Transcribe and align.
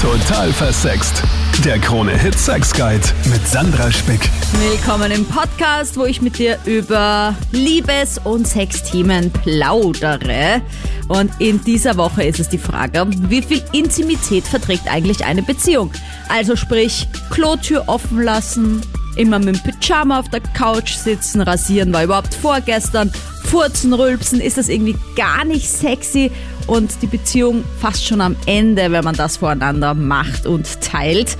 Total 0.00 0.50
versext. 0.50 1.22
Der 1.62 1.78
Krone 1.78 2.16
Hit 2.16 2.38
Sex 2.38 2.72
Guide 2.72 3.06
mit 3.30 3.46
Sandra 3.46 3.92
Spick. 3.92 4.30
Willkommen 4.58 5.12
im 5.12 5.26
Podcast, 5.26 5.98
wo 5.98 6.06
ich 6.06 6.22
mit 6.22 6.38
dir 6.38 6.58
über 6.64 7.36
Liebes- 7.52 8.18
und 8.24 8.48
Sexthemen 8.48 9.30
plaudere. 9.30 10.62
Und 11.08 11.30
in 11.38 11.62
dieser 11.64 11.98
Woche 11.98 12.24
ist 12.24 12.40
es 12.40 12.48
die 12.48 12.56
Frage, 12.56 13.06
wie 13.28 13.42
viel 13.42 13.62
Intimität 13.72 14.44
verträgt 14.44 14.88
eigentlich 14.90 15.26
eine 15.26 15.42
Beziehung? 15.42 15.90
Also 16.30 16.56
sprich, 16.56 17.06
Klotür 17.28 17.84
offen 17.86 18.22
lassen, 18.22 18.80
immer 19.20 19.38
mit 19.38 19.54
dem 19.54 19.62
Pyjama 19.62 20.18
auf 20.18 20.30
der 20.30 20.40
Couch 20.40 20.94
sitzen, 20.94 21.42
rasieren 21.42 21.92
war 21.92 22.04
überhaupt 22.04 22.34
vorgestern, 22.34 23.12
furzen, 23.44 23.92
rülpsen, 23.92 24.40
ist 24.40 24.56
das 24.56 24.70
irgendwie 24.70 24.96
gar 25.14 25.44
nicht 25.44 25.68
sexy 25.68 26.30
und 26.66 27.02
die 27.02 27.06
Beziehung 27.06 27.62
fast 27.80 28.06
schon 28.06 28.22
am 28.22 28.34
Ende, 28.46 28.90
wenn 28.90 29.04
man 29.04 29.14
das 29.14 29.36
voreinander 29.36 29.92
macht 29.92 30.46
und 30.46 30.80
teilt. 30.80 31.36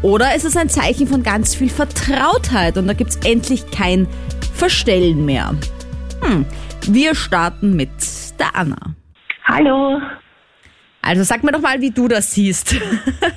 Oder 0.00 0.34
ist 0.36 0.44
es 0.46 0.56
ein 0.56 0.70
Zeichen 0.70 1.06
von 1.06 1.22
ganz 1.22 1.54
viel 1.54 1.68
Vertrautheit 1.68 2.78
und 2.78 2.86
da 2.86 2.94
gibt's 2.94 3.16
endlich 3.24 3.70
kein 3.70 4.06
Verstellen 4.54 5.26
mehr? 5.26 5.54
Hm. 6.22 6.46
Wir 6.86 7.14
starten 7.14 7.76
mit 7.76 7.90
der 8.38 8.56
Anna. 8.56 8.78
Hallo. 9.44 10.00
Also 11.02 11.24
sag 11.24 11.42
mir 11.44 11.52
doch 11.52 11.60
mal, 11.60 11.80
wie 11.82 11.90
du 11.90 12.08
das 12.08 12.32
siehst. 12.32 12.74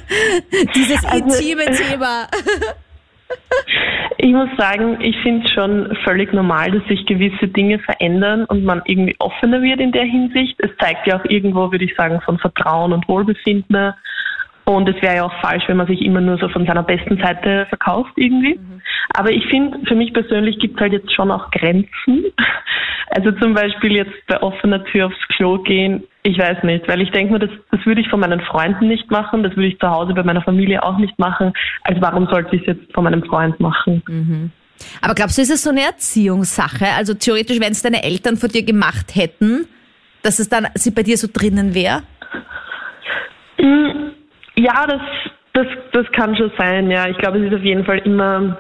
Dieses 0.76 1.04
Also- 1.04 1.26
intime 1.36 1.66
Thema. 1.76 2.28
Ich 4.18 4.32
muss 4.32 4.50
sagen, 4.58 5.00
ich 5.02 5.18
finde 5.22 5.46
es 5.46 5.52
schon 5.52 5.98
völlig 6.04 6.32
normal, 6.32 6.70
dass 6.72 6.86
sich 6.88 7.06
gewisse 7.06 7.48
Dinge 7.48 7.80
verändern 7.80 8.46
und 8.46 8.64
man 8.64 8.82
irgendwie 8.86 9.16
offener 9.20 9.62
wird 9.62 9.80
in 9.80 9.92
der 9.92 10.04
Hinsicht. 10.04 10.56
Es 10.60 10.70
zeigt 10.78 11.08
ja 11.08 11.20
auch 11.20 11.26
irgendwo, 11.26 11.72
würde 11.72 11.86
ich 11.86 11.96
sagen, 11.96 12.22
von 12.22 12.38
Vertrauen 12.38 12.94
und 12.94 13.08
Wohlbefinden. 13.08 13.94
Und 14.66 14.88
es 14.88 15.02
wäre 15.02 15.16
ja 15.16 15.24
auch 15.24 15.42
falsch, 15.42 15.64
wenn 15.68 15.78
man 15.78 15.88
sich 15.88 16.02
immer 16.02 16.22
nur 16.22 16.38
so 16.38 16.48
von 16.50 16.66
seiner 16.66 16.84
besten 16.84 17.18
Seite 17.18 17.66
verkauft 17.68 18.12
irgendwie. 18.16 18.60
Aber 19.16 19.32
ich 19.32 19.46
finde, 19.48 19.80
für 19.88 19.96
mich 19.96 20.14
persönlich 20.14 20.60
gibt 20.60 20.76
es 20.76 20.82
halt 20.82 20.94
jetzt 20.94 21.14
schon 21.14 21.32
auch 21.32 21.50
Grenzen. 21.52 22.26
Also 23.14 23.32
zum 23.34 23.54
Beispiel 23.54 23.98
jetzt 23.98 24.26
bei 24.28 24.42
offener 24.42 24.84
Tür 24.86 25.08
aufs 25.08 25.28
Klo 25.36 25.58
gehen, 25.58 26.04
ich 26.24 26.38
weiß 26.38 26.64
nicht, 26.64 26.88
weil 26.88 27.02
ich 27.02 27.12
denke 27.12 27.34
mir, 27.34 27.40
das, 27.40 27.50
das 27.70 27.86
würde 27.86 28.00
ich 28.00 28.08
von 28.08 28.22
meinen 28.22 28.40
Freunden 28.40 28.88
nicht 28.88 29.12
machen, 29.12 29.44
das 29.44 29.54
würde 29.58 29.68
ich 29.68 29.80
zu 29.80 29.90
Hause 29.90 30.14
bei 30.14 30.24
meiner 30.24 30.42
Familie 30.42 30.82
auch 30.82 30.98
nicht 30.98 31.20
machen. 31.20 31.52
Also 31.84 32.02
warum 32.02 32.28
sollte 32.28 32.56
ich 32.56 32.62
es 32.62 32.68
jetzt 32.68 32.94
von 32.94 33.04
meinem 33.04 33.24
Freund 33.24 33.60
machen? 33.60 34.02
Aber 35.02 35.14
glaubst 35.14 35.38
du, 35.38 35.42
ist 35.42 35.52
es 35.52 35.64
so 35.64 35.72
eine 35.72 35.82
Erziehungssache? 35.82 36.86
Also 36.98 37.14
theoretisch, 37.14 37.60
wenn 37.60 37.74
es 37.74 37.82
deine 37.82 38.02
Eltern 38.02 38.38
vor 38.38 38.48
dir 38.48 38.64
gemacht 38.64 39.14
hätten, 39.14 39.68
dass 40.24 40.40
es 40.40 40.48
dann 40.48 40.68
sie 40.76 40.92
bei 40.92 41.04
dir 41.04 41.18
so 41.18 41.28
drinnen 41.32 41.74
wäre? 41.74 42.04
Mm, 43.58 44.12
Ja, 44.56 44.88
das, 44.88 45.02
das, 45.52 45.68
das 45.92 46.12
kann 46.14 46.38
schon 46.38 46.52
sein, 46.58 46.90
ja. 46.90 47.10
Ich 47.10 47.18
glaube, 47.18 47.40
es 47.40 47.52
ist 47.52 47.58
auf 47.58 47.64
jeden 47.64 47.84
Fall 47.84 47.98
immer 48.00 48.58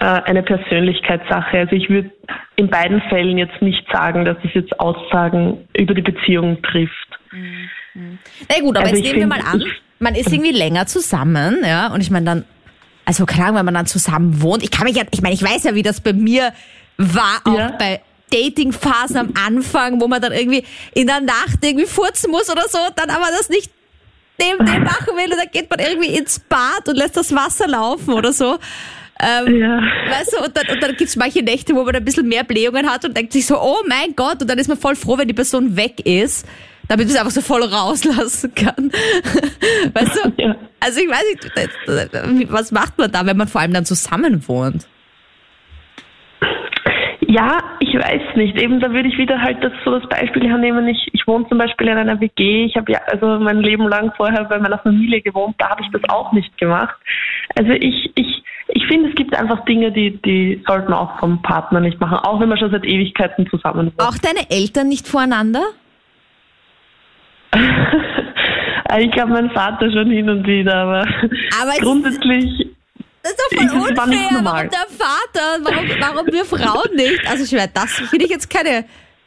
eine 0.00 0.42
Persönlichkeitssache. 0.42 1.58
Also 1.58 1.76
ich 1.76 1.88
würde 1.88 2.10
in 2.56 2.68
beiden 2.68 3.00
Fällen 3.02 3.38
jetzt 3.38 3.60
nicht 3.60 3.86
sagen, 3.92 4.24
dass 4.24 4.36
es 4.44 4.54
jetzt 4.54 4.78
Aussagen 4.80 5.68
über 5.76 5.94
die 5.94 6.02
Beziehung 6.02 6.60
trifft. 6.62 6.94
Na 7.94 8.60
gut, 8.60 8.76
aber 8.76 8.86
Also 8.86 8.96
jetzt 8.96 9.04
nehmen 9.06 9.20
wir 9.20 9.26
mal 9.26 9.40
an, 9.40 9.62
man 9.98 10.14
ist 10.14 10.32
irgendwie 10.32 10.52
länger 10.52 10.86
zusammen, 10.86 11.58
ja, 11.64 11.88
und 11.92 12.00
ich 12.00 12.10
meine 12.10 12.24
dann, 12.24 12.44
also 13.04 13.24
Ahnung, 13.24 13.56
wenn 13.56 13.64
man 13.64 13.74
dann 13.74 13.86
zusammen 13.86 14.40
wohnt, 14.40 14.62
ich 14.62 14.70
kann 14.70 14.84
mich 14.84 14.96
ja, 14.96 15.02
ich 15.10 15.20
meine, 15.20 15.34
ich 15.34 15.42
weiß 15.42 15.64
ja, 15.64 15.74
wie 15.74 15.82
das 15.82 16.00
bei 16.00 16.12
mir 16.12 16.52
war, 16.96 17.40
auch 17.44 17.58
Ja. 17.58 17.72
bei 17.78 18.00
Datingphasen 18.32 19.16
am 19.16 19.34
Anfang, 19.46 20.00
wo 20.00 20.08
man 20.08 20.22
dann 20.22 20.32
irgendwie 20.32 20.64
in 20.94 21.06
der 21.06 21.20
Nacht 21.20 21.58
irgendwie 21.62 21.86
furzen 21.86 22.30
muss 22.30 22.50
oder 22.50 22.68
so, 22.68 22.78
dann 22.96 23.10
aber 23.10 23.26
das 23.36 23.48
nicht 23.48 23.70
neben 24.38 24.64
dem 24.64 24.84
machen 24.84 25.16
will 25.16 25.32
und 25.32 25.38
dann 25.38 25.50
geht 25.52 25.68
man 25.68 25.80
irgendwie 25.80 26.16
ins 26.16 26.38
Bad 26.38 26.88
und 26.88 26.96
lässt 26.96 27.16
das 27.16 27.34
Wasser 27.34 27.68
laufen 27.68 28.14
oder 28.14 28.32
so. 28.32 28.58
Ähm, 29.22 29.56
Ja. 29.56 29.80
Weißt 30.10 30.32
du, 30.38 30.44
und 30.44 30.56
dann, 30.56 30.66
und 30.74 30.82
dann 30.82 30.90
gibt 30.96 31.02
es 31.08 31.16
manche 31.16 31.42
Nächte, 31.42 31.74
wo 31.74 31.84
man 31.84 31.94
ein 31.94 32.04
bisschen 32.04 32.28
mehr 32.28 32.44
Blähungen 32.44 32.88
hat 32.90 33.04
und 33.04 33.16
denkt 33.16 33.32
sich 33.32 33.46
so, 33.46 33.56
oh 33.60 33.78
mein 33.88 34.14
Gott, 34.16 34.40
und 34.40 34.48
dann 34.50 34.58
ist 34.58 34.68
man 34.68 34.78
voll 34.78 34.96
froh, 34.96 35.18
wenn 35.18 35.28
die 35.28 35.34
Person 35.34 35.76
weg 35.76 36.00
ist, 36.06 36.46
damit 36.88 37.06
man 37.06 37.14
es 37.14 37.20
einfach 37.20 37.30
so 37.32 37.40
voll 37.40 37.62
rauslassen 37.62 38.54
kann. 38.54 38.90
Weißt 39.94 40.24
du? 40.24 40.32
Ja. 40.42 40.56
Also 40.80 41.00
ich 41.00 41.08
weiß 41.08 41.24
nicht, 41.32 41.52
das- 41.86 42.10
das- 42.12 42.52
was 42.52 42.72
macht 42.72 42.98
man 42.98 43.10
da, 43.12 43.24
wenn 43.26 43.36
man 43.36 43.46
vor 43.48 43.60
allem 43.60 43.72
dann 43.74 43.84
zusammen 43.84 44.46
wohnt? 44.48 44.86
Ja, 47.26 47.58
ich 47.78 47.94
weiß 47.94 48.34
nicht. 48.34 48.56
Eben, 48.60 48.80
da 48.80 48.90
würde 48.92 49.08
ich 49.08 49.16
wieder 49.16 49.40
halt 49.40 49.62
das, 49.62 49.72
so 49.84 49.96
das 49.96 50.08
Beispiel 50.08 50.48
hernehmen. 50.48 50.88
Ich, 50.88 51.08
ich 51.12 51.24
wohne 51.28 51.46
zum 51.48 51.58
Beispiel 51.58 51.86
in 51.86 51.96
einer 51.96 52.20
WG. 52.20 52.64
Ich 52.64 52.76
habe 52.76 52.90
ja 52.90 52.98
also 53.06 53.38
mein 53.38 53.58
Leben 53.58 53.86
lang 53.86 54.12
vorher 54.16 54.44
bei 54.46 54.58
meiner 54.58 54.78
Familie 54.78 55.20
gewohnt. 55.22 55.54
Da 55.58 55.68
habe 55.70 55.82
ich 55.82 55.88
das 55.92 56.02
auch 56.08 56.32
nicht 56.32 56.56
gemacht. 56.58 56.96
Also 57.56 57.70
ich, 57.70 58.10
ich, 58.16 58.39
ich 58.72 58.86
finde, 58.86 59.10
es 59.10 59.14
gibt 59.14 59.34
einfach 59.36 59.64
Dinge, 59.64 59.92
die, 59.92 60.20
die 60.22 60.62
sollten 60.66 60.92
auch 60.92 61.18
vom 61.18 61.42
Partner 61.42 61.80
nicht 61.80 62.00
machen, 62.00 62.18
auch 62.18 62.40
wenn 62.40 62.48
man 62.48 62.58
schon 62.58 62.70
seit 62.70 62.84
Ewigkeiten 62.84 63.48
zusammen 63.48 63.86
wohnt. 63.86 64.00
Auch 64.00 64.18
deine 64.18 64.50
Eltern 64.50 64.88
nicht 64.88 65.08
voreinander? 65.08 65.62
Ich 68.98 69.12
glaube, 69.12 69.30
mein 69.30 69.50
Vater 69.50 69.88
schon 69.92 70.10
hin 70.10 70.28
und 70.28 70.44
wieder, 70.44 70.74
aber, 70.74 71.06
Aber 71.62 71.72
grundsätzlich, 71.78 72.66
Das 73.22 73.30
ist 73.32 73.40
doch 73.40 73.56
voll 73.56 73.88
unfair. 73.88 74.28
Warum 74.42 74.68
der 74.68 74.86
Vater? 74.88 75.62
Warum, 75.62 75.88
warum 76.00 76.26
wir 76.26 76.44
Frauen 76.44 76.96
nicht? 76.96 77.24
Also 77.28 77.44
ich 77.44 77.72
das 77.72 77.92
finde 77.92 78.24
ich 78.24 78.30
jetzt 78.32 78.50
keine. 78.50 78.84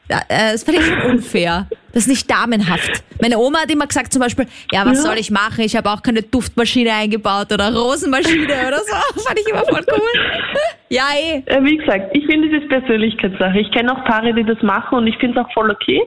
Das 0.09 0.63
finde 0.63 0.81
ich 0.81 0.85
schon 0.87 1.01
unfair. 1.11 1.67
Das 1.93 2.03
ist 2.03 2.07
nicht 2.09 2.29
damenhaft. 2.29 3.03
Meine 3.21 3.37
Oma 3.37 3.61
hat 3.61 3.71
immer 3.71 3.87
gesagt 3.87 4.11
zum 4.11 4.21
Beispiel, 4.21 4.45
ja, 4.71 4.85
was 4.85 4.97
Ja. 4.97 5.09
soll 5.09 5.17
ich 5.17 5.31
machen? 5.31 5.61
Ich 5.61 5.75
habe 5.75 5.89
auch 5.89 6.01
keine 6.01 6.21
Duftmaschine 6.23 6.91
eingebaut 6.91 7.51
oder 7.53 7.73
Rosenmaschine 7.73 8.45
oder 8.67 8.79
so. 8.79 8.95
Das 9.15 9.23
fand 9.25 9.39
ich 9.39 9.47
immer 9.47 9.63
voll 9.65 9.85
cool. 9.91 10.01
Ja, 10.89 11.05
eh. 11.19 11.41
wie 11.65 11.77
gesagt, 11.77 12.15
ich 12.15 12.23
finde, 12.27 12.55
es 12.55 12.61
ist 12.61 12.69
Persönlichkeitssache. 12.69 13.57
Ich 13.59 13.71
kenne 13.71 13.91
auch 13.97 14.05
Paare, 14.05 14.31
die 14.31 14.43
das 14.43 14.61
machen 14.61 14.99
und 14.99 15.07
ich 15.07 15.17
finde 15.17 15.39
es 15.39 15.45
auch 15.45 15.51
voll 15.51 15.71
okay. 15.71 16.03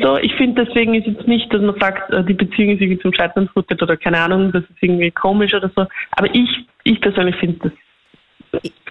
So, 0.00 0.16
ich 0.16 0.32
finde 0.36 0.64
deswegen 0.64 0.94
ist 0.94 1.06
jetzt 1.06 1.26
nicht, 1.28 1.52
dass 1.52 1.60
man 1.60 1.78
sagt, 1.78 2.10
äh, 2.10 2.24
die 2.24 2.32
Beziehung 2.32 2.70
ist 2.70 2.80
irgendwie 2.80 3.02
zum 3.02 3.12
Scheitern 3.12 3.48
verurteilt 3.48 3.82
oder 3.82 3.98
keine 3.98 4.18
Ahnung, 4.20 4.50
das 4.52 4.62
ist 4.62 4.80
irgendwie 4.80 5.10
komisch 5.10 5.52
oder 5.52 5.70
so. 5.76 5.84
Aber 6.12 6.34
ich, 6.34 6.48
ich 6.84 7.00
persönlich 7.02 7.36
finde 7.36 7.58
das, 7.64 7.72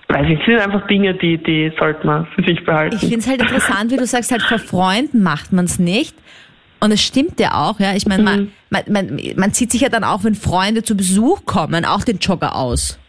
weiß 0.09 0.25
ich, 0.29 0.39
es 0.39 0.45
sind 0.45 0.59
einfach 0.59 0.85
Dinge, 0.87 1.13
die, 1.15 1.37
die 1.37 1.71
sollte 1.79 2.05
man 2.05 2.27
für 2.35 2.43
sich 2.43 2.63
behalten. 2.65 2.95
Ich 2.95 3.01
finde 3.01 3.19
es 3.19 3.27
halt 3.27 3.41
interessant, 3.41 3.91
wie 3.91 3.97
du 3.97 4.05
sagst, 4.05 4.31
halt 4.31 4.41
vor 4.43 4.59
Freunden 4.59 5.23
macht 5.23 5.51
man 5.53 5.65
es 5.65 5.79
nicht. 5.79 6.15
Und 6.79 6.91
es 6.91 7.01
stimmt 7.01 7.39
ja 7.39 7.53
auch, 7.53 7.79
ja. 7.79 7.95
Ich 7.95 8.05
meine, 8.05 8.23
man, 8.23 8.39
Mhm. 8.41 8.51
man, 8.69 8.83
man, 8.89 9.19
man 9.37 9.53
zieht 9.53 9.71
sich 9.71 9.81
ja 9.81 9.89
dann 9.89 10.03
auch, 10.03 10.23
wenn 10.23 10.35
Freunde 10.35 10.83
zu 10.83 10.97
Besuch 10.97 11.45
kommen, 11.45 11.85
auch 11.85 12.03
den 12.03 12.17
Jogger 12.17 12.55
aus. 12.55 12.99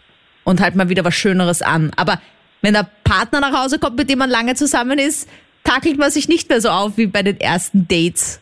Und 0.44 0.60
halt 0.60 0.76
mal 0.76 0.88
wieder 0.88 1.04
was 1.04 1.14
Schöneres 1.14 1.60
an. 1.62 1.90
Aber 1.96 2.20
wenn 2.62 2.74
der 2.74 2.86
Partner 3.02 3.40
nach 3.40 3.64
Hause 3.64 3.78
kommt, 3.78 3.96
mit 3.96 4.08
dem 4.08 4.18
man 4.20 4.30
lange 4.30 4.54
zusammen 4.54 4.98
ist, 4.98 5.28
takelt 5.64 5.98
man 5.98 6.10
sich 6.10 6.28
nicht 6.28 6.48
mehr 6.50 6.60
so 6.60 6.68
auf 6.68 6.96
wie 6.98 7.06
bei 7.06 7.22
den 7.22 7.40
ersten 7.40 7.88
Dates. 7.88 8.40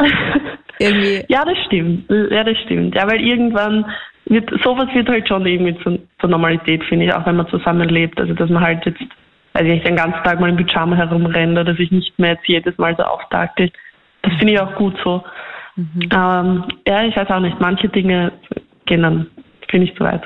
Irgendwie. 0.78 1.24
Ja, 1.28 1.44
das 1.44 1.56
stimmt. 1.66 2.10
Ja, 2.30 2.42
das 2.44 2.56
stimmt. 2.64 2.94
Ja, 2.94 3.06
weil 3.08 3.20
irgendwann 3.20 3.84
wird, 4.32 4.50
sowas 4.62 4.88
wird 4.94 5.08
halt 5.08 5.28
schon 5.28 5.46
irgendwie 5.46 5.76
zur, 5.82 5.98
zur 6.20 6.30
Normalität, 6.30 6.82
finde 6.84 7.06
ich, 7.06 7.14
auch 7.14 7.24
wenn 7.26 7.36
man 7.36 7.48
zusammenlebt. 7.48 8.18
Also, 8.18 8.34
dass 8.34 8.50
man 8.50 8.62
halt 8.62 8.84
jetzt, 8.86 9.00
weiß 9.52 9.62
ich 9.62 9.68
nicht, 9.68 9.86
den 9.86 9.96
ganzen 9.96 10.22
Tag 10.24 10.40
mal 10.40 10.50
im 10.50 10.56
Pyjama 10.56 10.96
herumrennt 10.96 11.58
oder 11.58 11.74
sich 11.74 11.90
nicht 11.90 12.18
mehr 12.18 12.32
jetzt 12.32 12.48
jedes 12.48 12.76
Mal 12.78 12.96
so 12.96 13.04
auftakelt. 13.04 13.72
Das 14.22 14.34
finde 14.36 14.54
ich 14.54 14.60
auch 14.60 14.74
gut 14.74 14.96
so. 15.04 15.22
Ähm, 15.76 16.64
ja, 16.86 17.04
ich 17.04 17.16
weiß 17.16 17.28
auch 17.30 17.40
nicht, 17.40 17.60
manche 17.60 17.88
Dinge 17.88 18.32
gehen 18.86 19.02
dann, 19.02 19.26
finde 19.68 19.86
ich, 19.86 19.94
zu 19.96 20.04
weit. 20.04 20.22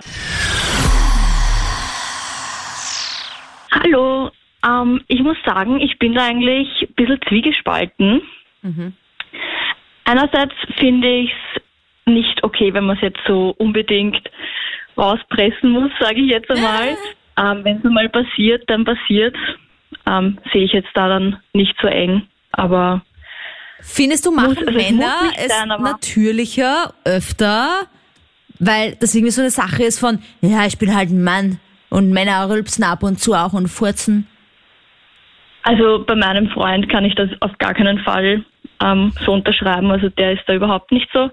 Hallo, 3.73 4.31
ähm, 4.67 5.03
ich 5.09 5.21
muss 5.21 5.37
sagen, 5.45 5.81
ich 5.81 5.99
bin 5.99 6.15
da 6.15 6.27
eigentlich 6.27 6.69
ein 6.83 6.95
bisschen 6.95 7.21
zwiegespalten. 7.29 8.23
Einerseits 10.05 10.55
finde 10.79 11.09
ich 11.09 11.31
es 11.31 11.63
nicht 12.07 12.43
okay, 12.45 12.73
wenn 12.73 12.85
man 12.85 12.97
es 12.97 13.03
jetzt 13.03 13.21
so 13.27 13.55
unbedingt 13.59 14.19
rauspressen 14.97 15.71
muss, 15.71 15.91
sage 16.01 16.21
ich 16.21 16.31
jetzt 16.31 16.51
einmal. 16.51 16.97
ähm, 17.39 17.65
wenn 17.65 17.79
es 17.79 17.85
mal 17.85 18.09
passiert, 18.09 18.63
dann 18.69 18.85
passiert. 18.85 19.37
Ähm, 20.07 20.39
Sehe 20.53 20.65
ich 20.65 20.73
jetzt 20.73 20.89
da 20.95 21.09
dann 21.09 21.39
nicht 21.53 21.75
so 21.81 21.89
eng. 21.89 22.23
Aber 22.53 23.03
Findest 23.81 24.25
du, 24.25 24.31
machen 24.31 24.57
also 24.57 24.71
es 24.71 24.75
Männer 24.75 25.15
muss 25.23 25.31
nicht 25.33 25.39
es 25.45 25.49
sein, 25.59 25.71
aber- 25.71 25.83
natürlicher, 25.83 26.95
öfter, 27.05 27.87
weil 28.59 28.97
das 29.01 29.15
irgendwie 29.15 29.33
so 29.33 29.43
eine 29.43 29.51
Sache 29.51 29.83
ist 29.83 29.99
von, 30.01 30.19
ja, 30.41 30.65
ich 30.67 30.79
bin 30.79 30.97
halt 30.97 31.11
ein 31.11 31.23
Mann 31.23 31.61
und 31.91 32.11
Männer 32.11 32.49
rülpsen 32.49 32.85
ab 32.85 33.03
und 33.03 33.21
zu 33.21 33.35
auch 33.35 33.53
und 33.53 33.69
furzen. 33.69 34.27
also 35.63 36.05
bei 36.07 36.15
meinem 36.15 36.49
Freund 36.49 36.89
kann 36.89 37.05
ich 37.05 37.15
das 37.17 37.29
auf 37.41 37.57
gar 37.59 37.75
keinen 37.75 37.99
Fall 37.99 38.45
ähm, 38.83 39.13
so 39.25 39.33
unterschreiben. 39.33 39.91
Also 39.91 40.09
der 40.09 40.33
ist 40.33 40.43
da 40.47 40.55
überhaupt 40.55 40.91
nicht 40.91 41.09
so. 41.13 41.31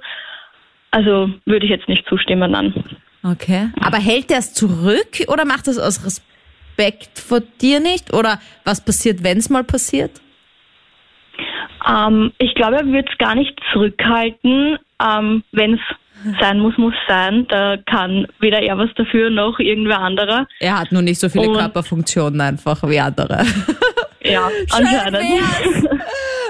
Also 0.93 1.29
würde 1.45 1.65
ich 1.65 1.71
jetzt 1.71 1.87
nicht 1.89 2.05
zustimmen 2.07 2.53
an. 2.53 2.71
Okay. 3.23 3.69
Aber 3.81 3.97
hält 3.97 4.29
er 4.31 4.37
es 4.39 4.53
zurück 4.53 5.23
oder 5.27 5.43
macht 5.43 5.65
das 5.67 5.79
aus 5.79 6.05
Respekt 6.05 7.17
vor 7.19 7.39
dir 7.61 7.79
nicht? 7.79 8.13
Oder 8.13 8.39
was 8.63 8.83
passiert, 8.85 9.23
wenn 9.23 9.39
es 9.39 9.49
mal 9.49 9.63
passiert? 9.63 10.11
Ähm, 11.87 12.31
ich 12.37 12.53
glaube, 12.53 12.75
er 12.77 12.85
wird 12.85 13.09
es 13.11 13.17
gar 13.17 13.33
nicht 13.33 13.59
zurückhalten, 13.71 14.77
ähm, 15.03 15.43
wenn 15.51 15.73
es 15.73 15.79
sein 16.39 16.59
muss, 16.59 16.77
muss 16.77 16.93
sein. 17.07 17.47
Da 17.49 17.77
kann 17.87 18.27
weder 18.39 18.61
er 18.61 18.77
was 18.77 18.89
dafür 18.95 19.31
noch 19.31 19.57
irgendwer 19.59 19.99
anderer. 19.99 20.45
Er 20.59 20.79
hat 20.79 20.91
nur 20.91 21.01
nicht 21.01 21.19
so 21.19 21.27
viele 21.27 21.49
Und- 21.49 21.57
Körperfunktionen 21.57 22.39
einfach 22.39 22.87
wie 22.87 22.99
andere. 22.99 23.45
Ja, 24.21 24.47
Schön 24.75 24.85
anscheinend. 24.87 25.89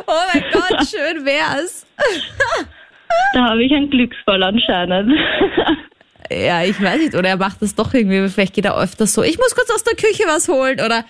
Oh 0.06 0.12
mein 0.34 0.44
Gott, 0.51 0.88
schön 0.89 1.25
wär's. 1.25 1.88
Da 3.33 3.50
habe 3.50 3.63
ich 3.63 3.74
einen 3.74 3.89
Glücksfall 3.89 4.44
anscheinend. 4.44 5.12
Ja, 6.31 6.63
ich 6.63 6.81
weiß 6.81 7.00
nicht. 7.00 7.15
Oder 7.15 7.30
er 7.30 7.38
macht 7.38 7.62
das 7.62 7.75
doch 7.75 7.94
irgendwie. 7.94 8.27
Vielleicht 8.30 8.56
geht 8.56 8.65
er 8.65 8.77
öfter 8.77 9.06
so, 9.06 9.24
ich 9.24 9.38
muss 9.38 9.54
kurz 9.56 9.69
aus 9.69 9.83
der 9.83 9.95
Küche 9.95 10.24
was 10.25 10.48
holen 10.48 10.80
oder 10.83 11.04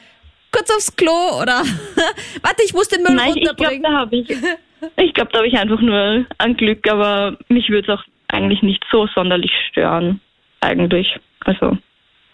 kurz 0.52 0.70
aufs 0.72 0.96
Klo 0.96 1.40
oder 1.42 1.62
warte, 2.42 2.64
ich 2.66 2.74
muss 2.74 2.88
den 2.90 3.04
Müll 3.04 3.16
Nein, 3.16 3.34
ich 3.36 3.44
glaube, 3.44 3.64
runterbringen. 3.64 3.84
da 3.84 3.92
habe 4.00 4.16
ich, 4.16 4.30
ich 4.98 5.14
glaube, 5.14 5.32
da 5.32 5.40
habe 5.40 5.48
ich 5.48 5.58
einfach 5.58 5.82
nur 5.82 6.26
ein 6.40 6.58
Glück, 6.58 6.90
aber 6.90 7.38
mich 7.48 7.70
würde 7.70 7.92
es 7.92 8.00
auch 8.00 8.04
eigentlich 8.28 8.62
nicht 8.64 8.84
so 8.92 9.08
sonderlich 9.14 9.52
stören, 9.70 10.20
eigentlich. 10.62 11.08
Also, 11.46 11.78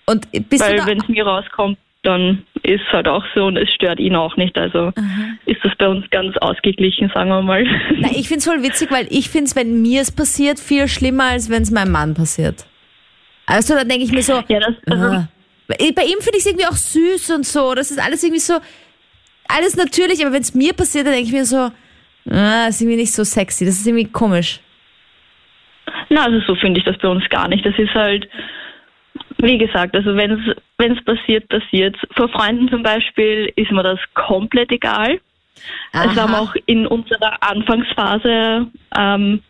Und 0.06 0.31
bist 0.50 0.63
weil 0.63 0.86
wenn 0.86 1.00
es 1.00 1.07
mir 1.07 1.25
rauskommt, 1.25 1.77
dann 2.04 2.46
ist 2.63 2.81
es 2.88 2.94
halt 2.94 3.07
auch 3.07 3.24
so 3.36 3.46
und 3.46 3.57
es 3.57 3.69
stört 3.74 4.00
ihn 4.00 4.16
auch 4.16 4.38
nicht. 4.38 4.57
Also 4.57 4.92
ist 5.46 5.63
das 5.63 5.75
bei 5.78 5.88
uns 5.88 6.10
ganz 6.12 6.38
ausgeglichen, 6.38 7.12
sagen 7.13 7.30
wir 7.30 7.42
mal. 7.42 7.63
Na, 7.98 8.10
ich 8.12 8.28
find's 8.30 8.46
voll 8.46 8.63
witzig, 8.63 8.90
weil 8.92 9.07
ich 9.10 9.30
find's, 9.30 9.56
wenn 9.56 9.81
mir 9.81 10.01
es 10.01 10.12
passiert, 10.12 10.60
viel 10.60 10.88
schlimmer, 10.88 11.25
als 11.25 11.50
wenn 11.50 11.63
es 11.63 11.72
meinem 11.72 11.92
Mann 11.92 12.13
passiert. 12.13 12.66
Also 13.46 13.75
dann 13.75 13.90
denke 13.90 14.06
ich 14.06 14.12
mir 14.12 14.22
so, 14.22 14.42
Ja, 14.48 14.60
das, 14.60 14.75
also, 14.90 15.25
bei 15.68 16.04
ihm 16.04 16.19
finde 16.22 16.38
ich 16.38 16.40
es 16.40 16.46
irgendwie 16.46 16.68
auch 16.68 16.74
süß 16.74 17.31
und 17.31 17.46
so. 17.46 17.74
Das 17.75 17.92
ist 17.92 18.00
alles 18.00 18.24
irgendwie 18.24 18.40
so, 18.40 18.60
alles 19.48 19.75
natürlich, 19.75 20.22
aber 20.22 20.34
wenn 20.34 20.42
es 20.42 20.56
mir 20.56 20.74
passiert, 20.74 21.06
dann 21.06 21.13
denke 21.13 21.28
ich 21.28 21.34
mir 21.34 21.45
so, 21.45 21.57
ah, 21.57 21.72
das 22.25 22.75
ist 22.75 22.81
irgendwie 22.81 22.98
nicht 22.98 23.13
so 23.13 23.24
sexy, 23.24 23.66
das 23.66 23.75
ist 23.75 23.88
irgendwie 23.88 24.10
komisch. 24.10 24.62
na, 26.10 26.25
also 26.25 26.40
so 26.48 26.56
finde 26.56 26.80
ich 26.80 26.86
das 26.86 26.98
bei 27.00 27.07
uns 27.10 27.28
gar 27.30 27.48
nicht. 27.50 27.66
Das 27.66 27.78
ist 27.78 27.94
halt, 27.94 28.30
wie 29.40 29.57
gesagt, 29.57 29.95
also 29.95 30.16
wenn 30.16 30.31
es 30.31 30.56
wenn 30.80 30.98
es 30.98 31.04
passiert, 31.06 31.48
passiert. 31.50 31.96
Vor 32.16 32.30
Freunden 32.30 32.70
zum 32.70 32.81
Beispiel 32.84 33.52
ist 33.56 33.72
mir 33.72 33.84
das 33.84 34.00
komplett 34.16 34.72
egal. 34.72 35.20
Es 35.92 36.16
war 36.16 36.30
Aha. 36.30 36.40
auch 36.40 36.56
in 36.66 36.88
unserer 36.88 37.44
Anfangsphase, 37.44 38.68
ähm, 38.98 39.42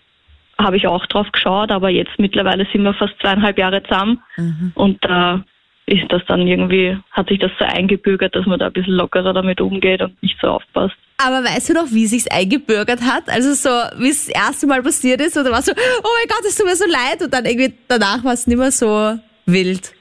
habe 0.57 0.75
ich 0.77 0.87
auch 0.87 1.05
drauf 1.05 1.31
geschaut, 1.31 1.71
aber 1.71 1.89
jetzt 1.89 2.17
mittlerweile 2.17 2.67
sind 2.73 2.83
wir 2.83 2.93
fast 2.93 3.13
zweieinhalb 3.21 3.57
Jahre 3.57 3.81
zusammen 3.83 4.21
Mhm. 4.37 4.71
und 4.75 4.97
da 5.05 5.43
ist 5.85 6.05
das 6.09 6.21
dann 6.27 6.45
irgendwie, 6.45 6.97
hat 7.11 7.29
sich 7.29 7.39
das 7.39 7.51
so 7.57 7.65
eingebürgert, 7.65 8.35
dass 8.35 8.45
man 8.45 8.59
da 8.59 8.67
ein 8.67 8.73
bisschen 8.73 8.93
lockerer 8.93 9.33
damit 9.33 9.61
umgeht 9.61 10.01
und 10.01 10.21
nicht 10.21 10.37
so 10.41 10.47
aufpasst. 10.47 10.95
Aber 11.17 11.43
weißt 11.43 11.69
du 11.69 11.73
noch, 11.73 11.91
wie 11.91 12.05
sich's 12.05 12.27
eingebürgert 12.27 13.01
hat? 13.01 13.23
Also 13.27 13.53
so, 13.53 13.69
wie 13.99 14.09
es 14.09 14.27
das 14.27 14.35
erste 14.35 14.67
Mal 14.67 14.83
passiert 14.83 15.21
ist 15.21 15.37
oder 15.37 15.51
war 15.51 15.61
so, 15.61 15.71
oh 15.71 15.75
mein 16.17 16.27
Gott, 16.27 16.45
es 16.47 16.55
tut 16.57 16.67
mir 16.67 16.75
so 16.75 16.85
leid 16.85 17.21
und 17.23 17.33
dann 17.33 17.45
irgendwie 17.45 17.73
danach 17.87 18.23
war 18.23 18.33
es 18.33 18.45
nicht 18.45 18.57
mehr 18.57 18.71
so 18.71 19.17
wild. 19.45 19.93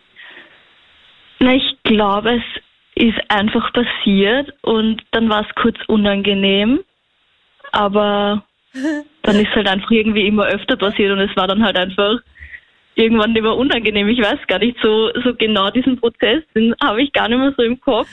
Na, 1.40 1.55
ich 1.55 1.76
glaube, 1.85 2.37
es 2.37 2.43
ist 3.02 3.19
einfach 3.29 3.73
passiert 3.73 4.52
und 4.62 5.02
dann 5.12 5.29
war 5.29 5.43
es 5.49 5.55
kurz 5.55 5.76
unangenehm, 5.87 6.81
aber 7.73 8.43
dann 9.23 9.38
ist 9.38 9.55
halt 9.55 9.69
einfach 9.69 9.90
irgendwie 9.90 10.26
immer 10.26 10.46
öfter 10.46 10.76
passiert 10.76 11.12
und 11.12 11.20
es 11.20 11.35
war 11.37 11.46
dann 11.46 11.64
halt 11.64 11.76
einfach 11.76 12.19
irgendwann 12.96 13.32
mehr 13.32 13.44
unangenehm. 13.55 14.08
Ich 14.08 14.19
weiß 14.20 14.40
gar 14.49 14.58
nicht, 14.58 14.76
so, 14.82 15.11
so 15.23 15.32
genau 15.35 15.70
diesen 15.70 16.00
Prozess, 16.00 16.43
den 16.56 16.75
habe 16.82 17.02
ich 17.02 17.12
gar 17.12 17.29
nicht 17.29 17.38
mehr 17.38 17.55
so 17.56 17.62
im 17.62 17.81
Kopf. 17.81 18.08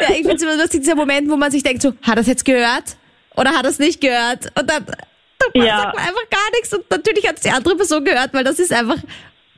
Ja, 0.00 0.10
ich 0.10 0.16
finde 0.18 0.34
es 0.34 0.42
immer 0.42 0.56
lustig, 0.56 0.80
dieser 0.80 0.94
Moment, 0.96 1.30
wo 1.30 1.36
man 1.36 1.50
sich 1.50 1.62
denkt 1.62 1.80
so, 1.80 1.94
hat 2.06 2.18
es 2.18 2.26
jetzt 2.26 2.44
gehört? 2.44 2.96
Oder 3.36 3.50
hat 3.50 3.64
es 3.64 3.78
nicht 3.78 4.00
gehört? 4.02 4.46
Und 4.58 4.68
dann, 4.70 4.84
dann 4.84 5.64
Ja. 5.64 5.76
sagt 5.78 5.94
man 5.96 6.04
einfach 6.04 6.28
gar 6.30 6.50
nichts 6.52 6.74
und 6.74 6.90
natürlich 6.90 7.26
hat 7.26 7.36
es 7.36 7.42
die 7.42 7.50
andere 7.50 7.76
Person 7.76 8.04
gehört, 8.04 8.34
weil 8.34 8.44
das 8.44 8.58
ist 8.58 8.72
einfach 8.72 8.98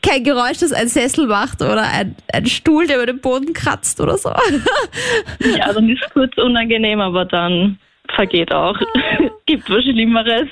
kein 0.02 0.24
Geräusch, 0.24 0.58
das 0.58 0.72
ein 0.72 0.88
Sessel 0.88 1.26
macht 1.26 1.62
oder 1.62 1.82
ein, 1.82 2.16
ein 2.32 2.46
Stuhl, 2.46 2.86
der 2.86 2.96
über 2.96 3.06
den 3.06 3.20
Boden 3.20 3.52
kratzt 3.52 4.00
oder 4.00 4.16
so. 4.16 4.30
Ja, 5.56 5.72
dann 5.72 5.88
ist 5.88 6.02
es 6.04 6.12
kurz 6.12 6.36
unangenehm, 6.36 7.00
aber 7.00 7.24
dann 7.24 7.78
vergeht 8.14 8.52
auch. 8.52 8.78
Gibt 9.46 9.68
was 9.70 9.82
Schlimmeres. 9.82 10.48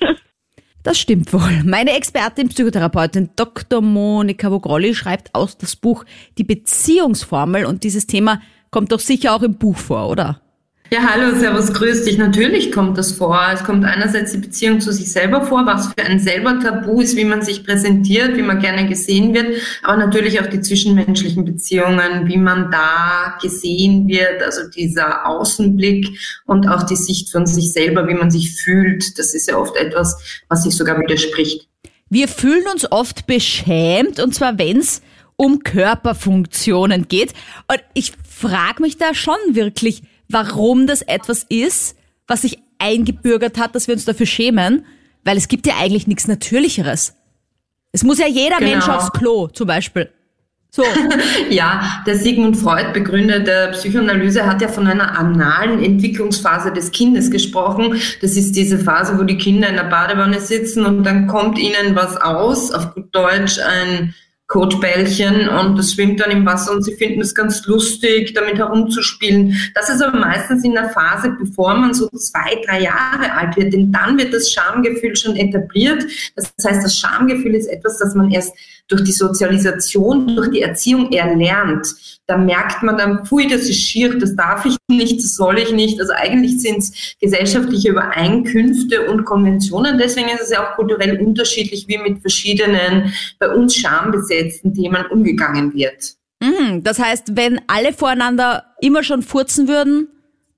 Das 0.82 0.98
stimmt 0.98 1.30
wohl. 1.34 1.62
Meine 1.66 1.94
Expertin, 1.94 2.48
Psychotherapeutin 2.48 3.28
Dr. 3.36 3.82
Monika 3.82 4.50
Vogrolli 4.50 4.94
schreibt 4.94 5.34
aus 5.34 5.58
das 5.58 5.76
Buch 5.76 6.06
Die 6.38 6.44
Beziehungsformel 6.44 7.66
und 7.66 7.84
dieses 7.84 8.06
Thema 8.06 8.40
kommt 8.70 8.90
doch 8.90 8.98
sicher 8.98 9.34
auch 9.34 9.42
im 9.42 9.58
Buch 9.58 9.76
vor, 9.76 10.08
oder? 10.08 10.40
Ja, 10.92 11.08
hallo, 11.08 11.38
servus, 11.38 11.72
grüß 11.72 12.02
dich. 12.02 12.18
Natürlich 12.18 12.72
kommt 12.72 12.98
das 12.98 13.12
vor. 13.12 13.40
Es 13.54 13.62
kommt 13.62 13.84
einerseits 13.84 14.32
die 14.32 14.38
Beziehung 14.38 14.80
zu 14.80 14.92
sich 14.92 15.12
selber 15.12 15.42
vor, 15.42 15.64
was 15.64 15.86
für 15.86 16.04
ein 16.04 16.18
selber 16.18 16.58
Tabu 16.58 17.00
ist, 17.00 17.14
wie 17.16 17.24
man 17.24 17.42
sich 17.42 17.64
präsentiert, 17.64 18.36
wie 18.36 18.42
man 18.42 18.58
gerne 18.58 18.88
gesehen 18.88 19.32
wird, 19.32 19.62
aber 19.84 19.98
natürlich 19.98 20.40
auch 20.40 20.46
die 20.46 20.60
zwischenmenschlichen 20.60 21.44
Beziehungen, 21.44 22.26
wie 22.26 22.36
man 22.36 22.72
da 22.72 23.38
gesehen 23.40 24.08
wird, 24.08 24.42
also 24.42 24.68
dieser 24.68 25.28
Außenblick 25.28 26.08
und 26.46 26.66
auch 26.66 26.82
die 26.82 26.96
Sicht 26.96 27.30
von 27.30 27.46
sich 27.46 27.72
selber, 27.72 28.08
wie 28.08 28.14
man 28.14 28.32
sich 28.32 28.56
fühlt. 28.60 29.16
Das 29.16 29.32
ist 29.32 29.48
ja 29.48 29.58
oft 29.58 29.76
etwas, 29.76 30.42
was 30.48 30.64
sich 30.64 30.76
sogar 30.76 30.98
widerspricht. 30.98 31.68
Wir 32.08 32.26
fühlen 32.26 32.64
uns 32.66 32.90
oft 32.90 33.28
beschämt 33.28 34.18
und 34.18 34.34
zwar 34.34 34.58
wenn's 34.58 35.02
um 35.36 35.60
Körperfunktionen 35.60 37.06
geht. 37.06 37.32
Und 37.68 37.80
ich 37.94 38.12
frage 38.28 38.82
mich 38.82 38.98
da 38.98 39.14
schon 39.14 39.38
wirklich, 39.52 40.02
warum 40.32 40.86
das 40.86 41.02
etwas 41.02 41.44
ist, 41.48 41.96
was 42.26 42.42
sich 42.42 42.58
eingebürgert 42.78 43.58
hat, 43.58 43.74
dass 43.74 43.88
wir 43.88 43.94
uns 43.94 44.04
dafür 44.04 44.26
schämen, 44.26 44.84
weil 45.24 45.36
es 45.36 45.48
gibt 45.48 45.66
ja 45.66 45.74
eigentlich 45.78 46.06
nichts 46.06 46.28
Natürlicheres. 46.28 47.14
Es 47.92 48.04
muss 48.04 48.18
ja 48.18 48.26
jeder 48.26 48.58
Genau. 48.58 48.70
Mensch 48.70 48.88
aufs 48.88 49.12
Klo, 49.12 49.48
zum 49.48 49.66
Beispiel. 49.66 50.10
So, 50.70 50.84
Ja, 51.50 52.02
der 52.06 52.16
Sigmund 52.16 52.56
Freud, 52.56 52.92
Begründer 52.92 53.40
der 53.40 53.72
Psychoanalyse, 53.72 54.46
hat 54.46 54.62
ja 54.62 54.68
von 54.68 54.86
einer 54.86 55.18
analen 55.18 55.82
Entwicklungsphase 55.82 56.72
des 56.72 56.92
Kindes 56.92 57.30
gesprochen. 57.30 58.00
Das 58.20 58.36
ist 58.36 58.54
diese 58.54 58.78
Phase, 58.78 59.18
wo 59.18 59.24
die 59.24 59.36
Kinder 59.36 59.68
in 59.68 59.74
der 59.74 59.84
Badewanne 59.84 60.40
sitzen 60.40 60.86
und 60.86 61.02
dann 61.02 61.26
kommt 61.26 61.58
ihnen 61.58 61.96
was 61.96 62.16
aus, 62.16 62.70
auf 62.70 62.94
gut 62.94 63.12
Deutsch 63.12 63.58
ein 63.58 64.14
Kotbällchen 64.50 65.48
und 65.48 65.78
das 65.78 65.92
schwimmt 65.92 66.18
dann 66.18 66.32
im 66.32 66.44
Wasser 66.44 66.72
und 66.72 66.82
sie 66.82 66.96
finden 66.96 67.20
es 67.20 67.36
ganz 67.36 67.64
lustig, 67.66 68.34
damit 68.34 68.58
herumzuspielen. 68.58 69.56
Das 69.76 69.88
ist 69.88 70.02
aber 70.02 70.18
meistens 70.18 70.64
in 70.64 70.72
der 70.72 70.90
Phase, 70.90 71.36
bevor 71.38 71.74
man 71.74 71.94
so 71.94 72.08
zwei, 72.08 72.60
drei 72.66 72.82
Jahre 72.82 73.32
alt 73.32 73.56
wird, 73.56 73.72
denn 73.72 73.92
dann 73.92 74.18
wird 74.18 74.34
das 74.34 74.50
Schamgefühl 74.50 75.14
schon 75.14 75.36
etabliert. 75.36 76.04
Das 76.34 76.52
heißt, 76.66 76.84
das 76.84 76.98
Schamgefühl 76.98 77.54
ist 77.54 77.68
etwas, 77.68 77.98
das 77.98 78.16
man 78.16 78.32
erst 78.32 78.52
durch 78.90 79.04
die 79.04 79.12
Sozialisation, 79.12 80.36
durch 80.36 80.50
die 80.50 80.62
Erziehung 80.62 81.12
erlernt. 81.12 81.86
Da 82.26 82.36
merkt 82.36 82.82
man 82.82 82.96
dann, 82.96 83.24
pfui, 83.24 83.48
das 83.48 83.62
ist 83.62 83.80
schier, 83.80 84.18
das 84.18 84.36
darf 84.36 84.64
ich 84.64 84.76
nicht, 84.88 85.18
das 85.18 85.34
soll 85.34 85.58
ich 85.58 85.72
nicht. 85.72 86.00
Also 86.00 86.12
eigentlich 86.14 86.60
sind 86.60 86.78
es 86.78 87.14
gesellschaftliche 87.20 87.90
Übereinkünfte 87.90 89.10
und 89.10 89.24
Konventionen. 89.24 89.98
Deswegen 89.98 90.28
ist 90.28 90.42
es 90.42 90.50
ja 90.50 90.64
auch 90.64 90.76
kulturell 90.76 91.20
unterschiedlich, 91.20 91.86
wie 91.88 91.98
mit 91.98 92.20
verschiedenen 92.20 93.12
bei 93.38 93.48
uns 93.48 93.76
schambesetzten 93.76 94.74
Themen 94.74 95.06
umgegangen 95.10 95.72
wird. 95.74 96.14
mhm, 96.40 96.82
das 96.82 96.98
heißt, 96.98 97.36
wenn 97.36 97.60
alle 97.66 97.92
voreinander 97.92 98.64
immer 98.80 99.02
schon 99.02 99.22
furzen 99.22 99.68
würden, 99.68 100.08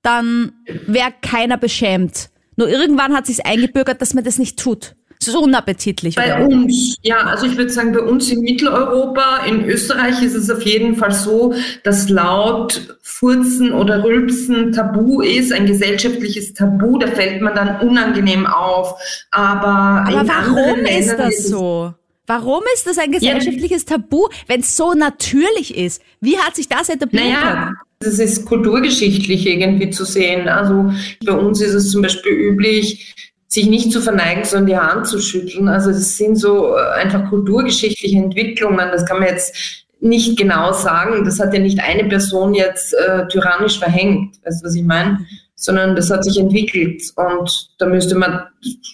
dann 0.01 0.53
wäre 0.87 1.13
keiner 1.21 1.57
beschämt. 1.57 2.29
Nur 2.55 2.69
irgendwann 2.69 3.15
hat 3.15 3.25
sich's 3.25 3.39
eingebürgert, 3.39 4.01
dass 4.01 4.13
man 4.13 4.23
das 4.23 4.37
nicht 4.37 4.59
tut. 4.59 4.95
Es 5.23 5.29
ist 5.29 5.35
unappetitlich. 5.35 6.15
Bei 6.15 6.35
oder? 6.35 6.45
uns, 6.53 6.97
ja, 7.01 7.17
also 7.21 7.45
ich 7.45 7.55
würde 7.55 7.69
sagen, 7.71 7.93
bei 7.93 8.01
uns 8.01 8.29
in 8.29 8.41
Mitteleuropa, 8.41 9.45
in 9.47 9.63
Österreich 9.65 10.21
ist 10.21 10.35
es 10.35 10.49
auf 10.49 10.61
jeden 10.63 10.97
Fall 10.97 11.13
so, 11.13 11.53
dass 11.83 12.09
laut 12.09 12.97
Furzen 13.01 13.71
oder 13.71 14.03
Rülpsen 14.03 14.73
Tabu 14.73 15.21
ist, 15.21 15.53
ein 15.53 15.65
gesellschaftliches 15.65 16.53
Tabu, 16.53 16.97
da 16.97 17.07
fällt 17.07 17.41
man 17.41 17.55
dann 17.55 17.79
unangenehm 17.87 18.45
auf. 18.45 18.95
Aber, 19.31 20.03
Aber 20.07 20.27
warum 20.27 20.79
ist 20.85 21.15
das 21.17 21.35
es- 21.35 21.47
so? 21.47 21.93
Warum 22.27 22.63
ist 22.73 22.85
das 22.87 22.97
ein 22.97 23.11
gesellschaftliches 23.11 23.85
Tabu, 23.85 24.27
wenn 24.47 24.59
es 24.61 24.75
so 24.75 24.93
natürlich 24.93 25.75
ist? 25.77 26.01
Wie 26.21 26.37
hat 26.37 26.55
sich 26.55 26.67
das 26.67 26.89
etabliert? 26.89 27.23
Naja, 27.25 27.71
das 27.99 28.19
ist 28.19 28.45
kulturgeschichtlich 28.45 29.45
irgendwie 29.47 29.89
zu 29.89 30.03
sehen. 30.05 30.47
Also 30.49 30.91
bei 31.25 31.33
uns 31.33 31.61
ist 31.61 31.73
es 31.73 31.91
zum 31.91 32.01
Beispiel 32.01 32.31
üblich, 32.33 33.32
sich 33.53 33.67
nicht 33.67 33.91
zu 33.91 34.01
verneigen, 34.01 34.43
sondern 34.43 34.67
die 34.67 34.77
Hand 34.77 35.07
zu 35.07 35.19
schütteln. 35.19 35.67
Also 35.67 35.91
das 35.91 36.17
sind 36.17 36.37
so 36.37 36.75
äh, 36.75 37.01
einfach 37.01 37.29
kulturgeschichtliche 37.29 38.17
Entwicklungen. 38.17 38.89
Das 38.91 39.05
kann 39.05 39.19
man 39.19 39.27
jetzt 39.27 39.85
nicht 39.99 40.37
genau 40.37 40.73
sagen. 40.73 41.23
Das 41.23 41.39
hat 41.39 41.53
ja 41.53 41.59
nicht 41.59 41.79
eine 41.79 42.05
Person 42.05 42.55
jetzt 42.55 42.93
äh, 42.95 43.27
tyrannisch 43.27 43.77
verhängt. 43.77 44.35
Weißt 44.43 44.61
du, 44.61 44.67
was 44.67 44.75
ich 44.75 44.83
meine? 44.83 45.19
Sondern 45.55 45.95
das 45.95 46.09
hat 46.09 46.23
sich 46.23 46.39
entwickelt. 46.39 47.03
Und 47.15 47.69
da 47.77 47.85
müsste 47.85 48.15
man 48.15 48.41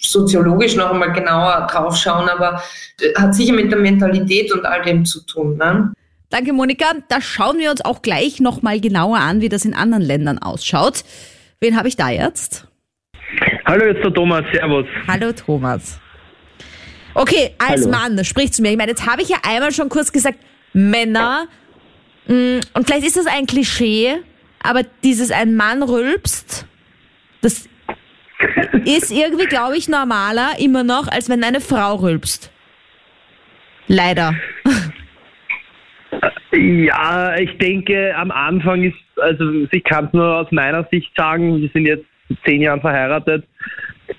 soziologisch 0.02 0.76
noch 0.76 0.90
einmal 0.90 1.12
genauer 1.12 1.66
drauf 1.70 1.96
schauen. 1.96 2.28
Aber 2.28 2.62
äh, 3.00 3.14
hat 3.14 3.34
sicher 3.34 3.54
mit 3.54 3.72
der 3.72 3.78
Mentalität 3.78 4.52
und 4.52 4.66
all 4.66 4.82
dem 4.82 5.06
zu 5.06 5.24
tun. 5.24 5.56
Ne? 5.56 5.90
Danke, 6.28 6.52
Monika. 6.52 6.92
Da 7.08 7.22
schauen 7.22 7.58
wir 7.58 7.70
uns 7.70 7.82
auch 7.82 8.02
gleich 8.02 8.40
nochmal 8.40 8.78
genauer 8.78 9.18
an, 9.20 9.40
wie 9.40 9.48
das 9.48 9.64
in 9.64 9.72
anderen 9.72 10.02
Ländern 10.04 10.38
ausschaut. 10.38 11.02
Wen 11.60 11.78
habe 11.78 11.88
ich 11.88 11.96
da 11.96 12.10
jetzt? 12.10 12.66
Hallo, 13.64 13.86
jetzt 13.86 14.02
der 14.04 14.12
Thomas, 14.12 14.44
Servus. 14.52 14.86
Hallo, 15.06 15.32
Thomas. 15.32 16.00
Okay, 17.14 17.54
als 17.58 17.82
Hallo. 17.82 17.90
Mann, 17.90 18.24
sprich 18.24 18.52
zu 18.52 18.62
mir. 18.62 18.70
Ich 18.70 18.76
meine, 18.76 18.90
jetzt 18.90 19.06
habe 19.06 19.22
ich 19.22 19.28
ja 19.28 19.38
einmal 19.46 19.72
schon 19.72 19.88
kurz 19.88 20.12
gesagt, 20.12 20.38
Männer, 20.72 21.46
mh, 22.26 22.60
und 22.74 22.86
vielleicht 22.86 23.06
ist 23.06 23.16
das 23.16 23.26
ein 23.26 23.46
Klischee, 23.46 24.16
aber 24.62 24.82
dieses 25.02 25.30
ein 25.30 25.56
Mann 25.56 25.82
rülpst, 25.82 26.66
das 27.42 27.68
ist 28.84 29.10
irgendwie, 29.10 29.46
glaube 29.46 29.76
ich, 29.76 29.88
normaler 29.88 30.58
immer 30.58 30.84
noch, 30.84 31.08
als 31.08 31.28
wenn 31.28 31.42
eine 31.44 31.60
Frau 31.60 31.96
rülpst. 31.96 32.50
Leider. 33.86 34.34
Ja, 36.52 37.36
ich 37.36 37.56
denke, 37.58 38.14
am 38.16 38.30
Anfang 38.30 38.84
ist, 38.84 38.96
also 39.16 39.44
ich 39.70 39.84
kann 39.84 40.06
es 40.06 40.12
nur 40.12 40.36
aus 40.36 40.50
meiner 40.50 40.86
Sicht 40.90 41.10
sagen, 41.16 41.60
wir 41.60 41.70
sind 41.72 41.86
jetzt 41.86 42.04
zehn 42.44 42.62
Jahre 42.62 42.80
verheiratet 42.80 43.44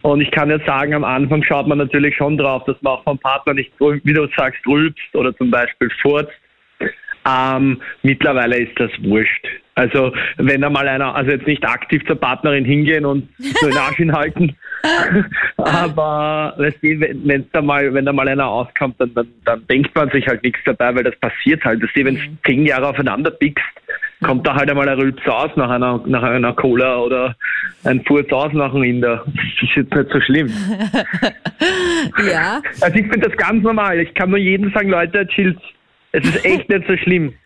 und 0.02 0.22
ich 0.22 0.32
kann 0.32 0.50
jetzt 0.50 0.66
sagen, 0.66 0.94
am 0.94 1.04
Anfang 1.04 1.44
schaut 1.44 1.68
man 1.68 1.78
natürlich 1.78 2.16
schon 2.16 2.38
drauf, 2.38 2.64
dass 2.66 2.82
man 2.82 2.94
auch 2.94 3.04
vom 3.04 3.20
Partner 3.20 3.54
nicht, 3.54 3.72
wie 3.80 4.14
du 4.14 4.28
sagst, 4.36 4.66
rülpst 4.66 5.16
oder 5.16 5.36
zum 5.36 5.52
Beispiel 5.52 5.90
furzt. 6.02 6.32
Ähm, 7.28 7.80
mittlerweile 8.02 8.58
ist 8.58 8.80
das 8.80 8.90
wurscht. 9.04 9.46
Also 9.76 10.12
wenn 10.38 10.62
da 10.62 10.70
mal 10.70 10.88
einer, 10.88 11.16
also 11.16 11.32
jetzt 11.32 11.46
nicht 11.46 11.64
aktiv 11.64 12.02
zur 12.08 12.20
Partnerin 12.20 12.66
hingehen 12.66 13.06
und 13.06 13.30
so 13.38 13.68
den 13.68 13.78
Arsch 13.78 13.98
hinhalten, 13.98 14.56
aber 15.58 16.56
weißt 16.58 16.82
du, 16.82 17.00
wenn 17.00 17.46
da 17.52 17.62
mal, 17.62 17.94
wenn 17.94 18.06
da 18.06 18.12
mal 18.12 18.28
einer 18.28 18.48
auskommt, 18.48 18.96
dann, 19.00 19.14
dann, 19.14 19.28
dann 19.46 19.68
denkt 19.68 19.96
man 19.96 20.10
sich 20.10 20.28
halt 20.28 20.44
nichts 20.44 20.60
dabei, 20.66 20.96
weil 20.96 21.04
das 21.04 21.16
passiert 21.18 21.64
halt. 21.64 21.82
Weißt 21.82 21.96
du, 21.96 22.06
wenn 22.06 22.16
du 22.16 22.22
zehn 22.46 22.66
Jahre 22.66 22.90
aufeinander 22.90 23.32
pickst, 23.32 23.64
kommt 24.24 24.46
da 24.48 24.56
halt 24.56 24.70
einmal 24.70 24.88
ein 24.88 25.00
Rülps 25.00 25.28
aus 25.28 25.52
nach 25.56 25.70
einer, 25.70 26.02
nach 26.06 26.24
einer 26.24 26.54
Cola 26.54 26.98
oder 26.98 27.36
ein 27.84 28.04
Furz 28.06 28.32
aus 28.32 28.54
nach 28.54 28.74
einem 28.74 28.84
Inder. 28.84 29.24
Das 29.26 29.36
ist 29.70 29.76
jetzt 29.76 29.94
nicht 29.94 30.10
so 30.12 30.22
schlimm. 30.22 30.52
Ja. 32.28 32.62
Also 32.82 32.98
ich 32.98 33.08
finde 33.08 33.30
das 33.30 33.38
ganz 33.38 33.64
normal. 33.64 34.00
Ich 34.00 34.14
kann 34.16 34.30
nur 34.30 34.40
jedem 34.40 34.72
sagen, 34.74 34.90
Leute, 34.90 35.28
chillt. 35.28 35.60
Es 36.12 36.26
ist 36.26 36.44
echt 36.44 36.68
nicht 36.70 36.88
so 36.88 36.98
schlimm. 36.98 37.34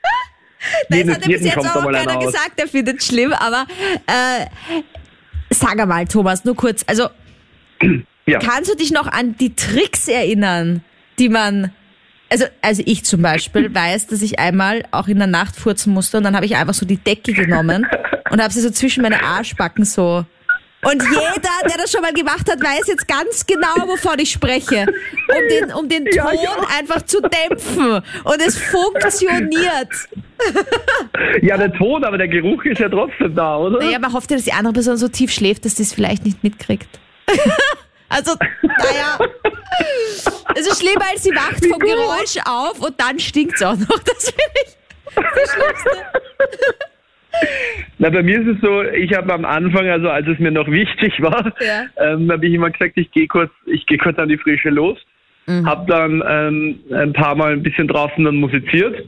Das 0.90 0.98
Jeden- 0.98 1.14
hat 1.14 1.22
ja 1.28 1.38
bis 1.38 1.46
jetzt 1.46 1.58
auch 1.60 1.92
keiner 1.92 2.18
gesagt, 2.18 2.58
der 2.58 2.68
findet 2.68 3.00
es 3.00 3.06
schlimm, 3.08 3.34
aber 3.34 3.68
äh, 4.08 4.46
sag 5.52 5.80
einmal, 5.80 6.06
Thomas, 6.08 6.44
nur 6.44 6.56
kurz. 6.56 6.84
Also, 6.88 7.08
Ja. 8.26 8.40
kannst 8.40 8.72
du 8.72 8.76
dich 8.76 8.92
noch 8.92 9.06
an 9.06 9.36
die 9.38 9.54
Tricks 9.56 10.08
erinnern, 10.08 10.82
die 11.20 11.30
man. 11.30 11.72
Also, 12.36 12.48
also 12.62 12.84
ich 12.86 13.06
zum 13.06 13.22
Beispiel 13.22 13.74
weiß, 13.74 14.08
dass 14.08 14.22
ich 14.22 14.40
einmal 14.40 14.84
auch 14.92 15.08
in 15.08 15.20
der 15.20 15.28
Nacht 15.28 15.56
furzen 15.56 15.94
musste 15.94 16.18
und 16.18 16.24
dann 16.24 16.36
habe 16.36 16.46
ich 16.46 16.58
einfach 16.58 16.74
so 16.74 16.86
die 16.86 16.98
Decke 16.98 17.32
genommen 17.32 17.88
und 18.30 18.42
habe 18.42 18.52
sie 18.52 18.60
so 18.60 18.70
zwischen 18.72 19.04
meine 19.04 19.24
Arschbacken 19.24 19.86
so. 19.86 20.26
Und 20.84 21.02
jeder, 21.02 21.50
der 21.64 21.78
das 21.78 21.94
schon 21.94 22.02
mal 22.02 22.12
gemacht 22.12 22.52
hat, 22.52 22.62
weiß 22.62 22.88
jetzt 22.88 23.08
ganz 23.08 23.46
genau, 23.46 23.88
wovon 23.88 24.20
ich 24.20 24.32
spreche. 24.32 24.86
Um 24.86 25.50
den, 25.50 25.74
um 25.74 25.88
den 25.88 26.06
Ja, 26.12 26.26
Ton 26.26 26.44
ja. 26.44 26.52
einfach 26.78 27.04
zu 27.04 27.22
dämpfen. 27.22 28.04
Und 28.26 28.42
es 28.46 28.58
funktioniert. 28.58 29.94
Ja, 31.42 31.56
der 31.56 31.72
Ton, 31.72 32.04
aber 32.04 32.18
der 32.18 32.28
Geruch 32.28 32.66
ist 32.66 32.80
ja 32.82 32.90
trotzdem 32.90 33.34
da, 33.34 33.56
oder? 33.56 33.80
Naja, 33.80 33.98
man 33.98 34.12
hofft 34.12 34.30
ja, 34.30 34.36
dass 34.36 34.44
die 34.44 34.52
andere 34.52 34.74
Person 34.74 34.98
so 34.98 35.08
tief 35.08 35.32
schläft, 35.32 35.64
dass 35.64 35.76
die 35.76 35.84
es 35.84 35.94
vielleicht 35.94 36.26
nicht 36.26 36.44
mitkriegt. 36.44 37.00
also, 38.10 38.34
naja. 38.62 39.20
Es 40.56 40.68
ist 40.68 40.82
schlimmer, 40.82 41.06
als 41.12 41.24
sie 41.24 41.32
wacht 41.32 41.66
vom 41.66 41.80
Geräusch 41.80 42.38
auf 42.46 42.80
und 42.82 43.00
dann 43.00 43.20
stinkt 43.20 43.56
es 43.56 43.64
auch 43.64 43.76
noch. 43.78 44.00
Das 44.00 44.30
finde 44.30 44.60
ich 44.66 44.76
das 45.16 45.54
Schlimmste. 45.54 45.90
Na, 47.98 48.10
bei 48.10 48.24
mir 48.24 48.40
ist 48.42 48.48
es 48.56 48.62
so, 48.62 48.84
ich 48.84 49.14
habe 49.14 49.34
am 49.34 49.44
Anfang, 49.46 49.88
also 49.90 50.10
als 50.10 50.26
es 50.28 50.40
mir 50.40 50.52
noch 50.52 50.70
wichtig 50.72 51.22
war, 51.22 51.54
Ja. 51.60 51.86
ähm, 51.98 52.32
habe 52.32 52.48
ich 52.48 52.54
immer 52.54 52.70
gesagt, 52.72 52.94
ich 52.96 53.12
gehe 53.12 53.28
kurz, 53.28 53.52
ich 53.66 53.86
gehe 53.86 53.98
kurz 53.98 54.18
an 54.18 54.30
die 54.30 54.38
frische 54.38 54.70
Luft, 54.70 55.06
Mhm. 55.48 55.66
habe 55.68 55.86
dann 55.92 56.24
ähm, 56.28 56.80
ein 56.92 57.14
paar 57.14 57.36
Mal 57.36 57.52
ein 57.54 57.62
bisschen 57.62 57.88
draußen 57.88 58.24
dann 58.24 58.36
musiziert 58.38 59.08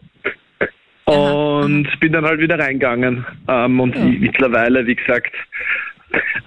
und 1.05 1.87
bin 1.99 2.11
dann 2.11 2.25
halt 2.25 2.39
wieder 2.39 2.59
reingegangen. 2.59 3.25
Ähm, 3.47 3.79
und 3.79 3.95
ich, 3.95 4.19
mittlerweile, 4.19 4.85
wie 4.85 4.95
gesagt, 4.95 5.33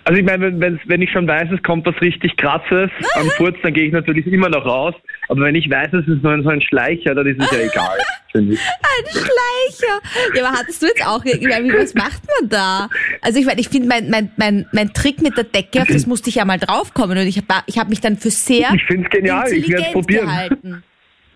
also 0.04 0.18
ich 0.20 0.24
meine, 0.26 0.60
wenn, 0.60 0.80
wenn 0.84 1.02
ich 1.02 1.10
schon 1.10 1.26
weiß, 1.28 1.48
es 1.52 1.62
kommt 1.62 1.86
was 1.86 2.00
richtig 2.00 2.36
krasses 2.36 2.90
am 3.14 3.26
Furz, 3.36 3.56
dann 3.62 3.72
gehe 3.74 3.84
ich 3.86 3.92
natürlich 3.92 4.26
immer 4.26 4.48
noch 4.48 4.64
raus. 4.64 4.94
Aber 5.28 5.42
wenn 5.42 5.54
ich 5.54 5.70
weiß, 5.70 5.92
es 5.92 6.06
ist 6.08 6.22
nur 6.22 6.42
so 6.42 6.48
ein 6.48 6.60
Schleicher, 6.60 7.14
dann 7.14 7.26
ist 7.26 7.40
es 7.42 7.50
ja 7.50 7.58
egal, 7.72 7.98
ich. 8.32 8.40
Ein 8.40 8.56
Schleicher. 9.10 10.00
Ja, 10.34 10.44
aber 10.46 10.58
hattest 10.58 10.82
du 10.82 10.86
jetzt 10.86 11.06
auch, 11.06 11.24
ich 11.24 11.40
meine, 11.46 11.64
wie- 11.68 11.78
was 11.78 11.94
macht 11.94 12.22
man 12.40 12.48
da? 12.48 12.88
Also 13.22 13.38
ich 13.40 13.46
meine, 13.46 13.60
ich 13.60 13.68
finde, 13.68 13.88
mein, 13.88 14.08
mein, 14.10 14.30
mein, 14.36 14.66
mein 14.72 14.92
Trick 14.92 15.20
mit 15.22 15.36
der 15.36 15.44
Decke, 15.44 15.82
auf 15.82 15.88
das 15.88 16.06
musste 16.06 16.28
ich 16.30 16.36
ja 16.36 16.44
mal 16.44 16.58
draufkommen 16.58 17.18
und 17.18 17.26
ich 17.26 17.36
habe 17.38 17.62
ich 17.66 17.78
hab 17.78 17.88
mich 17.88 18.00
dann 18.00 18.16
für 18.16 18.30
sehr 18.30 18.68
Ich 18.74 18.84
finde 18.84 19.04
es 19.04 19.10
genial, 19.10 19.44
ich 19.52 19.68
werde 19.68 19.82
es 19.84 19.88
intelligent 19.88 19.92
probieren. 19.92 20.26
gehalten. 20.26 20.82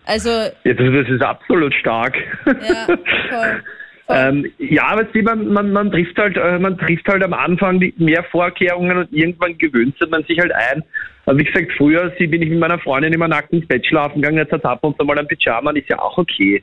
Also, 0.05 0.29
Ja, 0.29 0.73
das, 0.73 0.77
das 0.77 1.09
ist 1.09 1.21
absolut 1.23 1.73
stark. 1.75 2.15
ja, 2.45 2.85
voll. 2.87 3.63
Ähm, 4.07 4.51
ja, 4.59 4.95
weißt 4.95 5.15
du, 5.15 5.23
man, 5.23 5.47
man, 5.47 5.71
man 5.71 5.91
trifft 5.91 6.17
halt, 6.17 6.37
äh, 6.37 6.59
man 6.59 6.77
trifft 6.77 7.07
halt 7.07 7.23
am 7.23 7.33
Anfang 7.33 7.79
mehr 7.97 8.23
Vorkehrungen 8.25 8.97
und 8.97 9.11
irgendwann 9.11 9.57
gewöhnt 9.57 9.95
man 10.09 10.23
sich 10.25 10.39
halt 10.39 10.51
ein. 10.53 10.83
Aber 11.25 11.39
wie 11.39 11.43
gesagt, 11.43 11.71
früher 11.75 12.13
sie, 12.19 12.27
bin 12.27 12.43
ich 12.43 12.49
mit 12.49 12.59
meiner 12.59 12.77
Freundin 12.77 13.13
immer 13.13 13.27
nackt 13.27 13.51
ins 13.51 13.67
Bett 13.67 13.85
schlafen 13.85 14.21
gegangen, 14.21 14.37
jetzt 14.37 14.51
hat 14.51 14.63
ab 14.63 14.83
und 14.83 14.95
zu 14.99 15.05
mal 15.05 15.17
ein 15.17 15.27
Pyjama, 15.27 15.71
ist 15.71 15.89
ja 15.89 15.97
auch 15.99 16.17
okay. 16.19 16.61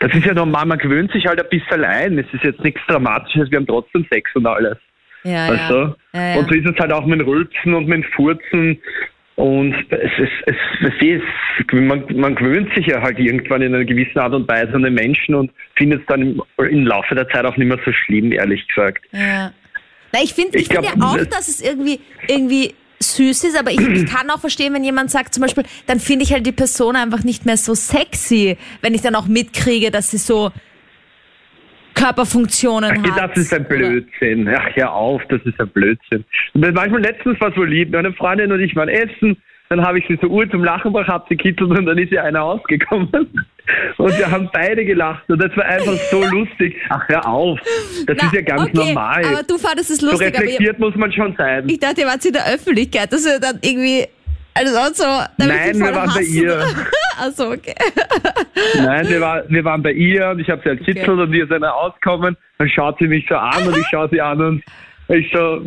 Das 0.00 0.14
ist 0.14 0.26
ja 0.26 0.34
normal, 0.34 0.66
man 0.66 0.78
gewöhnt 0.78 1.10
sich 1.12 1.26
halt 1.26 1.42
ein 1.42 1.48
bisschen 1.48 1.82
ein. 1.82 2.18
Es 2.18 2.26
ist 2.34 2.44
jetzt 2.44 2.62
nichts 2.62 2.80
Dramatisches, 2.86 3.50
wir 3.50 3.56
haben 3.56 3.66
trotzdem 3.66 4.06
Sex 4.10 4.30
und 4.34 4.46
alles. 4.46 4.76
Ja, 5.24 5.48
Weißt 5.48 5.70
ja. 5.70 5.84
du? 5.84 5.96
Ja, 6.12 6.28
ja. 6.28 6.38
Und 6.38 6.48
so 6.48 6.54
ist 6.54 6.68
es 6.68 6.78
halt 6.78 6.92
auch 6.92 7.06
mit 7.06 7.20
dem 7.20 7.26
Rülpsen 7.26 7.72
und 7.74 7.88
mit 7.88 8.04
dem 8.04 8.04
Furzen. 8.14 8.78
Und 9.36 9.74
es 9.90 10.10
ist, 10.18 10.32
es, 10.46 10.56
es 10.80 10.94
ist, 11.06 11.72
man, 11.72 12.04
man 12.14 12.34
gewöhnt 12.34 12.72
sich 12.74 12.86
ja 12.86 13.02
halt 13.02 13.18
irgendwann 13.18 13.60
in 13.60 13.74
einer 13.74 13.84
gewissen 13.84 14.18
Art 14.18 14.32
und 14.32 14.48
Weise 14.48 14.72
an 14.72 14.82
den 14.82 14.94
Menschen 14.94 15.34
und 15.34 15.50
findet 15.76 16.00
es 16.00 16.06
dann 16.06 16.22
im, 16.22 16.42
im 16.58 16.86
Laufe 16.86 17.14
der 17.14 17.28
Zeit 17.28 17.44
auch 17.44 17.56
nicht 17.58 17.68
mehr 17.68 17.78
so 17.84 17.92
schlimm, 17.92 18.32
ehrlich 18.32 18.66
gesagt. 18.68 19.04
Ja. 19.12 19.52
Na, 20.12 20.20
ich 20.22 20.32
finde 20.32 20.56
ich 20.56 20.62
Ich 20.70 20.72
find 20.74 20.84
ja 20.86 20.92
auch, 21.04 21.18
das- 21.18 21.28
dass 21.28 21.48
es 21.48 21.60
irgendwie, 21.60 22.00
irgendwie 22.28 22.74
süß 22.98 23.44
ist, 23.44 23.58
aber 23.58 23.72
ich, 23.72 23.80
ich 23.86 24.06
kann 24.10 24.30
auch 24.30 24.40
verstehen, 24.40 24.72
wenn 24.72 24.84
jemand 24.84 25.10
sagt 25.10 25.34
zum 25.34 25.42
Beispiel, 25.42 25.64
dann 25.86 26.00
finde 26.00 26.24
ich 26.24 26.32
halt 26.32 26.46
die 26.46 26.52
Person 26.52 26.96
einfach 26.96 27.22
nicht 27.22 27.44
mehr 27.44 27.58
so 27.58 27.74
sexy, 27.74 28.56
wenn 28.80 28.94
ich 28.94 29.02
dann 29.02 29.14
auch 29.14 29.26
mitkriege, 29.26 29.90
dass 29.90 30.10
sie 30.10 30.16
so 30.18 30.50
Körperfunktionen 31.96 33.02
Ach, 33.04 33.28
das 33.28 33.36
ist 33.36 33.54
ein 33.54 33.64
Blödsinn. 33.64 34.48
Ach, 34.48 34.68
hör 34.74 34.92
auf, 34.92 35.22
das 35.28 35.40
ist 35.44 35.58
ein 35.60 35.68
Blödsinn. 35.68 36.24
Und 36.54 36.74
manchmal 36.74 37.00
letztens 37.00 37.40
war 37.40 37.50
es 37.50 37.56
wohl 37.56 37.68
lieb. 37.68 37.90
Meine 37.90 38.12
Freundin 38.12 38.52
und 38.52 38.60
ich 38.60 38.76
waren 38.76 38.88
essen, 38.88 39.36
dann 39.68 39.84
habe 39.84 39.98
ich 39.98 40.04
sie 40.06 40.18
so 40.20 40.28
Uhr 40.28 40.48
zum 40.50 40.62
Lachen 40.62 40.92
gebracht, 40.92 41.08
hab 41.08 41.28
sie 41.28 41.36
kitzelt 41.36 41.70
und 41.70 41.86
dann 41.86 41.98
ist 41.98 42.12
ihr 42.12 42.22
einer 42.22 42.42
ausgekommen. 42.42 43.10
Und 43.96 44.16
wir 44.16 44.30
haben 44.30 44.48
beide 44.52 44.84
gelacht 44.84 45.28
und 45.28 45.42
das 45.42 45.50
war 45.56 45.64
einfach 45.64 45.94
so 45.94 46.22
lustig. 46.24 46.76
Ach, 46.88 47.02
hör 47.08 47.26
auf. 47.26 47.58
Das 48.06 48.16
Na, 48.20 48.26
ist 48.26 48.34
ja 48.34 48.40
ganz 48.42 48.62
okay, 48.62 48.76
normal. 48.76 49.24
Aber 49.24 49.42
du 49.42 49.58
fandest 49.58 49.90
es 49.90 49.98
so 49.98 50.06
lustig, 50.06 50.28
ich, 50.28 50.40
reflektiert 50.40 50.78
muss 50.78 50.94
man 50.94 51.10
schon 51.12 51.34
sein. 51.36 51.68
ich 51.68 51.80
dachte, 51.80 52.02
ihr 52.02 52.06
wart 52.06 52.24
in 52.24 52.32
der 52.32 52.46
Öffentlichkeit, 52.46 53.12
dass 53.12 53.26
ihr 53.26 53.40
dann 53.40 53.58
irgendwie, 53.62 54.06
also 54.56 54.94
so, 54.94 55.04
damit 55.38 55.56
Nein, 55.56 55.74
wir 55.78 55.94
waren 55.94 56.08
bei 56.08 56.20
hassen. 56.20 56.34
ihr. 56.34 56.64
Also 57.18 57.50
okay. 57.50 57.74
Nein, 58.76 59.08
wir, 59.08 59.22
war, 59.22 59.42
wir 59.48 59.64
waren 59.64 59.82
bei 59.82 59.92
ihr 59.92 60.28
und 60.28 60.38
ich 60.38 60.50
habe 60.50 60.60
sie 60.62 60.68
halt 60.68 60.84
kitzelt 60.84 61.08
und 61.08 61.32
ihr 61.32 61.44
ist 61.44 61.50
einer 61.50 61.74
ausgekommen. 61.74 62.36
Dann 62.58 62.68
schaut 62.68 62.98
sie 62.98 63.08
mich 63.08 63.24
so 63.26 63.36
an 63.36 63.66
und 63.66 63.74
ich 63.74 63.86
schaue 63.90 64.10
sie 64.12 64.20
an 64.20 64.38
und 64.38 64.62
ich 65.08 65.32
so, 65.32 65.62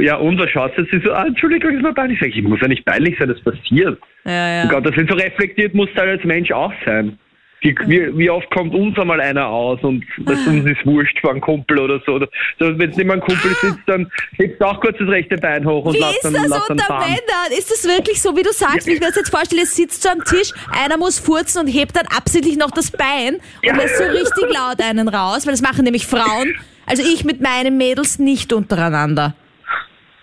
ja, 0.00 0.16
und 0.16 0.36
was 0.40 0.50
schaut 0.50 0.72
sie? 0.76 0.84
Sie 0.90 1.00
so, 1.04 1.12
ah, 1.12 1.26
Entschuldigung, 1.26 1.76
ist 1.76 1.82
mir 1.82 1.94
peinlich. 1.94 2.20
Ich 2.20 2.26
sag, 2.26 2.36
ich 2.36 2.42
muss 2.42 2.60
ja 2.60 2.66
nicht 2.66 2.84
peinlich 2.84 3.16
sein, 3.20 3.28
das 3.28 3.40
passiert. 3.40 4.00
Ja, 4.24 4.48
ja. 4.48 4.64
Oh 4.64 4.68
Gott, 4.68 4.84
das 4.84 4.96
sind 4.96 5.08
so 5.08 5.16
reflektiert, 5.16 5.74
muss 5.74 5.88
halt 5.94 6.08
als 6.08 6.24
Mensch 6.24 6.50
auch 6.50 6.72
sein. 6.84 7.16
Wie, 7.62 7.76
wie, 7.86 8.16
wie 8.16 8.30
oft 8.30 8.50
kommt 8.50 8.74
uns 8.74 8.98
einmal 8.98 9.20
einer 9.20 9.46
aus 9.46 9.78
und 9.82 10.04
das 10.20 10.38
uns 10.46 10.64
ist 10.64 10.84
wurscht 10.86 11.18
vor 11.20 11.32
einem 11.32 11.42
Kumpel 11.42 11.78
oder 11.78 12.00
so. 12.06 12.18
So 12.18 12.78
Wenn 12.78 12.90
es 12.90 12.96
nicht 12.96 13.04
mehr 13.06 13.16
ein 13.16 13.20
Kumpel 13.20 13.54
sitzt, 13.60 13.80
dann 13.86 14.10
hebst 14.38 14.60
du 14.60 14.64
auch 14.64 14.80
kurz 14.80 14.96
das 14.98 15.08
rechte 15.08 15.36
Bein 15.36 15.66
hoch 15.66 15.84
und 15.84 15.94
Wie 15.94 15.98
lass 15.98 16.14
ist 16.14 16.24
dann, 16.24 16.32
das 16.34 16.48
lass 16.48 16.66
dann 16.68 16.78
unter 16.78 16.86
fahren. 16.86 17.08
Männern? 17.10 17.58
Ist 17.58 17.70
das 17.70 17.84
wirklich 17.84 18.22
so, 18.22 18.34
wie 18.36 18.42
du 18.42 18.52
sagst, 18.52 18.86
wie 18.86 18.92
ich 18.92 19.00
mir 19.00 19.06
das 19.08 19.16
jetzt 19.16 19.30
vorstelle? 19.30 19.62
Es 19.62 19.76
sitzt 19.76 20.02
so 20.02 20.08
am 20.08 20.24
Tisch, 20.24 20.52
einer 20.72 20.96
muss 20.96 21.18
furzen 21.18 21.60
und 21.60 21.66
hebt 21.66 21.96
dann 21.96 22.06
absichtlich 22.06 22.56
noch 22.56 22.70
das 22.70 22.90
Bein 22.90 23.34
und 23.34 23.42
Ja. 23.62 23.76
lässt 23.76 23.98
so 23.98 24.04
richtig 24.04 24.44
laut 24.48 24.80
einen 24.82 25.08
raus, 25.08 25.46
weil 25.46 25.52
das 25.52 25.62
machen 25.62 25.84
nämlich 25.84 26.06
Frauen. 26.06 26.54
Also 26.86 27.02
ich 27.02 27.24
mit 27.24 27.40
meinen 27.40 27.76
Mädels 27.76 28.18
nicht 28.18 28.52
untereinander. 28.52 29.34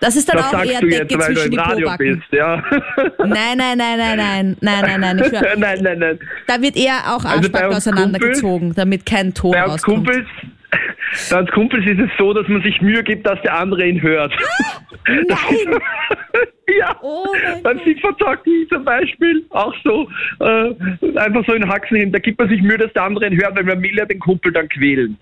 Das 0.00 0.14
ist 0.14 0.28
dann 0.28 0.36
Das 0.36 0.46
auch 0.46 0.50
sagst 0.52 0.70
eher 0.72 0.80
du 0.80 0.86
Decke 0.88 1.02
jetzt, 1.14 1.18
weil 1.18 1.34
du 1.34 1.40
zwischen 1.40 1.44
im 1.46 1.50
die 1.50 1.56
Radio 1.58 1.90
bist, 1.98 2.22
ja. 2.32 2.56
Nein, 3.18 3.56
nein, 3.58 3.76
nein, 3.78 3.98
nein, 3.98 4.16
nein, 4.16 4.56
nein, 4.60 4.80
nein, 4.82 5.00
nein, 5.00 5.18
ich 5.18 5.26
schwör. 5.28 5.56
nein, 5.56 5.78
nein, 5.82 5.98
nein. 5.98 6.18
Da 6.46 6.62
wird 6.62 6.76
eher 6.76 6.98
auch 7.06 7.24
Also 7.24 7.28
Arschbacken 7.38 7.66
uns 7.68 7.76
auseinandergezogen, 7.78 8.74
damit 8.74 9.04
kein 9.06 9.34
Ton 9.34 9.50
Bei 9.52 9.62
rauskommt. 9.62 10.06
Kumpels, 10.06 10.26
bei 11.30 11.38
uns 11.40 11.50
Kumpels 11.50 11.84
ist 11.86 11.98
es 11.98 12.10
so, 12.16 12.32
dass 12.32 12.46
man 12.46 12.62
sich 12.62 12.80
Mühe 12.80 13.02
gibt, 13.02 13.26
dass 13.26 13.40
der 13.42 13.58
andere 13.58 13.86
ihn 13.86 14.00
hört. 14.00 14.32
Nein! 15.08 15.80
ja. 16.78 16.96
Oh 17.02 17.24
Beim 17.62 17.78
Gott. 17.78 17.84
FIFA-Zocken 17.86 18.66
zum 18.68 18.84
Beispiel 18.84 19.44
auch 19.50 19.74
so, 19.82 20.08
äh, 20.40 21.18
einfach 21.18 21.44
so 21.46 21.54
in 21.54 21.68
Haxen 21.68 21.96
hin. 21.96 22.12
Da 22.12 22.18
gibt 22.18 22.38
man 22.38 22.48
sich 22.48 22.60
Mühe, 22.62 22.78
dass 22.78 22.92
der 22.92 23.02
andere 23.04 23.26
ihn 23.26 23.40
hört, 23.40 23.56
weil 23.56 23.64
man 23.64 23.82
will 23.82 23.96
ja 23.96 24.04
den 24.04 24.20
Kumpel 24.20 24.52
dann 24.52 24.68
quälen. 24.68 25.18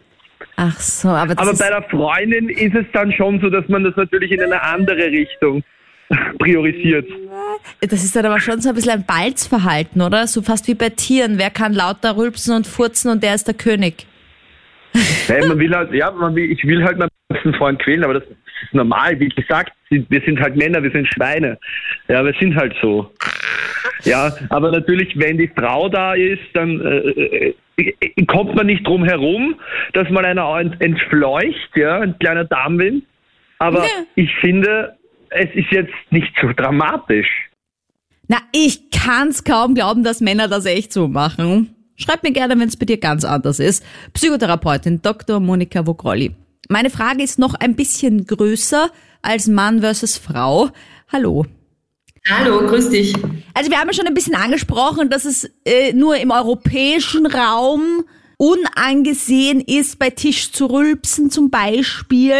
Ach 0.56 0.80
so, 0.80 1.08
aber 1.08 1.34
das 1.34 1.46
Aber 1.46 1.56
bei 1.56 1.68
der 1.68 1.82
Freundin 1.90 2.48
ist 2.48 2.74
es 2.74 2.86
dann 2.92 3.12
schon 3.12 3.40
so, 3.40 3.50
dass 3.50 3.68
man 3.68 3.84
das 3.84 3.94
natürlich 3.96 4.32
in 4.32 4.40
eine 4.40 4.62
andere 4.62 5.10
Richtung 5.10 5.62
priorisiert. 6.38 7.06
Das 7.80 8.02
ist 8.02 8.16
dann 8.16 8.24
aber 8.24 8.40
schon 8.40 8.60
so 8.60 8.70
ein 8.70 8.74
bisschen 8.74 8.92
ein 8.92 9.04
Balzverhalten, 9.04 10.00
oder? 10.00 10.26
So 10.26 10.40
fast 10.42 10.66
wie 10.68 10.74
bei 10.74 10.88
Tieren. 10.90 11.38
Wer 11.38 11.50
kann 11.50 11.74
lauter 11.74 12.16
rülpsen 12.16 12.54
und 12.54 12.66
furzen 12.66 13.10
und 13.10 13.22
der 13.22 13.34
ist 13.34 13.46
der 13.46 13.54
König. 13.54 14.06
Nein, 15.28 15.48
man 15.48 15.58
will 15.58 15.74
halt, 15.74 15.92
ja, 15.92 16.10
man 16.10 16.34
will, 16.34 16.50
ich 16.50 16.64
will 16.64 16.82
halt 16.82 16.98
meinen 16.98 17.10
besten 17.28 17.52
Freund 17.54 17.78
quälen, 17.82 18.02
aber 18.04 18.14
das 18.14 18.22
ist 18.62 18.74
normal. 18.74 19.18
Wie 19.20 19.28
gesagt, 19.28 19.72
wir 19.90 20.20
sind 20.24 20.40
halt 20.40 20.56
Männer, 20.56 20.82
wir 20.82 20.90
sind 20.90 21.06
Schweine. 21.08 21.58
Ja, 22.08 22.24
wir 22.24 22.34
sind 22.40 22.54
halt 22.56 22.74
so. 22.82 23.10
Ja, 24.04 24.32
aber 24.50 24.70
natürlich, 24.72 25.16
wenn 25.18 25.38
die 25.38 25.48
Frau 25.48 25.88
da 25.88 26.14
ist, 26.14 26.42
dann 26.54 26.80
äh, 26.80 27.54
äh, 27.78 28.24
kommt 28.26 28.54
man 28.54 28.66
nicht 28.66 28.86
drum 28.86 29.04
herum, 29.04 29.56
dass 29.92 30.08
man 30.10 30.24
einer 30.24 30.58
ent- 30.58 30.80
entfleucht, 30.80 31.70
ja, 31.76 32.00
ein 32.00 32.18
kleiner 32.18 32.44
Darmwind. 32.44 33.04
Aber 33.58 33.80
Ja. 33.80 33.90
ich 34.16 34.30
finde, 34.40 34.96
es 35.30 35.48
ist 35.54 35.70
jetzt 35.70 35.92
nicht 36.10 36.32
so 36.40 36.52
dramatisch. 36.54 37.28
Na, 38.28 38.38
ich 38.52 38.90
kann's 38.90 39.44
kaum 39.44 39.74
glauben, 39.74 40.02
dass 40.04 40.20
Männer 40.20 40.48
das 40.48 40.66
echt 40.66 40.92
so 40.92 41.08
machen. 41.08 41.74
Schreib 41.96 42.22
mir 42.22 42.32
gerne, 42.32 42.54
wenn 42.58 42.68
es 42.68 42.76
bei 42.76 42.84
dir 42.84 42.98
ganz 42.98 43.24
anders 43.24 43.58
ist. 43.60 43.84
Psychotherapeutin 44.12 45.00
Dr. 45.00 45.40
Monika 45.40 45.86
Vogrolli. 45.86 46.32
Meine 46.68 46.90
Frage 46.90 47.22
ist 47.22 47.38
noch 47.38 47.54
ein 47.54 47.76
bisschen 47.76 48.26
größer 48.26 48.90
als 49.22 49.46
Mann 49.46 49.80
versus 49.80 50.16
Frau. 50.16 50.70
Hallo. 51.12 51.46
Hallo, 52.28 52.66
grüß 52.66 52.90
dich. 52.90 53.14
Also 53.54 53.70
wir 53.70 53.78
haben 53.78 53.88
ja 53.88 53.94
schon 53.94 54.06
ein 54.06 54.14
bisschen 54.14 54.34
angesprochen, 54.34 55.08
dass 55.08 55.24
es 55.24 55.48
äh, 55.64 55.92
nur 55.92 56.16
im 56.16 56.32
europäischen 56.32 57.26
Raum 57.26 58.04
unangesehen 58.36 59.60
ist, 59.60 59.98
bei 59.98 60.10
Tisch 60.10 60.50
zu 60.50 60.66
rülpsen 60.66 61.30
zum 61.30 61.50
Beispiel. 61.50 62.34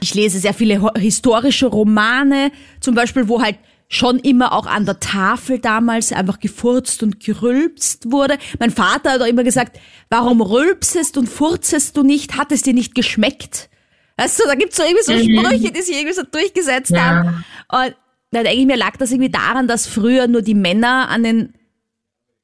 Ich 0.00 0.14
lese 0.14 0.40
sehr 0.40 0.54
viele 0.54 0.92
historische 0.96 1.66
Romane, 1.66 2.50
zum 2.80 2.96
Beispiel, 2.96 3.28
wo 3.28 3.40
halt 3.40 3.56
schon 3.92 4.18
immer 4.20 4.52
auch 4.54 4.64
an 4.64 4.86
der 4.86 5.00
Tafel 5.00 5.58
damals 5.58 6.12
einfach 6.12 6.40
gefurzt 6.40 7.02
und 7.02 7.20
gerülpst 7.20 8.10
wurde. 8.10 8.38
Mein 8.58 8.70
Vater 8.70 9.12
hat 9.12 9.20
auch 9.20 9.26
immer 9.26 9.44
gesagt, 9.44 9.78
warum 10.08 10.40
rülpsest 10.40 11.18
und 11.18 11.28
furzest 11.28 11.94
du 11.98 12.02
nicht? 12.02 12.38
Hat 12.38 12.52
es 12.52 12.62
dir 12.62 12.72
nicht 12.72 12.94
geschmeckt? 12.94 13.68
Weißt 14.16 14.40
du, 14.40 14.44
da 14.46 14.54
gibt's 14.54 14.78
so 14.78 14.82
irgendwie 14.82 15.04
so 15.04 15.12
Sprüche, 15.12 15.72
die 15.72 15.82
sich 15.82 15.94
irgendwie 15.96 16.14
so 16.14 16.22
durchgesetzt 16.22 16.90
Ja. 16.90 17.04
haben. 17.04 17.44
Und 17.70 17.94
da 18.30 18.42
denke 18.42 18.60
ich 18.60 18.66
mir, 18.66 18.78
lag 18.78 18.96
das 18.96 19.10
irgendwie 19.10 19.30
daran, 19.30 19.68
dass 19.68 19.86
früher 19.86 20.26
nur 20.26 20.40
die 20.40 20.54
Männer 20.54 21.10
an 21.10 21.22
den 21.22 21.52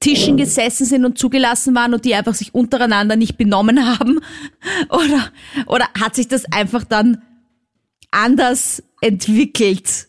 Tischen 0.00 0.36
gesessen 0.36 0.84
sind 0.84 1.06
und 1.06 1.16
zugelassen 1.16 1.74
waren 1.74 1.94
und 1.94 2.04
die 2.04 2.14
einfach 2.14 2.34
sich 2.34 2.54
untereinander 2.54 3.16
nicht 3.16 3.38
benommen 3.38 3.98
haben? 3.98 4.20
Oder, 4.90 5.32
oder 5.66 5.88
hat 5.98 6.14
sich 6.14 6.28
das 6.28 6.44
einfach 6.52 6.84
dann 6.84 7.22
anders 8.10 8.82
entwickelt? 9.00 10.07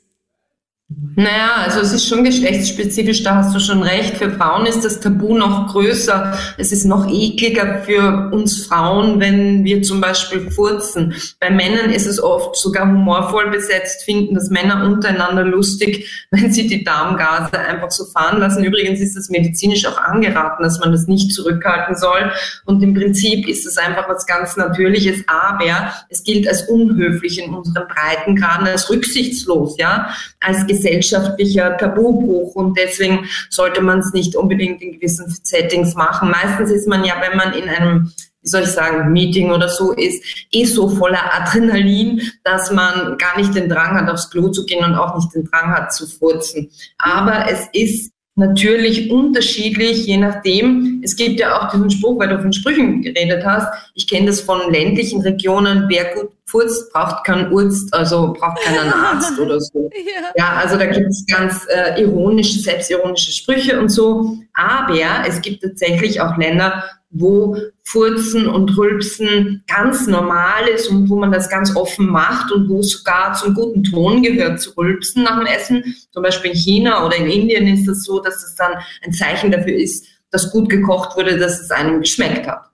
Naja, 0.92 1.66
also 1.66 1.82
es 1.82 1.94
ist 1.94 2.08
schon 2.08 2.24
geschlechtsspezifisch, 2.24 3.22
da 3.22 3.36
hast 3.36 3.54
du 3.54 3.60
schon 3.60 3.84
recht. 3.84 4.18
Für 4.18 4.32
Frauen 4.32 4.66
ist 4.66 4.84
das 4.84 5.00
Tabu 5.00 5.38
noch 5.38 5.72
größer. 5.72 6.36
Es 6.58 6.72
ist 6.72 6.86
noch 6.86 7.08
ekliger 7.08 7.84
für 7.84 8.32
uns 8.32 8.66
Frauen, 8.66 9.20
wenn 9.20 9.64
wir 9.64 9.84
zum 9.84 10.02
Beispiel 10.02 10.50
furzen. 10.50 11.14
Bei 11.40 11.52
Männern 11.52 11.92
ist 11.92 12.08
es 12.08 12.24
oft 12.24 12.56
sogar 12.56 12.88
humorvoll 12.88 13.52
besetzt, 13.52 14.04
finden 14.04 14.34
das 14.34 14.50
Männer 14.50 14.84
untereinander 14.84 15.44
lustig, 15.44 16.10
wenn 16.32 16.52
sie 16.52 16.66
die 16.66 16.84
Darmgase 16.84 17.60
einfach 17.60 17.92
so 17.92 18.06
fahren 18.06 18.40
lassen. 18.40 18.64
Übrigens 18.64 19.00
ist 19.00 19.16
es 19.16 19.30
medizinisch 19.30 19.86
auch 19.86 20.00
angeraten, 20.00 20.64
dass 20.64 20.80
man 20.80 20.92
das 20.92 21.06
nicht 21.06 21.34
zurückhalten 21.34 21.98
soll. 21.98 22.32
Und 22.66 22.82
im 22.82 22.96
Prinzip 22.96 23.48
ist 23.48 23.68
es 23.68 23.78
einfach 23.78 24.10
was 24.10 24.26
ganz 24.26 24.58
Natürliches. 24.58 25.24
Aber 25.28 25.92
es 26.10 26.24
gilt 26.24 26.48
als 26.48 26.64
unhöflich 26.64 27.40
in 27.40 27.54
unseren 27.54 27.88
Breitengraden, 27.88 28.66
als 28.66 28.90
rücksichtslos, 28.90 29.78
ja, 29.78 30.10
als 30.40 30.66
gesellschaftlicher 30.80 31.78
Tabubruch. 31.78 32.56
Und 32.56 32.78
deswegen 32.78 33.28
sollte 33.50 33.82
man 33.82 34.00
es 34.00 34.14
nicht 34.14 34.36
unbedingt 34.36 34.82
in 34.82 34.94
gewissen 34.94 35.34
Settings 35.44 35.96
machen. 35.96 36.32
Meistens 36.32 36.72
ist 36.72 36.88
man 36.88 37.04
ja, 37.04 37.16
wenn 37.22 37.38
man 37.38 37.54
in 37.54 37.70
einem 37.70 38.12
wie 38.42 38.48
soll 38.48 38.62
ich 38.62 38.70
sagen, 38.70 39.12
Meeting 39.12 39.52
oder 39.52 39.68
so 39.68 39.92
ist, 39.92 40.24
eh 40.54 40.64
so 40.64 40.88
voller 40.88 41.34
Adrenalin, 41.34 42.22
dass 42.46 42.72
man 42.72 43.18
gar 43.18 43.38
nicht 43.38 43.54
den 43.54 43.68
Drang 43.68 43.96
hat, 43.96 44.10
aufs 44.10 44.30
Klo 44.30 44.48
zu 44.48 44.66
gehen 44.66 44.86
und 44.86 44.96
auch 44.96 45.16
nicht 45.18 45.36
den 45.36 45.44
Drang 45.44 45.74
hat 45.74 45.94
zu 45.94 46.08
furzen. 46.08 46.70
Aber 47.00 47.52
es 47.52 47.68
ist 47.74 48.14
natürlich 48.36 49.12
unterschiedlich, 49.12 50.08
je 50.08 50.18
nachdem. 50.18 51.02
Es 51.04 51.16
gibt 51.16 51.40
ja 51.40 51.60
auch 51.60 51.72
diesen 51.72 51.92
Spruch, 51.92 52.18
weil 52.18 52.30
du 52.30 52.42
von 52.42 52.54
Sprüchen 52.54 53.02
geredet 53.02 53.46
hast. 53.46 53.68
Ich 53.94 54.08
kenne 54.08 54.28
das 54.28 54.42
von 54.42 54.72
ländlichen 54.72 55.22
Regionen. 55.22 55.86
Wer 55.90 56.16
gut 56.16 56.32
furzt, 56.50 56.92
braucht 56.92 57.24
keinen 57.26 57.52
Urzt, 57.52 57.94
also 57.94 58.34
braucht 58.34 58.62
keinen 58.62 58.92
Arzt 58.94 59.40
oder 59.40 59.60
so. 59.60 59.90
Ja, 60.36 60.54
also 60.54 60.78
da 60.78 60.86
gibt 60.86 61.08
es 61.08 61.26
ganz 61.28 61.66
äh, 61.70 62.02
ironische, 62.02 62.60
selbstironische 62.60 63.32
Sprüche 63.32 63.80
und 63.80 63.90
so. 63.90 64.38
Aber 64.54 65.28
es 65.28 65.42
gibt 65.42 65.64
tatsächlich 65.64 66.22
auch 66.22 66.38
Länder, 66.38 66.84
wo 67.12 67.58
Furzen 67.84 68.48
und 68.48 68.78
Rülpsen 68.78 69.64
ganz 69.68 70.06
normal 70.06 70.68
ist 70.68 70.90
und 70.90 71.10
wo 71.10 71.16
man 71.16 71.32
das 71.32 71.50
ganz 71.50 71.76
offen 71.76 72.08
macht 72.08 72.52
und 72.52 72.70
wo 72.70 72.82
es 72.82 72.92
sogar 72.92 73.34
zum 73.34 73.56
guten 73.56 73.84
Ton 73.84 74.22
gehört 74.22 74.62
zu 74.62 74.72
rülpsen 74.72 75.24
nach 75.24 75.40
dem 75.40 75.48
Essen. 75.48 75.96
Zum 76.12 76.22
Beispiel 76.22 76.52
in 76.52 76.58
China 76.58 77.06
oder 77.06 77.16
in 77.16 77.28
Indien 77.28 77.68
ist 77.68 77.82
es 77.82 77.86
das 77.88 78.04
so, 78.04 78.20
dass 78.20 78.44
es 78.44 78.56
dann 78.56 78.74
ein 79.04 79.12
Zeichen 79.12 79.52
dafür 79.52 79.76
ist, 79.76 80.06
dass 80.30 80.52
gut 80.52 80.70
gekocht 80.70 81.18
wurde, 81.18 81.38
dass 81.38 81.60
es 81.60 81.72
einem 81.72 82.02
geschmeckt 82.02 82.48
hat. 82.48 82.70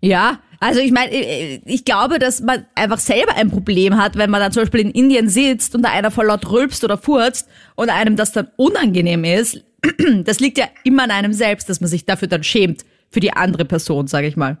Ja, 0.00 0.40
also 0.60 0.80
ich 0.80 0.90
meine, 0.90 1.12
ich 1.12 1.84
glaube, 1.84 2.18
dass 2.18 2.40
man 2.40 2.66
einfach 2.74 2.98
selber 2.98 3.36
ein 3.36 3.50
Problem 3.50 3.96
hat, 3.96 4.16
wenn 4.16 4.30
man 4.30 4.40
dann 4.40 4.52
zum 4.52 4.62
Beispiel 4.62 4.80
in 4.80 4.90
Indien 4.90 5.28
sitzt 5.28 5.74
und 5.74 5.82
da 5.82 5.90
einer 5.90 6.10
voll 6.10 6.26
laut 6.26 6.50
rülpst 6.50 6.82
oder 6.82 6.98
furzt 6.98 7.48
und 7.76 7.90
einem 7.90 8.16
das 8.16 8.32
dann 8.32 8.48
unangenehm 8.56 9.24
ist. 9.24 9.62
Das 10.24 10.40
liegt 10.40 10.58
ja 10.58 10.66
immer 10.82 11.04
an 11.04 11.10
einem 11.12 11.32
selbst, 11.32 11.68
dass 11.68 11.80
man 11.80 11.88
sich 11.88 12.04
dafür 12.04 12.28
dann 12.28 12.42
schämt, 12.42 12.84
für 13.10 13.20
die 13.20 13.32
andere 13.32 13.64
Person, 13.64 14.08
sage 14.08 14.26
ich 14.26 14.36
mal. 14.36 14.58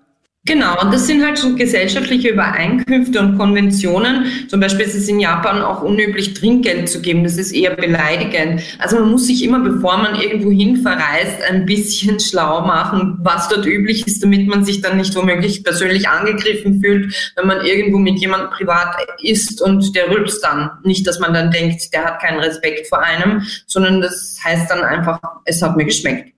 Genau, 0.48 0.80
und 0.80 0.94
das 0.94 1.06
sind 1.06 1.22
halt 1.22 1.36
so 1.36 1.54
gesellschaftliche 1.54 2.30
Übereinkünfte 2.30 3.20
und 3.20 3.36
Konventionen. 3.36 4.48
Zum 4.48 4.60
Beispiel 4.60 4.86
ist 4.86 4.94
es 4.94 5.06
in 5.06 5.20
Japan 5.20 5.60
auch 5.60 5.82
unüblich, 5.82 6.32
Trinkgeld 6.32 6.88
zu 6.88 7.02
geben. 7.02 7.22
Das 7.22 7.36
ist 7.36 7.52
eher 7.52 7.76
beleidigend. 7.76 8.62
Also 8.78 8.98
man 8.98 9.10
muss 9.10 9.26
sich 9.26 9.44
immer, 9.44 9.60
bevor 9.60 9.98
man 9.98 10.14
irgendwo 10.14 10.50
hin 10.50 10.78
verreist, 10.78 11.42
ein 11.50 11.66
bisschen 11.66 12.18
schlau 12.18 12.62
machen, 12.62 13.18
was 13.20 13.50
dort 13.50 13.66
üblich 13.66 14.06
ist, 14.06 14.22
damit 14.22 14.48
man 14.48 14.64
sich 14.64 14.80
dann 14.80 14.96
nicht 14.96 15.14
womöglich 15.14 15.64
persönlich 15.64 16.08
angegriffen 16.08 16.80
fühlt, 16.80 17.32
wenn 17.36 17.46
man 17.46 17.66
irgendwo 17.66 17.98
mit 17.98 18.18
jemandem 18.18 18.48
privat 18.48 18.96
ist 19.20 19.60
und 19.60 19.94
der 19.94 20.08
rülpst 20.08 20.42
dann. 20.42 20.70
Nicht, 20.82 21.06
dass 21.06 21.20
man 21.20 21.34
dann 21.34 21.50
denkt, 21.50 21.92
der 21.92 22.06
hat 22.06 22.22
keinen 22.22 22.40
Respekt 22.40 22.86
vor 22.86 23.00
einem, 23.02 23.42
sondern 23.66 24.00
das 24.00 24.38
heißt 24.42 24.70
dann 24.70 24.80
einfach, 24.80 25.20
es 25.44 25.60
hat 25.60 25.76
mir 25.76 25.84
geschmeckt. 25.84 26.37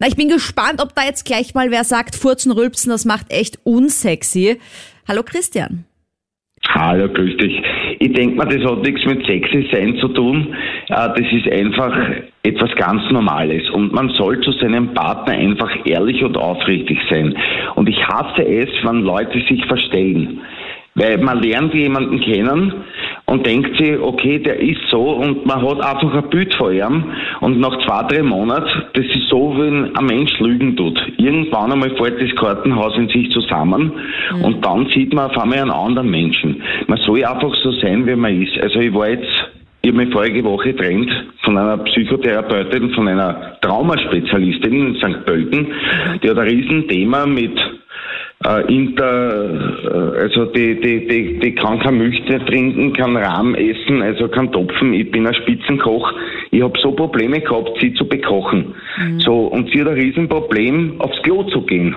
Na, 0.00 0.06
ich 0.08 0.16
bin 0.16 0.28
gespannt, 0.28 0.80
ob 0.82 0.94
da 0.94 1.02
jetzt 1.04 1.26
gleich 1.26 1.54
mal 1.54 1.70
wer 1.70 1.84
sagt, 1.84 2.16
Furzen, 2.16 2.52
Rülpsen, 2.52 2.90
das 2.90 3.04
macht 3.04 3.30
echt 3.30 3.58
unsexy. 3.64 4.58
Hallo 5.06 5.22
Christian. 5.22 5.84
Hallo, 6.68 7.08
grüß 7.08 7.36
dich. 7.36 7.62
Ich 7.98 8.12
denke 8.14 8.36
mal, 8.36 8.46
das 8.46 8.64
hat 8.64 8.82
nichts 8.82 9.04
mit 9.04 9.26
sexy 9.26 9.68
sein 9.72 9.96
zu 10.00 10.08
tun. 10.08 10.54
Äh, 10.88 10.94
Das 10.94 11.32
ist 11.32 11.52
einfach 11.52 11.94
etwas 12.42 12.70
ganz 12.76 13.02
Normales. 13.10 13.68
Und 13.70 13.92
man 13.92 14.08
soll 14.10 14.40
zu 14.40 14.52
seinem 14.52 14.94
Partner 14.94 15.34
einfach 15.34 15.70
ehrlich 15.84 16.22
und 16.22 16.36
aufrichtig 16.36 16.98
sein. 17.10 17.36
Und 17.74 17.88
ich 17.88 17.98
hasse 18.06 18.42
es, 18.42 18.68
wenn 18.82 19.00
Leute 19.00 19.38
sich 19.48 19.64
verstellen. 19.66 20.40
Weil 20.94 21.18
man 21.18 21.40
lernt 21.40 21.72
jemanden 21.72 22.20
kennen 22.20 22.72
und 23.26 23.46
denkt 23.46 23.78
sich, 23.78 23.98
okay, 24.00 24.40
der 24.40 24.58
ist 24.58 24.80
so 24.90 25.02
und 25.02 25.46
man 25.46 25.62
hat 25.62 25.80
einfach 25.80 26.14
ein 26.14 26.30
Bild 26.30 26.52
von 26.54 26.74
ihm 26.74 27.04
und 27.40 27.60
nach 27.60 27.78
zwei, 27.86 28.02
drei 28.08 28.22
Monaten, 28.22 28.68
das 28.94 29.06
ist 29.06 29.28
so, 29.28 29.54
wenn 29.56 29.94
ein 29.96 30.06
Mensch 30.06 30.36
lügen 30.40 30.76
tut. 30.76 31.00
Irgendwann 31.16 31.72
einmal 31.72 31.96
fällt 31.96 32.20
das 32.20 32.34
Kartenhaus 32.36 32.96
in 32.96 33.08
sich 33.08 33.30
zusammen 33.30 33.92
und 34.42 34.64
dann 34.64 34.86
sieht 34.88 35.14
man 35.14 35.30
auf 35.30 35.38
einmal 35.38 35.58
einen 35.58 35.70
anderen 35.70 36.10
Menschen. 36.10 36.60
Man 36.88 36.98
soll 36.98 37.24
einfach 37.24 37.54
so 37.62 37.70
sein, 37.72 38.04
wie 38.06 38.16
man 38.16 38.42
ist. 38.42 38.60
Also 38.60 38.80
ich 38.80 38.92
war 38.92 39.10
jetzt 39.10 39.50
ich 39.82 39.88
habe 39.92 40.04
mich 40.04 40.12
vorige 40.12 40.44
Woche 40.44 40.74
getrennt 40.74 41.10
von 41.42 41.56
einer 41.56 41.78
Psychotherapeutin, 41.78 42.90
von 42.90 43.08
einer 43.08 43.58
Traumaspezialistin 43.62 44.88
in 44.88 44.94
St. 44.96 45.24
Pölten. 45.24 45.68
Die 46.22 46.28
hat 46.28 46.36
ein 46.36 46.48
Riesenthema 46.48 47.24
mit 47.24 47.58
äh, 48.44 48.74
Inter, 48.74 50.14
äh, 50.14 50.20
also 50.22 50.46
die, 50.46 50.80
die, 50.80 51.06
die, 51.06 51.38
die 51.38 51.54
kann 51.54 51.78
kein 51.80 51.98
Milch 51.98 52.22
trinken, 52.24 52.92
kein 52.92 53.16
Rahm 53.16 53.54
essen, 53.54 54.02
also 54.02 54.28
kein 54.28 54.50
Topfen. 54.52 54.94
Ich 54.94 55.10
bin 55.10 55.26
ein 55.26 55.34
Spitzenkoch. 55.34 56.12
Ich 56.50 56.62
habe 56.62 56.78
so 56.80 56.92
Probleme 56.92 57.40
gehabt, 57.40 57.78
sie 57.80 57.94
zu 57.94 58.08
bekochen. 58.08 58.74
So, 59.18 59.46
und 59.46 59.70
sie 59.70 59.80
hat 59.80 59.88
ein 59.88 59.94
Riesenproblem, 59.94 61.00
aufs 61.00 61.20
Klo 61.22 61.44
zu 61.44 61.62
gehen. 61.62 61.94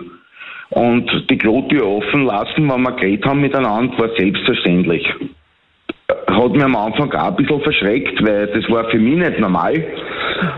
Und 0.70 1.10
die 1.30 1.38
Klotür 1.38 1.86
offen 1.86 2.26
lassen, 2.26 2.70
wenn 2.70 2.82
wir 2.82 2.92
geredet 2.94 3.26
haben 3.26 3.42
miteinander, 3.42 3.98
war 3.98 4.10
selbstverständlich. 4.18 5.08
Hat 6.28 6.52
mich 6.52 6.64
am 6.64 6.76
Anfang 6.76 7.12
auch 7.14 7.28
ein 7.28 7.36
bisschen 7.36 7.62
verschreckt, 7.62 8.24
weil 8.26 8.48
das 8.48 8.70
war 8.70 8.90
für 8.90 9.00
mich 9.00 9.18
nicht 9.18 9.40
normal. 9.40 9.84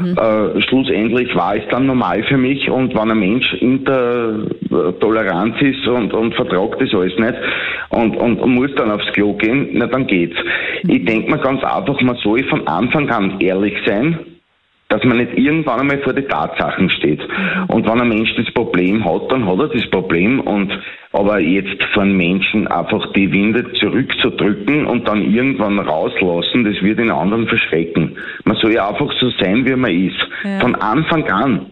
Mhm. 0.02 0.18
Äh, 0.18 0.62
schlussendlich 0.62 1.36
war 1.36 1.56
es 1.56 1.64
dann 1.70 1.86
normal 1.86 2.24
für 2.24 2.38
mich 2.38 2.70
und 2.70 2.96
wenn 2.96 3.12
ein 3.12 3.20
Mensch 3.20 3.54
in 3.62 3.84
der 3.86 4.46
Toleranz 5.00 5.56
ist 5.62 5.88
und, 5.88 6.14
und 6.14 6.34
vertragt 6.36 6.82
das 6.82 6.94
alles 6.94 7.18
nicht 7.18 7.36
und, 7.90 8.16
und, 8.16 8.40
und 8.40 8.56
muss 8.56 8.74
dann 8.76 8.92
aufs 8.92 9.12
Klo 9.14 9.34
gehen, 9.34 9.70
na 9.74 9.88
dann 9.88 10.08
geht's. 10.08 10.38
Mhm. 10.84 10.90
Ich 10.90 11.06
denke 11.06 11.32
mir 11.32 11.38
ganz 11.40 11.64
einfach, 11.64 12.00
man 12.02 12.16
soll 12.18 12.44
von 12.46 12.66
Anfang 12.68 13.10
an 13.10 13.40
ehrlich 13.40 13.76
sein 13.86 14.35
dass 14.90 15.04
man 15.04 15.18
nicht 15.18 15.38
irgendwann 15.38 15.82
einmal 15.82 16.00
vor 16.00 16.14
die 16.14 16.22
Tatsachen 16.22 16.90
steht. 16.92 17.22
Und 17.68 17.88
wenn 17.88 18.02
ein 18.02 18.10
Mensch 18.10 18.36
das 18.36 18.52
Problem 18.54 19.04
hat, 19.04 19.32
dann 19.32 19.46
hat 19.46 19.60
er 19.60 19.68
das 19.70 19.90
Problem 19.90 20.40
und 20.42 20.72
aber 21.12 21.40
jetzt 21.40 21.82
von 21.94 22.16
Menschen 22.16 22.68
einfach 22.68 23.12
die 23.14 23.32
Winde 23.32 23.72
zurückzudrücken 23.74 24.86
und 24.86 25.08
dann 25.08 25.24
irgendwann 25.24 25.80
rauslassen, 25.80 26.66
das 26.66 26.82
wird 26.84 27.00
den 27.00 27.10
anderen 27.10 27.48
verschrecken. 27.48 28.18
Man 28.44 28.58
soll 28.58 28.74
ja 28.74 28.90
einfach 28.90 29.12
so 29.20 29.30
sein, 29.40 29.66
wie 29.66 29.76
man 29.76 29.92
ist. 29.92 30.20
Ja. 30.44 30.60
Von 30.60 30.76
Anfang 30.76 31.24
an. 31.30 31.72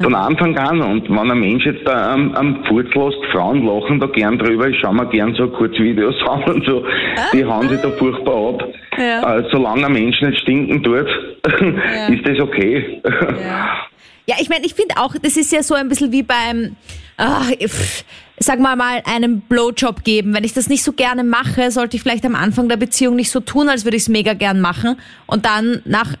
Von 0.00 0.14
Anfang 0.14 0.56
an. 0.58 0.80
Und 0.82 1.08
wenn 1.08 1.30
ein 1.30 1.40
Mensch 1.40 1.64
jetzt 1.64 1.86
da 1.86 2.12
am, 2.12 2.34
am 2.34 2.64
Furz 2.64 2.92
lässt, 2.94 3.24
Frauen 3.32 3.64
lachen 3.64 4.00
da 4.00 4.06
gern 4.06 4.38
drüber, 4.38 4.68
ich 4.68 4.78
schaue 4.80 4.94
mir 4.94 5.06
gern 5.06 5.34
so 5.34 5.48
kurz 5.48 5.78
Videos 5.78 6.16
an 6.28 6.42
und 6.44 6.66
so, 6.66 6.84
die 7.32 7.44
hauen 7.44 7.68
sich 7.68 7.80
da 7.80 7.90
furchtbar 7.90 8.48
ab. 8.50 8.68
Ja. 8.98 9.38
Äh, 9.38 9.48
solange 9.50 9.86
ein 9.86 9.92
Mensch 9.92 10.20
nicht 10.20 10.40
stinken 10.42 10.82
tut, 10.82 11.06
ja. 11.06 12.06
ist 12.08 12.26
das 12.26 12.38
okay. 12.40 13.00
Ja, 13.04 13.86
ja 14.26 14.36
ich 14.40 14.48
meine, 14.48 14.66
ich 14.66 14.74
finde 14.74 14.96
auch, 14.98 15.14
das 15.20 15.36
ist 15.36 15.52
ja 15.52 15.62
so 15.62 15.74
ein 15.74 15.88
bisschen 15.88 16.12
wie 16.12 16.22
beim, 16.22 16.76
ach, 17.16 17.50
pff, 17.50 18.04
sag 18.38 18.60
mal 18.60 18.76
mal, 18.76 19.02
einem 19.04 19.40
Blowjob 19.40 20.04
geben. 20.04 20.34
Wenn 20.34 20.44
ich 20.44 20.52
das 20.52 20.68
nicht 20.68 20.82
so 20.82 20.92
gerne 20.92 21.24
mache, 21.24 21.70
sollte 21.70 21.96
ich 21.96 22.02
vielleicht 22.02 22.24
am 22.24 22.34
Anfang 22.34 22.68
der 22.68 22.76
Beziehung 22.76 23.16
nicht 23.16 23.30
so 23.30 23.40
tun, 23.40 23.68
als 23.68 23.84
würde 23.84 23.96
ich 23.96 24.04
es 24.04 24.08
mega 24.08 24.34
gern 24.34 24.60
machen 24.60 24.96
und 25.26 25.46
dann 25.46 25.80
nach 25.84 26.12
äh, 26.12 26.16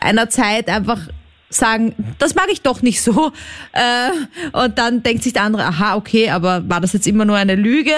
einer 0.00 0.28
Zeit 0.28 0.68
einfach 0.68 0.98
sagen, 1.54 1.94
das 2.18 2.34
mag 2.34 2.46
ich 2.50 2.62
doch 2.62 2.82
nicht 2.82 3.02
so. 3.02 3.32
Äh, 3.72 4.10
und 4.52 4.78
dann 4.78 5.02
denkt 5.02 5.22
sich 5.22 5.32
der 5.32 5.42
andere, 5.42 5.64
aha, 5.64 5.96
okay, 5.96 6.30
aber 6.30 6.68
war 6.68 6.80
das 6.80 6.92
jetzt 6.92 7.06
immer 7.06 7.24
nur 7.24 7.36
eine 7.36 7.54
Lüge? 7.54 7.94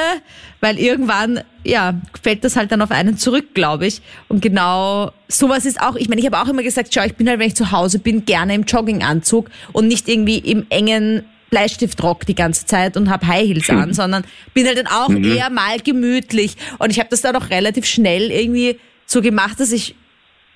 Weil 0.60 0.78
irgendwann, 0.78 1.40
ja, 1.64 1.94
fällt 2.22 2.44
das 2.44 2.56
halt 2.56 2.72
dann 2.72 2.82
auf 2.82 2.90
einen 2.90 3.18
zurück, 3.18 3.54
glaube 3.54 3.86
ich. 3.86 4.02
Und 4.28 4.40
genau 4.40 5.12
sowas 5.28 5.66
ist 5.66 5.80
auch, 5.80 5.96
ich 5.96 6.08
meine, 6.08 6.20
ich 6.20 6.26
habe 6.26 6.38
auch 6.38 6.48
immer 6.48 6.62
gesagt, 6.62 6.92
schau, 6.94 7.04
ich 7.04 7.14
bin 7.14 7.28
halt, 7.28 7.38
wenn 7.38 7.48
ich 7.48 7.56
zu 7.56 7.70
Hause 7.70 7.98
bin, 7.98 8.24
gerne 8.24 8.54
im 8.54 8.64
Jogginganzug 8.64 9.50
und 9.72 9.88
nicht 9.88 10.08
irgendwie 10.08 10.38
im 10.38 10.66
engen 10.70 11.24
Bleistiftrock 11.50 12.26
die 12.26 12.34
ganze 12.34 12.66
Zeit 12.66 12.96
und 12.96 13.08
habe 13.10 13.26
High 13.26 13.46
Heels 13.46 13.70
an, 13.70 13.94
sondern 13.94 14.24
bin 14.54 14.66
halt 14.66 14.78
dann 14.78 14.88
auch 14.88 15.08
mhm. 15.08 15.22
eher 15.22 15.50
mal 15.50 15.78
gemütlich. 15.78 16.56
Und 16.78 16.90
ich 16.90 16.98
habe 16.98 17.08
das 17.10 17.20
dann 17.20 17.36
auch 17.36 17.50
relativ 17.50 17.86
schnell 17.86 18.30
irgendwie 18.30 18.78
so 19.06 19.22
gemacht, 19.22 19.60
dass 19.60 19.70
ich 19.70 19.94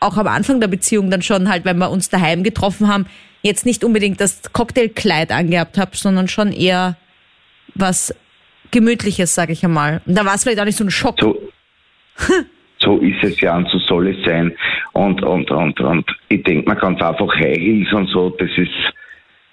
auch 0.01 0.17
am 0.17 0.27
Anfang 0.27 0.61
der 0.61 0.69
Beziehung 0.69 1.11
dann 1.11 1.23
schon 1.23 1.49
halt, 1.49 1.65
wenn 1.65 1.79
wir 1.79 1.91
uns 1.91 2.09
daheim 2.09 2.43
getroffen 2.43 2.89
haben, 2.89 3.07
jetzt 3.43 3.67
nicht 3.67 3.85
unbedingt 3.85 4.21
das 4.21 4.53
Cocktailkleid 4.53 5.33
angehabt 5.33 5.79
habe, 5.79 5.97
sondern 5.97 6.29
schon 6.29 6.53
eher 6.53 6.97
was 7.75 8.15
Gemütliches, 8.71 9.35
sage 9.35 9.53
ich 9.53 9.65
einmal. 9.65 10.03
Und 10.07 10.17
da 10.17 10.25
war 10.25 10.35
es 10.35 10.43
vielleicht 10.43 10.61
auch 10.61 10.65
nicht 10.65 10.77
so 10.77 10.85
ein 10.85 10.91
Schock. 10.91 11.19
So, 11.21 11.41
so 12.81 12.99
ist 12.99 13.23
es 13.23 13.41
ja 13.41 13.57
und 13.57 13.69
so 13.71 13.79
soll 13.79 14.09
es 14.09 14.25
sein. 14.25 14.55
Und, 14.93 15.23
und, 15.23 15.51
und, 15.51 15.81
und 15.81 16.11
ich 16.29 16.43
denke, 16.43 16.69
man 16.69 16.79
ganz 16.79 17.01
einfach 17.01 17.35
High 17.37 17.59
Heels 17.59 17.93
und 17.93 18.09
so, 18.09 18.31
das 18.31 18.51
ist, 18.57 18.71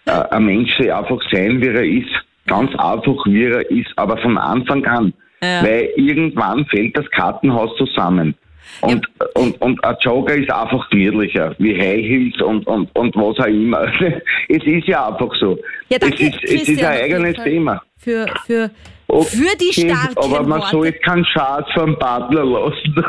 äh, 0.06 0.36
ein 0.36 0.46
Mensch 0.46 0.76
soll 0.78 0.92
einfach 0.92 1.20
sein, 1.32 1.62
wie 1.62 1.68
er 1.68 1.84
ist. 1.84 2.12
Ganz 2.48 2.72
einfach, 2.76 3.26
wie 3.26 3.46
er 3.46 3.70
ist, 3.72 3.92
aber 3.96 4.18
von 4.18 4.38
Anfang 4.38 4.86
an. 4.86 5.14
Ja. 5.42 5.64
Weil 5.64 5.90
irgendwann 5.96 6.66
fällt 6.68 6.98
das 6.98 7.10
Kartenhaus 7.12 7.76
zusammen. 7.78 8.36
Und, 8.82 9.06
ja. 9.20 9.28
und, 9.36 9.62
und 9.62 9.84
ein 9.84 9.96
Jogger 10.02 10.36
ist 10.36 10.52
einfach 10.52 10.90
gemütlicher, 10.90 11.56
wie 11.60 11.76
High 11.76 12.06
Heels 12.06 12.42
und, 12.42 12.68
und, 12.68 12.94
und 12.96 13.16
was 13.16 13.40
auch 13.40 13.48
immer. 13.48 13.92
es 14.50 14.64
ist 14.64 14.88
ja 14.88 15.08
einfach 15.08 15.34
so. 15.40 15.58
Ja, 15.90 16.00
danke, 16.00 16.16
es, 16.28 16.36
ist, 16.36 16.44
es 16.44 16.70
ist 16.70 16.84
ein 16.84 17.04
eigenes 17.04 17.36
Thema. 17.44 17.82
Für, 17.98 18.28
für, 18.46 18.70
für 19.08 19.58
die 19.58 19.74
starken 19.74 20.18
Aber 20.18 20.44
man 20.44 20.60
Worte. 20.60 20.72
soll 20.72 20.92
keinen 20.92 21.26
Schatz 21.26 21.68
vom 21.74 21.98
Partner 21.98 22.46
lassen. 22.46 22.96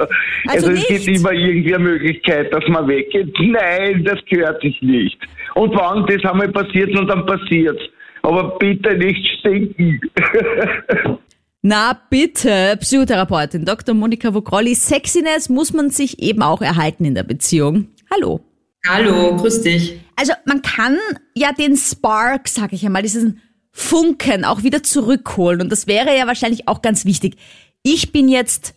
Also, 0.48 0.68
also 0.68 0.80
es 0.80 0.86
gibt 0.86 1.18
immer 1.18 1.32
irgendwie 1.32 1.74
eine 1.74 1.82
Möglichkeit, 1.84 2.54
dass 2.54 2.62
man 2.68 2.86
weggeht. 2.86 3.34
Nein, 3.40 4.04
das 4.04 4.18
gehört 4.30 4.62
sich 4.62 4.80
nicht. 4.80 5.18
Und 5.54 5.74
wann 5.74 6.06
das 6.06 6.24
einmal 6.30 6.48
passiert, 6.48 6.96
und 6.96 7.08
dann 7.08 7.26
passiert 7.26 7.80
Aber 8.22 8.56
bitte 8.58 8.96
nicht 8.96 9.26
stinken. 9.38 10.00
Na 11.68 11.94
bitte, 12.10 12.76
Psychotherapeutin 12.78 13.64
Dr. 13.64 13.92
Monika 13.92 14.32
Vogrolli. 14.32 14.76
Sexiness 14.76 15.48
muss 15.48 15.72
man 15.72 15.90
sich 15.90 16.22
eben 16.22 16.40
auch 16.40 16.62
erhalten 16.62 17.04
in 17.04 17.16
der 17.16 17.24
Beziehung. 17.24 17.88
Hallo. 18.08 18.38
Hallo, 18.86 19.36
grüß 19.36 19.62
dich. 19.62 20.00
Also 20.14 20.32
man 20.44 20.62
kann 20.62 20.96
ja 21.34 21.50
den 21.50 21.76
Spark, 21.76 22.46
sag 22.46 22.72
ich 22.72 22.86
einmal, 22.86 23.02
diesen 23.02 23.42
Funken 23.72 24.44
auch 24.44 24.62
wieder 24.62 24.84
zurückholen. 24.84 25.60
Und 25.60 25.72
das 25.72 25.88
wäre 25.88 26.16
ja 26.16 26.28
wahrscheinlich 26.28 26.68
auch 26.68 26.82
ganz 26.82 27.04
wichtig. 27.04 27.34
Ich 27.82 28.12
bin 28.12 28.28
jetzt 28.28 28.74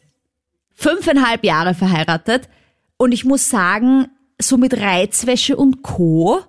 fünfeinhalb 0.73 1.43
Jahre 1.43 1.75
verheiratet 1.75 2.49
und 2.97 3.11
ich 3.11 3.23
muss 3.23 3.51
sagen, 3.51 4.07
so 4.41 4.57
mit 4.57 4.75
Reizwäsche 4.75 5.57
und 5.57 5.83
Co 5.83 6.39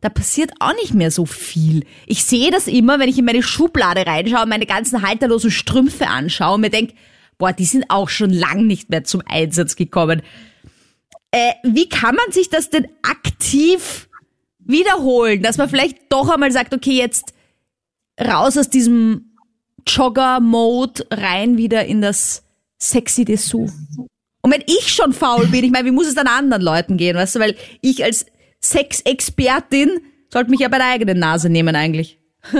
da 0.00 0.08
passiert 0.08 0.52
auch 0.60 0.74
nicht 0.74 0.94
mehr 0.94 1.10
so 1.10 1.26
viel. 1.26 1.84
Ich 2.06 2.24
sehe 2.24 2.50
das 2.50 2.66
immer, 2.66 2.98
wenn 2.98 3.08
ich 3.08 3.18
in 3.18 3.24
meine 3.24 3.42
Schublade 3.42 4.06
reinschaue 4.06 4.46
meine 4.46 4.66
ganzen 4.66 5.02
halterlosen 5.02 5.50
Strümpfe 5.50 6.06
anschaue 6.08 6.54
und 6.54 6.60
mir 6.60 6.70
denke, 6.70 6.94
boah, 7.38 7.52
die 7.52 7.64
sind 7.64 7.86
auch 7.88 8.08
schon 8.08 8.30
lang 8.30 8.66
nicht 8.66 8.90
mehr 8.90 9.04
zum 9.04 9.22
Einsatz 9.26 9.76
gekommen. 9.76 10.22
Äh, 11.30 11.52
wie 11.64 11.88
kann 11.88 12.14
man 12.14 12.32
sich 12.32 12.50
das 12.50 12.70
denn 12.70 12.88
aktiv 13.02 14.08
wiederholen, 14.58 15.42
dass 15.42 15.58
man 15.58 15.68
vielleicht 15.68 15.96
doch 16.10 16.28
einmal 16.28 16.52
sagt, 16.52 16.74
okay, 16.74 16.96
jetzt 16.96 17.34
raus 18.20 18.56
aus 18.56 18.70
diesem 18.70 19.36
Jogger-Mode 19.86 21.06
rein 21.10 21.56
wieder 21.56 21.84
in 21.84 22.00
das 22.00 22.42
sexy 22.78 23.24
Dessous. 23.24 23.72
Und 24.42 24.52
wenn 24.52 24.64
ich 24.66 24.92
schon 24.92 25.12
faul 25.12 25.46
bin, 25.48 25.64
ich 25.64 25.70
meine, 25.70 25.86
wie 25.86 25.92
muss 25.92 26.06
es 26.06 26.14
dann 26.14 26.26
anderen 26.26 26.62
Leuten 26.62 26.96
gehen, 26.96 27.16
weißt 27.16 27.36
du, 27.36 27.40
weil 27.40 27.56
ich 27.80 28.04
als 28.04 28.26
Sexexpertin 28.70 30.00
sollte 30.32 30.50
mich 30.50 30.60
ja 30.60 30.68
bei 30.68 30.78
der 30.78 30.88
eigenen 30.88 31.18
Nase 31.18 31.48
nehmen 31.48 31.76
eigentlich. 31.76 32.18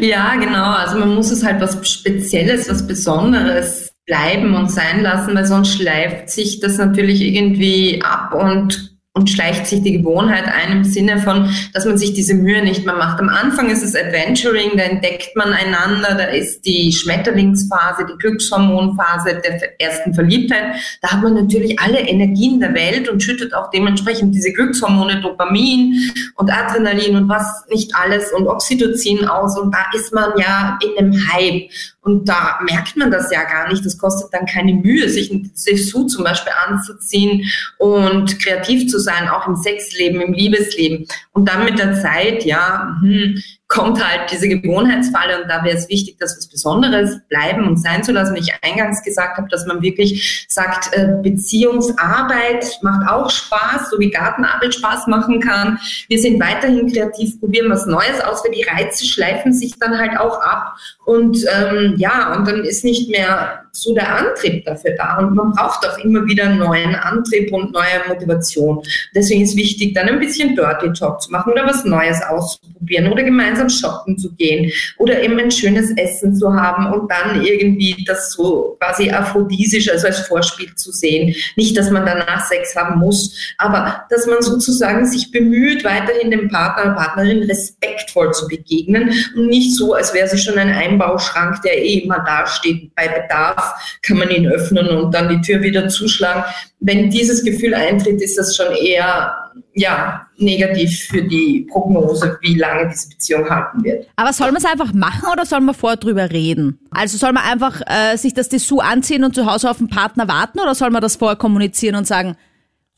ja, 0.00 0.34
genau. 0.36 0.72
Also 0.72 0.98
man 0.98 1.14
muss 1.14 1.30
es 1.30 1.44
halt 1.44 1.60
was 1.60 1.88
Spezielles, 1.88 2.68
was 2.68 2.86
Besonderes 2.86 3.90
bleiben 4.06 4.54
und 4.54 4.70
sein 4.70 5.02
lassen, 5.02 5.34
weil 5.34 5.46
sonst 5.46 5.74
schleift 5.74 6.30
sich 6.30 6.60
das 6.60 6.78
natürlich 6.78 7.22
irgendwie 7.22 8.02
ab 8.02 8.34
und 8.34 8.98
und 9.12 9.28
schleicht 9.28 9.66
sich 9.66 9.82
die 9.82 9.98
Gewohnheit 9.98 10.44
ein 10.46 10.70
im 10.70 10.84
Sinne 10.84 11.18
von, 11.18 11.52
dass 11.74 11.84
man 11.84 11.98
sich 11.98 12.14
diese 12.14 12.34
Mühe 12.34 12.62
nicht 12.62 12.86
mehr 12.86 12.94
macht. 12.94 13.18
Am 13.20 13.28
Anfang 13.28 13.68
ist 13.68 13.82
es 13.82 13.96
Adventuring, 13.96 14.76
da 14.76 14.84
entdeckt 14.84 15.34
man 15.34 15.52
einander, 15.52 16.14
da 16.14 16.24
ist 16.24 16.64
die 16.64 16.92
Schmetterlingsphase, 16.92 18.06
die 18.06 18.16
Glückshormonphase 18.18 19.42
der 19.44 19.80
ersten 19.80 20.14
Verliebtheit. 20.14 20.76
Da 21.02 21.10
hat 21.10 21.22
man 21.22 21.34
natürlich 21.34 21.80
alle 21.80 21.98
Energien 21.98 22.60
der 22.60 22.72
Welt 22.74 23.08
und 23.08 23.20
schüttet 23.20 23.52
auch 23.52 23.70
dementsprechend 23.70 24.32
diese 24.32 24.52
Glückshormone, 24.52 25.20
Dopamin 25.20 26.12
und 26.36 26.50
Adrenalin 26.50 27.16
und 27.16 27.28
was 27.28 27.64
nicht 27.68 27.92
alles 27.96 28.30
und 28.32 28.46
Oxytocin 28.46 29.26
aus 29.26 29.58
und 29.58 29.74
da 29.74 29.86
ist 29.92 30.12
man 30.12 30.30
ja 30.38 30.78
in 30.84 30.96
einem 30.96 31.32
Hype. 31.32 31.68
Und 32.02 32.28
da 32.28 32.58
merkt 32.64 32.96
man 32.96 33.10
das 33.10 33.30
ja 33.30 33.44
gar 33.44 33.68
nicht. 33.68 33.84
Das 33.84 33.98
kostet 33.98 34.32
dann 34.32 34.46
keine 34.46 34.72
Mühe, 34.72 35.08
sich 35.08 35.30
ein 35.30 35.52
Dessous 35.66 36.12
zum 36.12 36.24
Beispiel 36.24 36.52
anzuziehen 36.66 37.44
und 37.78 38.38
kreativ 38.42 38.90
zu 38.90 38.98
sein, 38.98 39.28
auch 39.28 39.46
im 39.46 39.56
Sexleben, 39.56 40.20
im 40.20 40.32
Liebesleben. 40.32 41.06
Und 41.32 41.48
dann 41.48 41.64
mit 41.64 41.78
der 41.78 42.00
Zeit, 42.00 42.44
ja, 42.44 42.96
hm, 43.00 43.42
kommt 43.70 44.04
halt 44.04 44.32
diese 44.32 44.48
Gewohnheitsfalle 44.48 45.42
und 45.42 45.48
da 45.48 45.62
wäre 45.64 45.76
es 45.76 45.88
wichtig, 45.88 46.18
dass 46.18 46.36
was 46.36 46.48
Besonderes 46.48 47.20
bleiben 47.28 47.68
und 47.68 47.80
sein 47.80 48.02
zu 48.02 48.10
lassen. 48.10 48.34
Wie 48.34 48.40
ich 48.40 48.52
eingangs 48.62 49.02
gesagt 49.04 49.38
habe, 49.38 49.48
dass 49.48 49.64
man 49.64 49.80
wirklich 49.80 50.44
sagt, 50.48 50.92
äh, 50.92 51.14
Beziehungsarbeit 51.22 52.66
macht 52.82 53.08
auch 53.08 53.30
Spaß, 53.30 53.90
so 53.90 54.00
wie 54.00 54.10
Gartenarbeit 54.10 54.74
Spaß 54.74 55.06
machen 55.06 55.38
kann. 55.38 55.78
Wir 56.08 56.20
sind 56.20 56.40
weiterhin 56.40 56.92
kreativ, 56.92 57.38
probieren 57.38 57.70
was 57.70 57.86
Neues 57.86 58.20
aus, 58.20 58.44
weil 58.44 58.52
die 58.52 58.64
Reize 58.64 59.06
schleifen 59.06 59.52
sich 59.52 59.78
dann 59.78 59.96
halt 59.96 60.18
auch 60.18 60.40
ab 60.40 60.74
und 61.04 61.38
ähm, 61.54 61.94
ja, 61.96 62.34
und 62.34 62.48
dann 62.48 62.64
ist 62.64 62.84
nicht 62.84 63.08
mehr 63.08 63.66
so 63.72 63.94
der 63.94 64.16
Antrieb 64.16 64.64
dafür 64.64 64.94
da 64.96 65.18
und 65.18 65.34
man 65.34 65.52
braucht 65.52 65.86
auch 65.86 65.98
immer 65.98 66.24
wieder 66.26 66.44
einen 66.44 66.58
neuen 66.58 66.94
Antrieb 66.94 67.52
und 67.52 67.72
neue 67.72 68.08
Motivation. 68.08 68.82
Deswegen 69.14 69.42
ist 69.42 69.56
wichtig, 69.56 69.94
dann 69.94 70.08
ein 70.08 70.18
bisschen 70.18 70.56
Dirty 70.56 70.92
Talk 70.92 71.22
zu 71.22 71.30
machen 71.30 71.52
oder 71.52 71.66
was 71.66 71.84
Neues 71.84 72.20
auszuprobieren 72.22 73.12
oder 73.12 73.22
gemeinsam 73.22 73.68
shoppen 73.68 74.18
zu 74.18 74.32
gehen 74.34 74.70
oder 74.98 75.22
eben 75.22 75.38
ein 75.38 75.50
schönes 75.50 75.90
Essen 75.96 76.34
zu 76.34 76.52
haben 76.52 76.92
und 76.92 77.10
dann 77.10 77.44
irgendwie 77.44 78.04
das 78.06 78.32
so 78.32 78.76
quasi 78.80 79.10
aphrodisisch, 79.10 79.90
also 79.90 80.06
als 80.08 80.20
Vorspiel 80.20 80.74
zu 80.74 80.92
sehen. 80.92 81.34
Nicht, 81.56 81.76
dass 81.76 81.90
man 81.90 82.06
danach 82.06 82.46
Sex 82.46 82.74
haben 82.74 82.98
muss, 82.98 83.54
aber 83.58 84.04
dass 84.10 84.26
man 84.26 84.42
sozusagen 84.42 85.06
sich 85.06 85.30
bemüht, 85.30 85.84
weiterhin 85.84 86.30
dem 86.30 86.48
Partner, 86.48 86.94
Partnerin 86.94 87.44
Respekt 87.44 87.90
respektvoll 88.00 88.32
zu 88.32 88.48
begegnen 88.48 89.12
und 89.34 89.46
nicht 89.46 89.74
so, 89.76 89.94
als 89.94 90.14
wäre 90.14 90.28
sie 90.28 90.38
schon 90.38 90.58
ein 90.58 90.70
Einbauschrank, 90.70 91.62
der 91.62 91.78
eh 91.78 91.98
immer 92.00 92.20
dasteht. 92.20 92.94
Bei 92.94 93.08
Bedarf 93.08 93.59
kann 94.02 94.18
man 94.18 94.30
ihn 94.30 94.46
öffnen 94.46 94.88
und 94.88 95.14
dann 95.14 95.28
die 95.28 95.40
Tür 95.40 95.62
wieder 95.62 95.88
zuschlagen. 95.88 96.44
Wenn 96.80 97.10
dieses 97.10 97.44
Gefühl 97.44 97.74
eintritt, 97.74 98.20
ist 98.20 98.38
das 98.38 98.56
schon 98.56 98.74
eher 98.74 99.34
ja, 99.74 100.26
negativ 100.36 101.06
für 101.10 101.22
die 101.22 101.66
Prognose, 101.70 102.38
wie 102.42 102.54
lange 102.54 102.88
diese 102.88 103.08
Beziehung 103.08 103.48
halten 103.48 103.84
wird. 103.84 104.06
Aber 104.16 104.32
soll 104.32 104.48
man 104.48 104.62
es 104.62 104.64
einfach 104.64 104.92
machen 104.92 105.28
oder 105.32 105.46
soll 105.46 105.60
man 105.60 105.74
vorher 105.74 105.96
drüber 105.96 106.30
reden? 106.30 106.78
Also 106.90 107.18
soll 107.18 107.32
man 107.32 107.44
einfach 107.44 107.80
äh, 107.86 108.16
sich 108.16 108.34
das 108.34 108.48
Dessous 108.48 108.80
anziehen 108.80 109.24
und 109.24 109.34
zu 109.34 109.46
Hause 109.46 109.70
auf 109.70 109.78
den 109.78 109.88
Partner 109.88 110.28
warten 110.28 110.60
oder 110.60 110.74
soll 110.74 110.90
man 110.90 111.02
das 111.02 111.16
vorher 111.16 111.36
kommunizieren 111.36 111.94
und 111.94 112.06
sagen, 112.06 112.36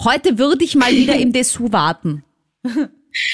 heute 0.03 0.39
würde 0.39 0.65
ich 0.65 0.75
mal 0.75 0.93
wieder 0.93 1.17
im 1.17 1.33
Dessous 1.33 1.73
warten? 1.73 2.25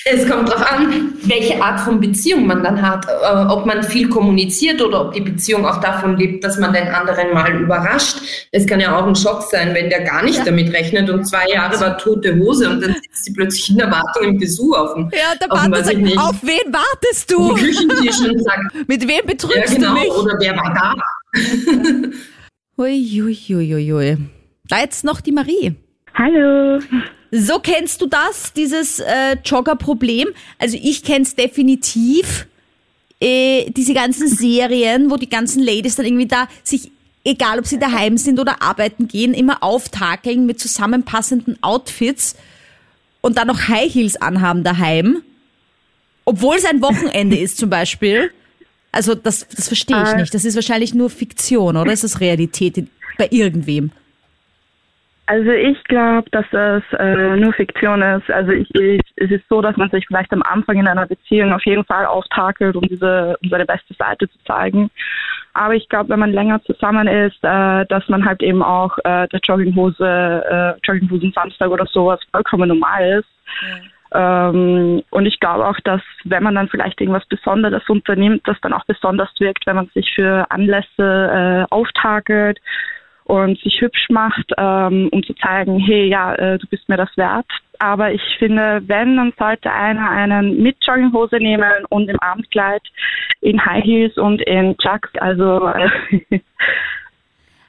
Es 0.04 0.28
kommt 0.28 0.48
darauf 0.48 0.70
an, 0.72 1.12
welche 1.22 1.62
Art 1.62 1.80
von 1.80 2.00
Beziehung 2.00 2.46
man 2.46 2.62
dann 2.62 2.82
hat. 2.82 3.06
Äh, 3.06 3.52
ob 3.52 3.66
man 3.66 3.82
viel 3.82 4.08
kommuniziert 4.08 4.82
oder 4.82 5.02
ob 5.02 5.12
die 5.12 5.20
Beziehung 5.20 5.64
auch 5.64 5.80
davon 5.80 6.16
lebt, 6.16 6.42
dass 6.42 6.58
man 6.58 6.72
den 6.72 6.88
anderen 6.88 7.32
mal 7.32 7.52
überrascht. 7.54 8.48
Es 8.50 8.66
kann 8.66 8.80
ja 8.80 8.96
auch 8.98 9.06
ein 9.06 9.14
Schock 9.14 9.42
sein, 9.42 9.74
wenn 9.74 9.88
der 9.88 10.02
gar 10.02 10.24
nicht 10.24 10.38
ja. 10.38 10.44
damit 10.44 10.72
rechnet 10.72 11.08
und 11.10 11.24
zwei 11.24 11.46
Jahre 11.48 11.78
war 11.80 11.96
tote 11.98 12.36
Hose 12.36 12.68
und 12.70 12.80
dann 12.80 12.94
sitzt 12.94 13.24
sie 13.24 13.32
plötzlich 13.32 13.70
in 13.70 13.78
der 13.78 13.90
Wartung 13.90 14.24
im 14.24 14.38
Besuch 14.38 14.76
auf 14.76 14.94
dem 14.94 15.10
Ja, 15.12 15.34
der 15.40 15.46
Partner 15.46 15.84
sagt, 15.84 15.98
nicht, 15.98 16.18
auf 16.18 16.36
wen 16.42 16.72
wartest 16.72 17.30
du? 17.30 17.54
Küchentisch 17.54 18.20
und 18.20 18.42
sagt, 18.42 18.88
Mit 18.88 19.06
wem 19.06 19.26
betrügst 19.26 19.72
ja, 19.72 19.74
genau, 19.74 19.94
du 19.94 20.00
mich? 20.00 20.10
Oder 20.10 20.34
wer 20.40 20.56
war 20.56 20.74
da? 20.74 20.94
Uiuiuiui. 22.82 24.16
Da 24.68 24.80
jetzt 24.80 25.04
noch 25.04 25.20
die 25.20 25.32
Marie. 25.32 25.74
Hallo. 26.14 26.80
So 27.30 27.58
kennst 27.58 28.00
du 28.00 28.06
das, 28.06 28.52
dieses 28.54 29.00
äh, 29.00 29.36
Jogger-Problem? 29.44 30.28
Also 30.58 30.78
ich 30.80 31.02
kenn's 31.02 31.34
definitiv. 31.34 32.46
Äh, 33.20 33.70
diese 33.70 33.94
ganzen 33.94 34.28
Serien, 34.28 35.10
wo 35.10 35.16
die 35.16 35.28
ganzen 35.28 35.62
Ladies 35.62 35.96
dann 35.96 36.06
irgendwie 36.06 36.28
da 36.28 36.48
sich, 36.62 36.92
egal 37.24 37.58
ob 37.58 37.66
sie 37.66 37.78
daheim 37.78 38.16
sind 38.16 38.38
oder 38.38 38.62
arbeiten 38.62 39.08
gehen, 39.08 39.34
immer 39.34 39.62
auftakeln 39.62 40.46
mit 40.46 40.60
zusammenpassenden 40.60 41.60
Outfits 41.62 42.36
und 43.20 43.36
dann 43.36 43.48
noch 43.48 43.68
High 43.68 43.92
Heels 43.92 44.16
anhaben 44.20 44.62
daheim. 44.62 45.22
Obwohl 46.24 46.56
es 46.56 46.64
ein 46.64 46.80
Wochenende 46.80 47.36
ist 47.36 47.58
zum 47.58 47.70
Beispiel. 47.70 48.30
Also 48.92 49.14
das, 49.14 49.46
das 49.54 49.66
verstehe 49.66 50.02
ich 50.02 50.10
äh. 50.10 50.16
nicht. 50.20 50.32
Das 50.32 50.44
ist 50.44 50.54
wahrscheinlich 50.54 50.94
nur 50.94 51.10
Fiktion, 51.10 51.76
oder 51.76 51.92
ist 51.92 52.04
das 52.04 52.20
Realität 52.20 52.86
bei 53.16 53.28
irgendwem? 53.30 53.90
Also 55.28 55.50
ich 55.50 55.84
glaube, 55.84 56.26
dass 56.30 56.46
das 56.52 56.82
äh, 56.98 57.36
nur 57.36 57.52
Fiktion 57.52 58.00
ist. 58.00 58.30
Also 58.30 58.50
ich, 58.50 58.66
ich, 58.74 59.02
es 59.16 59.30
ist 59.30 59.46
so, 59.50 59.60
dass 59.60 59.76
man 59.76 59.90
sich 59.90 60.06
vielleicht 60.06 60.32
am 60.32 60.42
Anfang 60.42 60.78
in 60.78 60.88
einer 60.88 61.06
Beziehung 61.06 61.52
auf 61.52 61.62
jeden 61.66 61.84
Fall 61.84 62.06
auftakelt, 62.06 62.74
um 62.76 62.82
diese 62.88 63.36
um 63.42 63.50
seine 63.50 63.66
beste 63.66 63.92
Seite 63.92 64.26
zu 64.30 64.38
zeigen. 64.46 64.90
Aber 65.52 65.74
ich 65.74 65.86
glaube, 65.90 66.08
wenn 66.08 66.20
man 66.20 66.32
länger 66.32 66.62
zusammen 66.62 67.06
ist, 67.06 67.36
äh, 67.44 67.84
dass 67.84 68.08
man 68.08 68.24
halt 68.24 68.42
eben 68.42 68.62
auch 68.62 68.96
äh, 69.04 69.28
der 69.28 69.40
Jogginghose, 69.42 70.06
äh, 70.48 70.80
Jogginghosen 70.82 71.32
Samstag 71.32 71.68
oder 71.68 71.84
sowas 71.84 72.20
vollkommen 72.32 72.70
normal 72.70 73.20
ist. 73.20 73.28
Ja. 74.14 74.48
Ähm, 74.48 75.02
und 75.10 75.26
ich 75.26 75.38
glaube 75.40 75.66
auch, 75.66 75.78
dass 75.84 76.00
wenn 76.24 76.42
man 76.42 76.54
dann 76.54 76.70
vielleicht 76.70 77.02
irgendwas 77.02 77.26
Besonderes 77.26 77.86
unternimmt, 77.90 78.40
das 78.46 78.56
dann 78.62 78.72
auch 78.72 78.86
besonders 78.86 79.28
wirkt, 79.40 79.66
wenn 79.66 79.76
man 79.76 79.90
sich 79.92 80.10
für 80.14 80.50
Anlässe 80.50 81.66
äh, 81.68 81.74
auftakelt 81.74 82.58
und 83.28 83.60
sich 83.60 83.80
hübsch 83.80 84.06
macht, 84.08 84.52
ähm, 84.56 85.08
um 85.12 85.22
zu 85.22 85.34
zeigen, 85.34 85.78
hey, 85.78 86.08
ja, 86.08 86.34
äh, 86.34 86.58
du 86.58 86.66
bist 86.66 86.88
mir 86.88 86.96
das 86.96 87.14
wert. 87.16 87.46
Aber 87.78 88.10
ich 88.10 88.22
finde, 88.38 88.82
wenn, 88.86 89.16
dann 89.16 89.32
sollte 89.38 89.70
einer 89.70 90.10
einen 90.10 90.62
mit 90.62 90.76
Jogginghose 90.84 91.36
nehmen 91.36 91.84
und 91.90 92.08
im 92.08 92.18
Abendkleid 92.20 92.82
in 93.42 93.64
High 93.64 93.84
Heels 93.84 94.16
und 94.16 94.40
in 94.42 94.76
Chucks. 94.78 95.10
Also 95.20 95.68
äh, 95.68 95.90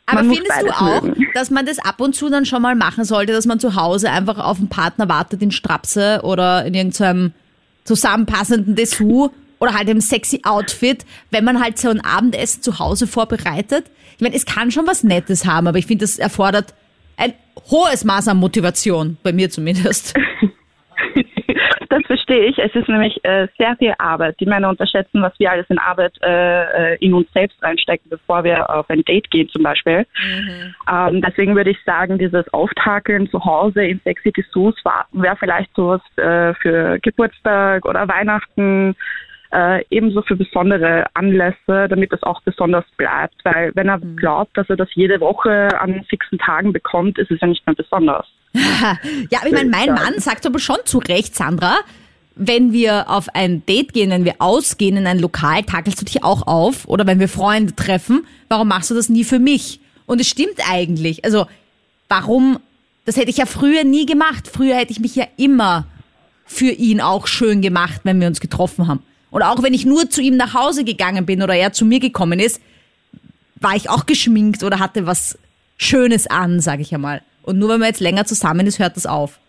Aber 0.06 0.22
findest 0.22 0.62
du 0.62 0.70
auch, 0.70 1.02
mögen. 1.04 1.28
dass 1.34 1.52
man 1.52 1.66
das 1.66 1.78
ab 1.78 2.00
und 2.00 2.16
zu 2.16 2.30
dann 2.30 2.46
schon 2.46 2.62
mal 2.62 2.76
machen 2.76 3.04
sollte, 3.04 3.34
dass 3.34 3.46
man 3.46 3.60
zu 3.60 3.76
Hause 3.76 4.10
einfach 4.10 4.40
auf 4.40 4.58
den 4.58 4.70
Partner 4.70 5.10
wartet 5.10 5.42
in 5.44 5.52
Strapse 5.52 6.22
oder 6.24 6.66
in 6.66 6.74
irgendeinem 6.74 7.34
zusammenpassenden 7.84 8.76
Dessous 8.76 9.30
oder 9.60 9.74
halt 9.74 9.90
im 9.90 10.02
sexy 10.02 10.42
Outfit, 10.44 11.06
wenn 11.32 11.44
man 11.44 11.62
halt 11.62 11.78
so 11.78 11.90
ein 11.90 12.02
Abendessen 12.02 12.62
zu 12.62 12.80
Hause 12.80 13.08
vorbereitet? 13.08 13.86
Ich 14.16 14.22
meine, 14.22 14.36
es 14.36 14.46
kann 14.46 14.72
schon 14.72 14.88
was 14.88 15.04
Nettes 15.04 15.46
haben, 15.46 15.68
aber 15.68 15.78
ich 15.78 15.86
finde, 15.86 16.04
das 16.04 16.20
erfordert 16.20 16.74
ein 17.18 17.34
hohes 17.70 18.06
Maß 18.06 18.30
an 18.30 18.38
Motivation, 18.38 19.18
bei 19.24 19.34
mir 19.34 19.50
zumindest. 19.50 20.18
Das 21.90 22.04
verstehe 22.06 22.46
ich. 22.46 22.58
Es 22.60 22.74
ist 22.76 22.88
nämlich 22.88 23.20
äh, 23.24 23.48
sehr 23.58 23.76
viel 23.78 23.94
Arbeit. 23.98 24.40
Die 24.40 24.46
Männer 24.46 24.70
unterschätzen, 24.70 25.24
was 25.24 25.34
wir 25.40 25.52
alles 25.52 25.66
in 25.70 25.80
Arbeit 25.80 26.14
äh, 26.22 26.94
äh 26.94 26.98
in 27.00 27.16
uns 27.16 27.28
selbst 27.34 27.62
reinstecken, 27.64 28.10
bevor 28.12 28.44
wir 28.44 28.70
auf 28.70 28.88
ein 28.90 29.04
Date 29.06 29.30
gehen 29.32 29.50
zum 29.50 29.64
Beispiel. 29.64 30.06
Mhm. 30.24 30.76
Ähm, 30.88 31.22
deswegen 31.22 31.56
würde 31.56 31.72
ich 31.72 31.84
sagen, 31.86 32.20
dieses 32.20 32.48
Auftakeln 32.54 33.28
zu 33.32 33.44
Hause 33.44 33.84
in 33.84 34.00
sexy 34.04 34.32
Dessous 34.32 34.76
wäre 35.14 35.36
vielleicht 35.38 35.74
sowas 35.76 36.02
äh, 36.18 36.54
für 36.62 37.00
Geburtstag 37.00 37.86
oder 37.86 38.08
Weihnachten, 38.08 38.96
äh, 39.52 39.84
ebenso 39.90 40.22
für 40.22 40.36
besondere 40.36 41.06
Anlässe, 41.14 41.88
damit 41.90 42.14
es 42.14 42.22
auch 42.24 42.42
besonders 42.42 42.86
bleibt. 42.98 43.36
Weil 43.44 43.72
wenn 43.76 43.88
er 43.88 43.98
mhm. 43.98 44.16
glaubt, 44.16 44.58
dass 44.58 44.70
er 44.70 44.78
das 44.78 44.90
jede 44.94 45.20
Woche 45.20 45.70
an 45.80 46.04
fixen 46.10 46.38
Tagen 46.38 46.74
bekommt, 46.74 47.18
ist 47.18 47.32
es 47.32 47.40
ja 47.42 47.48
nicht 47.48 47.66
mehr 47.66 47.76
besonders. 47.76 48.26
ja, 48.54 49.40
aber 49.40 49.48
ich 49.48 49.54
meine, 49.54 49.70
mein 49.70 49.94
Mann 49.94 50.20
sagt 50.20 50.46
aber 50.46 50.60
schon 50.60 50.78
zu 50.86 51.00
Recht, 51.00 51.36
Sandra, 51.36 51.78
wenn 52.36 52.72
wir 52.72 53.10
auf 53.10 53.28
ein 53.36 53.66
Date 53.66 53.94
gehen, 53.94 54.12
wenn 54.12 54.26
wir 54.26 54.36
ausgehen 54.40 54.98
in 54.98 55.08
ein 55.08 55.20
Lokal, 55.20 55.64
takelst 55.64 56.02
du 56.02 56.06
dich 56.06 56.24
auch 56.24 56.48
auf? 56.48 56.88
Oder 56.88 57.06
wenn 57.06 57.20
wir 57.20 57.28
Freunde 57.28 57.76
treffen, 57.76 58.26
warum 58.48 58.70
machst 58.70 58.90
du 58.90 58.96
das 58.96 59.10
nie 59.10 59.24
für 59.24 59.40
mich? 59.40 59.82
Und 60.06 60.22
es 60.22 60.28
stimmt 60.28 60.56
eigentlich. 60.70 61.26
Also, 61.26 61.48
warum, 62.08 62.60
das 63.06 63.18
hätte 63.18 63.30
ich 63.30 63.38
ja 63.38 63.46
früher 63.46 63.84
nie 63.84 64.06
gemacht. 64.06 64.48
Früher 64.52 64.76
hätte 64.76 64.92
ich 64.92 65.00
mich 65.00 65.16
ja 65.16 65.26
immer 65.38 65.86
für 66.46 66.72
ihn 66.72 67.02
auch 67.02 67.28
schön 67.28 67.62
gemacht, 67.62 68.02
wenn 68.04 68.20
wir 68.20 68.28
uns 68.28 68.40
getroffen 68.40 68.88
haben. 68.88 69.04
Und 69.32 69.44
auch 69.44 69.62
wenn 69.64 69.74
ich 69.74 69.86
nur 69.86 70.10
zu 70.10 70.22
ihm 70.22 70.38
nach 70.38 70.54
Hause 70.54 70.84
gegangen 70.84 71.26
bin 71.26 71.42
oder 71.42 71.56
er 71.56 71.72
zu 71.72 71.86
mir 71.86 72.00
gekommen 72.00 72.40
ist, 72.40 72.62
war 73.62 73.76
ich 73.76 73.90
auch 73.90 74.06
geschminkt 74.06 74.64
oder 74.64 74.80
hatte 74.80 75.06
was 75.06 75.38
Schönes 75.78 76.28
an, 76.28 76.60
sage 76.60 76.82
ich 76.82 76.94
einmal. 76.94 77.22
Und 77.44 77.60
nur 77.60 77.70
wenn 77.70 77.80
man 77.80 77.90
jetzt 77.90 78.02
länger 78.02 78.26
zusammen 78.26 78.68
ist, 78.68 78.80
hört 78.80 78.96
das 78.96 79.06
auf. 79.06 79.40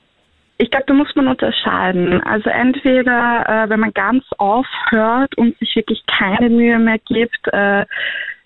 Ich 0.59 0.71
glaube, 0.71 0.85
da 0.89 0.95
muss 0.95 1.15
man 1.17 1.29
unterscheiden. 1.29 2.23
Also 2.23 2.51
entweder, 2.51 3.49
äh, 3.49 3.71
wenn 3.71 3.81
man 3.81 3.95
ganz 3.95 4.25
aufhört 4.37 5.37
und 5.39 5.59
sich 5.59 5.75
wirklich 5.75 6.03
keine 6.07 6.51
Mühe 6.51 6.79
mehr 6.79 6.99
gibt, 6.99 7.47
äh, 7.47 7.87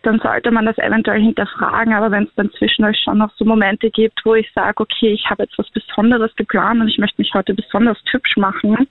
dann 0.02 0.20
sollte 0.20 0.50
man 0.50 0.66
das 0.66 0.78
eventuell 0.78 1.20
hinterfragen. 1.20 1.92
Aber 1.92 2.12
wenn 2.12 2.24
es 2.24 2.34
dann 2.36 2.52
zwischen 2.52 2.84
euch 2.84 2.98
schon 3.02 3.18
noch 3.18 3.32
so 3.36 3.44
Momente 3.44 3.90
gibt, 3.90 4.24
wo 4.24 4.34
ich 4.34 4.48
sage, 4.54 4.80
okay, 4.80 5.12
ich 5.12 5.28
habe 5.28 5.42
jetzt 5.42 5.58
was 5.58 5.68
Besonderes 5.70 6.34
geplant 6.36 6.80
und 6.80 6.88
ich 6.88 6.98
möchte 6.98 7.20
mich 7.20 7.32
heute 7.34 7.54
besonders 7.54 7.98
hübsch 8.10 8.36
machen, 8.36 8.86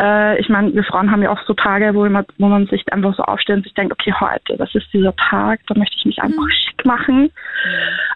äh, 0.00 0.40
ich 0.40 0.48
meine, 0.48 0.74
wir 0.74 0.84
Frauen 0.84 1.10
haben 1.10 1.22
ja 1.22 1.30
auch 1.30 1.42
so 1.46 1.54
Tage, 1.54 1.94
wo, 1.94 2.04
immer, 2.04 2.24
wo 2.38 2.46
man 2.46 2.66
sich 2.66 2.90
einfach 2.92 3.14
so 3.14 3.22
aufstellt 3.22 3.58
und 3.58 3.64
sich 3.64 3.74
denkt, 3.74 3.92
okay, 3.92 4.14
heute, 4.18 4.56
das 4.56 4.74
ist 4.74 4.92
dieser 4.92 5.14
Tag, 5.16 5.60
da 5.66 5.78
möchte 5.78 5.96
ich 5.98 6.06
mich 6.06 6.22
einfach 6.22 6.44
mhm. 6.44 6.50
schick 6.50 6.84
machen 6.86 7.30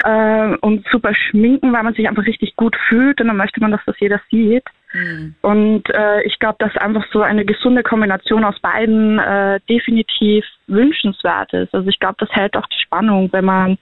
äh, 0.05 0.57
und 0.61 0.87
super 0.91 1.15
schminken, 1.15 1.73
weil 1.73 1.83
man 1.83 1.95
sich 1.95 2.09
einfach 2.09 2.27
richtig 2.27 2.57
gut 2.57 2.77
fühlt 2.89 3.21
und 3.21 3.29
dann 3.29 3.37
möchte 3.37 3.61
man, 3.61 3.71
dass 3.71 3.85
das 3.85 3.99
jeder 4.01 4.21
sieht. 4.31 4.65
Mhm. 4.95 5.35
Und 5.43 5.91
äh, 5.91 6.23
ich 6.23 6.39
glaube, 6.39 6.57
dass 6.59 6.75
einfach 6.77 7.05
so 7.13 7.21
eine 7.21 7.45
gesunde 7.45 7.83
Kombination 7.83 8.45
aus 8.45 8.59
beiden 8.61 9.19
äh, 9.19 9.61
definitiv 9.69 10.45
wünschenswert 10.67 11.53
ist. 11.53 11.75
Also 11.75 11.89
ich 11.89 11.99
glaube, 11.99 12.17
das 12.19 12.31
hält 12.31 12.57
auch 12.57 12.67
die 12.67 12.83
Spannung, 12.83 13.29
wenn 13.33 13.45
man 13.45 13.79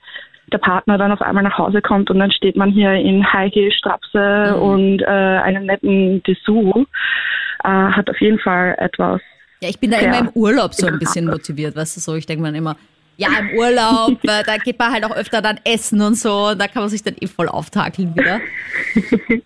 der 0.53 0.59
Partner 0.59 0.99
dann 0.99 1.12
auf 1.12 1.23
einmal 1.23 1.43
nach 1.43 1.59
Hause 1.59 1.81
kommt 1.81 2.11
und 2.11 2.19
dann 2.19 2.31
steht 2.31 2.57
man 2.57 2.71
hier 2.71 2.93
in 2.93 3.33
High 3.33 3.53
Heel 3.53 3.73
Strapse 3.73 4.55
mhm. 4.55 4.62
und 4.62 5.03
äh, 5.03 5.07
einem 5.07 5.67
netten 5.67 6.23
Dessous, 6.23 6.87
äh, 7.64 7.68
hat 7.68 8.09
auf 8.11 8.20
jeden 8.20 8.38
Fall 8.38 8.75
etwas. 8.79 9.20
Ja, 9.61 9.68
ich 9.68 9.79
bin 9.79 9.90
da 9.90 9.98
immer 9.98 10.18
im 10.18 10.31
Urlaub 10.35 10.75
so 10.75 10.87
ein 10.87 10.98
bisschen 10.98 11.27
motiviert, 11.27 11.77
weißt 11.77 11.96
du 11.96 12.01
so. 12.01 12.14
Ich 12.16 12.27
denke 12.27 12.42
mir 12.42 12.57
immer, 12.57 12.77
ja, 13.16 13.29
im 13.38 13.57
Urlaub, 13.57 14.18
äh, 14.25 14.42
da 14.44 14.57
geht 14.57 14.79
man 14.79 14.92
halt 14.92 15.05
auch 15.05 15.14
öfter 15.14 15.42
dann 15.42 15.61
essen 15.64 16.01
und 16.01 16.14
so, 16.14 16.48
und 16.51 16.61
da 16.61 16.66
kann 16.66 16.83
man 16.83 16.88
sich 16.88 17.03
dann 17.03 17.14
eh 17.20 17.27
voll 17.27 17.48
auftakeln 17.48 18.14
wieder. 18.16 18.40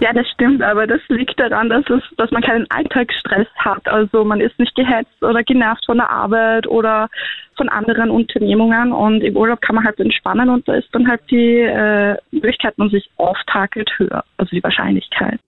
ja, 0.00 0.12
das 0.12 0.28
stimmt, 0.28 0.62
aber 0.62 0.86
das 0.86 1.00
liegt 1.08 1.38
daran, 1.38 1.68
dass 1.68 1.88
es, 1.88 2.02
dass 2.16 2.30
man 2.30 2.42
keinen 2.42 2.66
Alltagsstress 2.70 3.46
hat. 3.56 3.86
Also 3.88 4.24
man 4.24 4.40
ist 4.40 4.58
nicht 4.58 4.74
gehetzt 4.74 5.22
oder 5.22 5.42
genervt 5.42 5.86
von 5.86 5.98
der 5.98 6.10
Arbeit 6.10 6.66
oder 6.66 7.08
von 7.56 7.68
anderen 7.68 8.10
Unternehmungen 8.10 8.92
und 8.92 9.22
im 9.22 9.36
Urlaub 9.36 9.60
kann 9.60 9.76
man 9.76 9.84
halt 9.84 10.00
entspannen 10.00 10.48
und 10.48 10.66
da 10.66 10.74
ist 10.74 10.88
dann 10.92 11.08
halt 11.08 11.20
die 11.30 11.60
äh, 11.60 12.16
Möglichkeit, 12.30 12.76
man 12.78 12.90
sich 12.90 13.10
auftakelt 13.16 13.90
höher, 13.98 14.24
also 14.36 14.50
die 14.50 14.62
Wahrscheinlichkeit. 14.62 15.38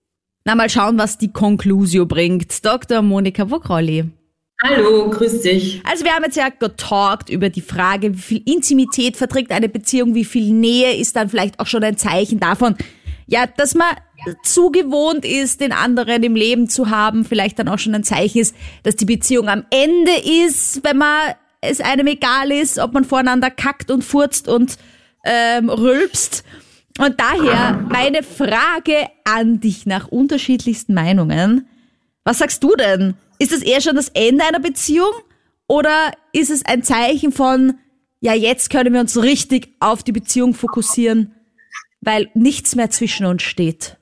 Na, 0.44 0.54
mal 0.56 0.68
schauen, 0.68 0.98
was 0.98 1.18
die 1.18 1.32
Conclusio 1.32 2.04
bringt. 2.06 2.64
Dr. 2.64 3.00
Monika 3.00 3.48
Vogrolli. 3.48 4.10
Hallo, 4.62 5.10
grüß 5.10 5.42
dich. 5.42 5.82
Also 5.84 6.04
wir 6.04 6.12
haben 6.12 6.24
jetzt 6.24 6.36
ja 6.36 6.48
getalkt 6.48 7.30
über 7.30 7.48
die 7.48 7.60
Frage, 7.60 8.14
wie 8.14 8.20
viel 8.20 8.42
Intimität 8.44 9.16
verträgt 9.16 9.50
eine 9.52 9.68
Beziehung, 9.68 10.14
wie 10.14 10.24
viel 10.24 10.52
Nähe 10.52 10.96
ist 10.96 11.16
dann 11.16 11.28
vielleicht 11.28 11.58
auch 11.58 11.66
schon 11.66 11.82
ein 11.82 11.96
Zeichen 11.96 12.38
davon, 12.38 12.76
ja, 13.26 13.46
dass 13.46 13.74
man 13.74 13.88
zu 14.44 14.70
gewohnt 14.70 15.24
ist, 15.24 15.60
den 15.60 15.72
anderen 15.72 16.22
im 16.22 16.36
Leben 16.36 16.68
zu 16.68 16.90
haben, 16.90 17.24
vielleicht 17.24 17.58
dann 17.58 17.68
auch 17.68 17.78
schon 17.78 17.94
ein 17.94 18.04
Zeichen 18.04 18.38
ist, 18.38 18.54
dass 18.84 18.94
die 18.94 19.04
Beziehung 19.04 19.48
am 19.48 19.64
Ende 19.70 20.12
ist, 20.46 20.84
wenn 20.84 20.98
man 20.98 21.34
es 21.60 21.80
einem 21.80 22.06
egal 22.06 22.52
ist, 22.52 22.78
ob 22.78 22.92
man 22.92 23.04
voreinander 23.04 23.50
kackt 23.50 23.90
und 23.90 24.04
furzt 24.04 24.48
und 24.48 24.76
ähm, 25.24 25.70
rülpst. 25.70 26.44
Und 26.98 27.18
daher 27.18 27.84
meine 27.88 28.22
Frage 28.22 29.08
an 29.24 29.60
dich 29.60 29.86
nach 29.86 30.08
unterschiedlichsten 30.08 30.94
Meinungen. 30.94 31.66
Was 32.24 32.38
sagst 32.38 32.62
du 32.62 32.74
denn? 32.76 33.14
Ist 33.38 33.52
es 33.52 33.62
eher 33.62 33.80
schon 33.80 33.96
das 33.96 34.10
Ende 34.10 34.44
einer 34.44 34.60
Beziehung 34.60 35.12
oder 35.66 36.12
ist 36.32 36.50
es 36.50 36.64
ein 36.64 36.82
Zeichen 36.82 37.32
von, 37.32 37.78
ja, 38.20 38.34
jetzt 38.34 38.70
können 38.70 38.92
wir 38.92 39.00
uns 39.00 39.20
richtig 39.20 39.74
auf 39.80 40.02
die 40.02 40.12
Beziehung 40.12 40.54
fokussieren, 40.54 41.34
weil 42.00 42.30
nichts 42.34 42.76
mehr 42.76 42.90
zwischen 42.90 43.26
uns 43.26 43.42
steht? 43.42 43.96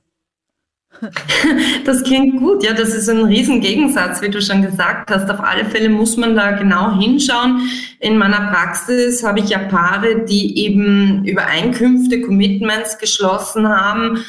Das 1.85 2.03
klingt 2.03 2.39
gut, 2.39 2.63
ja, 2.63 2.73
das 2.73 2.89
ist 2.89 3.09
ein 3.09 3.23
Riesengegensatz, 3.23 4.21
wie 4.21 4.29
du 4.29 4.41
schon 4.41 4.61
gesagt 4.61 5.09
hast. 5.09 5.29
Auf 5.29 5.39
alle 5.39 5.65
Fälle 5.65 5.89
muss 5.89 6.15
man 6.15 6.35
da 6.35 6.51
genau 6.51 6.99
hinschauen. 6.99 7.69
In 7.99 8.17
meiner 8.17 8.51
Praxis 8.51 9.23
habe 9.23 9.39
ich 9.39 9.49
ja 9.49 9.59
Paare, 9.59 10.25
die 10.25 10.59
eben 10.59 11.25
Übereinkünfte, 11.25 12.21
Commitments 12.21 12.99
geschlossen 12.99 13.67
haben, 13.67 14.23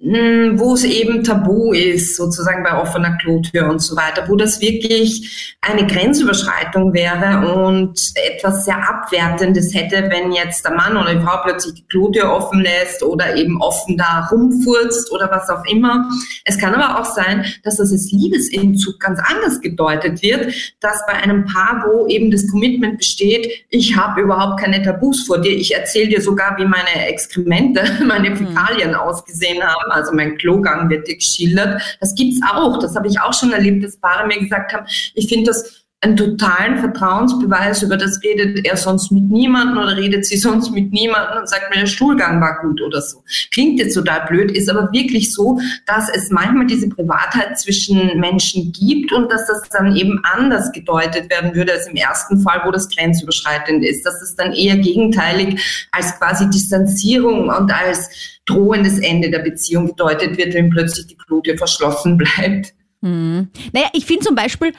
wo 0.00 0.74
es 0.74 0.84
eben 0.84 1.22
tabu 1.22 1.72
ist, 1.72 2.16
sozusagen 2.16 2.64
bei 2.64 2.76
offener 2.76 3.16
Klotür 3.18 3.70
und 3.70 3.78
so 3.78 3.96
weiter, 3.96 4.28
wo 4.28 4.34
das 4.34 4.60
wirklich 4.60 5.56
eine 5.60 5.86
Grenzüberschreitung 5.86 6.92
wäre 6.92 7.54
und 7.54 7.98
etwas 8.14 8.64
sehr 8.64 8.76
Abwertendes 8.76 9.72
hätte, 9.72 10.10
wenn 10.10 10.32
jetzt 10.32 10.64
der 10.64 10.74
Mann 10.74 10.96
oder 10.96 11.14
die 11.14 11.24
Frau 11.24 11.38
plötzlich 11.44 11.74
die 11.74 11.86
Klotür 11.86 12.30
offen 12.30 12.60
lässt 12.60 13.02
oder 13.02 13.36
eben 13.36 13.62
offen 13.62 13.96
da 13.96 14.28
rumfurzt 14.30 15.12
oder 15.12 15.30
was 15.30 15.48
auch 15.48 15.64
immer. 15.66 16.10
Es 16.44 16.58
kann 16.58 16.74
aber 16.74 17.00
auch 17.00 17.06
sein, 17.06 17.46
dass 17.62 17.76
das 17.76 17.92
als 17.92 18.10
Liebesentzug 18.10 18.98
ganz 18.98 19.20
anders 19.20 19.60
gedeutet 19.60 20.22
wird, 20.22 20.52
dass 20.80 21.06
bei 21.06 21.14
einem 21.14 21.44
Paar, 21.46 21.84
wo 21.86 22.06
eben 22.08 22.30
das 22.30 22.48
Commitment 22.50 22.98
besteht, 22.98 23.64
ich 23.70 23.96
habe 23.96 24.22
überhaupt 24.22 24.60
keine 24.60 24.82
Tabus 24.82 25.24
vor 25.26 25.38
dir, 25.38 25.56
ich 25.56 25.74
erzähle 25.74 26.08
dir 26.08 26.20
sogar, 26.20 26.58
wie 26.58 26.66
meine 26.66 27.06
Exkremente, 27.06 27.84
meine 28.06 28.30
mhm. 28.30 28.36
Fäkalien 28.36 28.94
ausgesehen 28.94 29.62
haben, 29.62 29.83
also 29.90 30.12
mein 30.12 30.36
Klogang 30.36 30.88
wird 30.90 31.06
geschildert. 31.06 31.80
Das 32.00 32.14
gibt's 32.14 32.40
auch. 32.50 32.78
Das 32.78 32.96
habe 32.96 33.08
ich 33.08 33.20
auch 33.20 33.32
schon 33.32 33.52
erlebt, 33.52 33.84
dass 33.84 33.96
Paare 33.96 34.26
mir 34.26 34.38
gesagt 34.38 34.72
haben, 34.72 34.86
ich 35.14 35.28
finde 35.28 35.50
das 35.50 35.83
einen 36.04 36.16
totalen 36.16 36.78
Vertrauensbeweis, 36.78 37.82
über 37.82 37.96
das 37.96 38.22
redet 38.22 38.66
er 38.66 38.76
sonst 38.76 39.10
mit 39.10 39.24
niemandem 39.30 39.78
oder 39.78 39.96
redet 39.96 40.26
sie 40.26 40.36
sonst 40.36 40.70
mit 40.70 40.92
niemandem 40.92 41.38
und 41.38 41.48
sagt 41.48 41.70
mir, 41.70 41.80
der 41.80 41.86
Stuhlgang 41.86 42.40
war 42.40 42.60
gut 42.60 42.80
oder 42.82 43.00
so. 43.00 43.22
Klingt 43.50 43.78
jetzt 43.78 43.94
total 43.94 44.26
blöd, 44.26 44.50
ist 44.50 44.68
aber 44.68 44.92
wirklich 44.92 45.32
so, 45.32 45.58
dass 45.86 46.08
es 46.14 46.30
manchmal 46.30 46.66
diese 46.66 46.88
Privatheit 46.88 47.58
zwischen 47.58 48.20
Menschen 48.20 48.72
gibt 48.72 49.12
und 49.12 49.32
dass 49.32 49.46
das 49.46 49.62
dann 49.70 49.96
eben 49.96 50.20
anders 50.24 50.72
gedeutet 50.72 51.30
werden 51.30 51.54
würde 51.54 51.72
als 51.72 51.86
im 51.86 51.96
ersten 51.96 52.40
Fall, 52.40 52.60
wo 52.64 52.70
das 52.70 52.88
grenzüberschreitend 52.90 53.84
ist, 53.84 54.04
dass 54.04 54.20
es 54.20 54.36
dann 54.36 54.52
eher 54.52 54.76
gegenteilig 54.76 55.88
als 55.90 56.18
quasi 56.18 56.48
Distanzierung 56.50 57.48
und 57.48 57.72
als 57.72 58.10
drohendes 58.44 58.98
Ende 58.98 59.30
der 59.30 59.38
Beziehung 59.38 59.86
gedeutet 59.86 60.36
wird, 60.36 60.52
wenn 60.52 60.68
plötzlich 60.68 61.06
die 61.06 61.16
Klute 61.16 61.56
verschlossen 61.56 62.18
bleibt. 62.18 62.74
Hm. 63.02 63.48
Naja, 63.72 63.88
ich 63.94 64.04
finde 64.04 64.24
zum 64.24 64.34
Beispiel, 64.34 64.72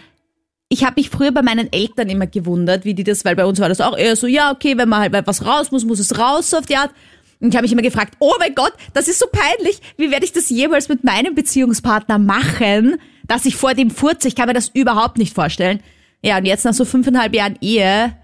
ich 0.75 0.83
habe 0.83 0.95
mich 0.97 1.09
früher 1.09 1.31
bei 1.31 1.41
meinen 1.41 1.71
Eltern 1.71 2.09
immer 2.09 2.27
gewundert, 2.27 2.83
wie 2.83 2.93
die 2.93 3.05
das, 3.05 3.23
weil 3.23 3.37
bei 3.37 3.45
uns 3.45 3.61
war 3.61 3.69
das 3.69 3.79
auch 3.79 3.97
eher 3.97 4.17
so, 4.17 4.27
ja, 4.27 4.51
okay, 4.51 4.77
wenn 4.77 4.89
man 4.89 4.99
halt 4.99 5.13
was 5.25 5.45
raus 5.45 5.71
muss, 5.71 5.85
muss 5.85 5.99
es 5.99 6.19
raus, 6.19 6.49
so 6.49 6.57
auf 6.57 6.65
die 6.65 6.75
Art. 6.75 6.91
Und 7.39 7.49
ich 7.49 7.55
habe 7.55 7.63
mich 7.63 7.71
immer 7.71 7.81
gefragt, 7.81 8.15
oh 8.19 8.33
mein 8.39 8.53
Gott, 8.55 8.73
das 8.93 9.07
ist 9.07 9.19
so 9.19 9.27
peinlich. 9.31 9.79
Wie 9.95 10.11
werde 10.11 10.25
ich 10.25 10.33
das 10.33 10.49
jemals 10.49 10.89
mit 10.89 11.05
meinem 11.05 11.33
Beziehungspartner 11.33 12.19
machen, 12.19 12.97
dass 13.25 13.45
ich 13.45 13.55
vor 13.55 13.73
dem 13.73 13.89
furze? 13.89 14.27
Ich 14.27 14.35
kann 14.35 14.47
mir 14.47 14.53
das 14.53 14.67
überhaupt 14.67 15.17
nicht 15.17 15.33
vorstellen. 15.33 15.81
Ja, 16.21 16.37
und 16.37 16.45
jetzt 16.45 16.65
nach 16.65 16.73
so 16.73 16.83
fünfeinhalb 16.83 17.33
Jahren 17.33 17.57
Ehe, 17.61 18.17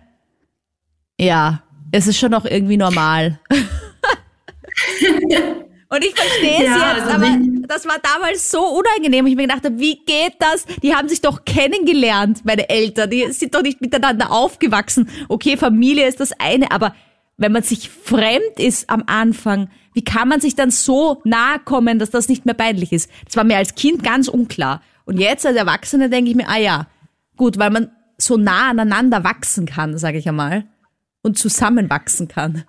ja, 1.17 1.63
es 1.93 2.07
ist 2.07 2.19
schon 2.19 2.31
noch 2.31 2.43
irgendwie 2.43 2.77
normal. 2.77 3.39
Und 5.91 6.05
ich 6.05 6.15
verstehe 6.15 6.53
es 6.53 6.63
ja, 6.63 6.95
jetzt, 6.95 7.05
also 7.05 7.25
aber 7.25 7.37
das 7.67 7.85
war 7.85 7.97
damals 8.01 8.49
so 8.49 8.61
unangenehm. 8.61 9.27
Ich 9.27 9.35
mir 9.35 9.41
gedacht 9.41 9.65
habe, 9.65 9.77
wie 9.77 9.97
geht 10.05 10.35
das? 10.39 10.65
Die 10.81 10.95
haben 10.95 11.09
sich 11.09 11.19
doch 11.19 11.43
kennengelernt, 11.43 12.45
meine 12.45 12.69
Eltern. 12.69 13.09
Die 13.09 13.29
sind 13.33 13.53
doch 13.53 13.61
nicht 13.61 13.81
miteinander 13.81 14.31
aufgewachsen. 14.31 15.09
Okay, 15.27 15.57
Familie 15.57 16.07
ist 16.07 16.21
das 16.21 16.31
eine, 16.39 16.71
aber 16.71 16.95
wenn 17.35 17.51
man 17.51 17.63
sich 17.63 17.89
fremd 17.89 18.57
ist 18.57 18.89
am 18.89 19.03
Anfang, 19.05 19.69
wie 19.93 20.03
kann 20.03 20.29
man 20.29 20.39
sich 20.39 20.55
dann 20.55 20.71
so 20.71 21.21
nahe 21.25 21.59
kommen, 21.59 21.99
dass 21.99 22.09
das 22.09 22.29
nicht 22.29 22.45
mehr 22.45 22.55
peinlich 22.55 22.93
ist? 22.93 23.11
Das 23.25 23.35
war 23.35 23.43
mir 23.43 23.57
als 23.57 23.75
Kind 23.75 24.01
ganz 24.01 24.29
unklar. 24.29 24.81
Und 25.03 25.19
jetzt 25.19 25.45
als 25.45 25.57
Erwachsene 25.57 26.09
denke 26.09 26.31
ich 26.31 26.37
mir, 26.37 26.47
ah 26.47 26.57
ja, 26.57 26.87
gut, 27.35 27.57
weil 27.57 27.69
man 27.69 27.91
so 28.17 28.37
nah 28.37 28.69
aneinander 28.69 29.25
wachsen 29.25 29.65
kann, 29.65 29.97
sage 29.97 30.19
ich 30.19 30.29
einmal, 30.29 30.63
und 31.21 31.37
zusammenwachsen 31.37 32.29
kann. 32.29 32.63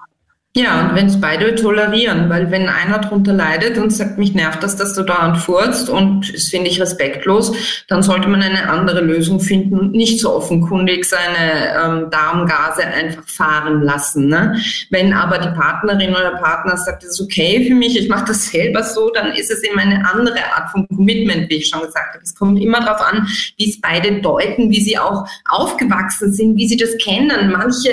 Ja, 0.55 0.83
und 0.83 0.95
wenn 0.95 1.07
es 1.07 1.19
beide 1.19 1.55
tolerieren, 1.55 2.29
weil 2.29 2.51
wenn 2.51 2.69
einer 2.69 2.99
drunter 2.99 3.33
leidet 3.33 3.79
und 3.79 3.89
sagt, 3.89 4.19
mich 4.19 4.35
nervt 4.35 4.63
das, 4.63 4.77
dass 4.77 4.93
du 4.93 5.03
da 5.03 5.15
anfurzt 5.15 5.89
und 5.89 6.31
das 6.31 6.49
finde 6.49 6.69
ich 6.69 6.79
respektlos, 6.79 7.85
dann 7.89 8.03
sollte 8.03 8.29
man 8.29 8.43
eine 8.43 8.69
andere 8.69 9.01
Lösung 9.01 9.41
finden 9.41 9.79
und 9.79 9.93
nicht 9.93 10.21
so 10.21 10.35
offenkundig 10.35 11.07
seine 11.07 12.03
ähm, 12.03 12.11
Darmgase 12.11 12.85
einfach 12.85 13.27
fahren 13.27 13.81
lassen. 13.81 14.29
Ne? 14.29 14.61
Wenn 14.91 15.15
aber 15.15 15.39
die 15.39 15.59
Partnerin 15.59 16.11
oder 16.11 16.33
Partner 16.33 16.77
sagt, 16.77 17.03
es 17.03 17.13
ist 17.13 17.21
okay 17.23 17.67
für 17.67 17.75
mich, 17.75 17.99
ich 17.99 18.11
mache 18.11 18.27
das 18.27 18.51
selber 18.51 18.83
so, 18.83 19.09
dann 19.09 19.33
ist 19.33 19.51
es 19.51 19.63
eben 19.63 19.79
eine 19.79 20.07
andere 20.07 20.37
Art 20.55 20.71
von 20.71 20.87
Commitment, 20.89 21.49
wie 21.49 21.57
ich 21.57 21.69
schon 21.71 21.81
gesagt 21.81 22.13
habe. 22.13 22.23
Es 22.23 22.35
kommt 22.35 22.61
immer 22.61 22.81
darauf 22.81 23.01
an, 23.01 23.27
wie 23.57 23.71
es 23.71 23.81
beide 23.81 24.21
deuten, 24.21 24.69
wie 24.69 24.83
sie 24.83 24.99
auch 24.99 25.27
aufgewachsen 25.49 26.31
sind, 26.31 26.59
wie 26.59 26.69
sie 26.69 26.77
das 26.77 26.95
kennen. 26.99 27.51
Manche 27.51 27.89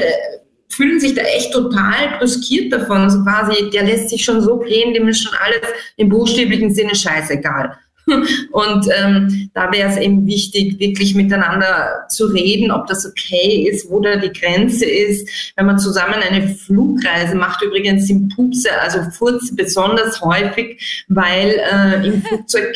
fühlen 0.69 0.99
sich 0.99 1.15
da 1.15 1.21
echt 1.21 1.51
total 1.51 2.17
brüskiert 2.17 2.71
davon. 2.71 2.97
Also 2.97 3.23
quasi, 3.23 3.69
der 3.71 3.83
lässt 3.83 4.09
sich 4.09 4.23
schon 4.23 4.41
so 4.41 4.57
gehen, 4.59 4.93
dem 4.93 5.07
ist 5.07 5.23
schon 5.23 5.37
alles 5.43 5.61
im 5.97 6.09
buchstäblichen 6.09 6.73
Sinne 6.73 6.95
scheißegal. 6.95 7.77
Und 8.51 8.87
ähm, 8.97 9.49
da 9.53 9.71
wäre 9.71 9.89
es 9.89 9.97
eben 9.97 10.25
wichtig, 10.25 10.79
wirklich 10.79 11.15
miteinander 11.15 12.05
zu 12.09 12.25
reden, 12.25 12.71
ob 12.71 12.87
das 12.87 13.05
okay 13.05 13.67
ist, 13.69 13.89
wo 13.89 13.99
da 13.99 14.15
die 14.15 14.31
Grenze 14.31 14.85
ist. 14.85 15.53
Wenn 15.55 15.65
man 15.65 15.79
zusammen 15.79 16.15
eine 16.15 16.47
Flugreise 16.47 17.35
macht, 17.35 17.61
übrigens 17.61 18.07
sind 18.07 18.35
Pupse, 18.35 18.69
also 18.81 18.99
Furz 19.11 19.55
besonders 19.55 20.21
häufig, 20.21 21.05
weil 21.07 21.59
äh, 21.71 22.07
im 22.07 22.21
Flugzeug 22.27 22.75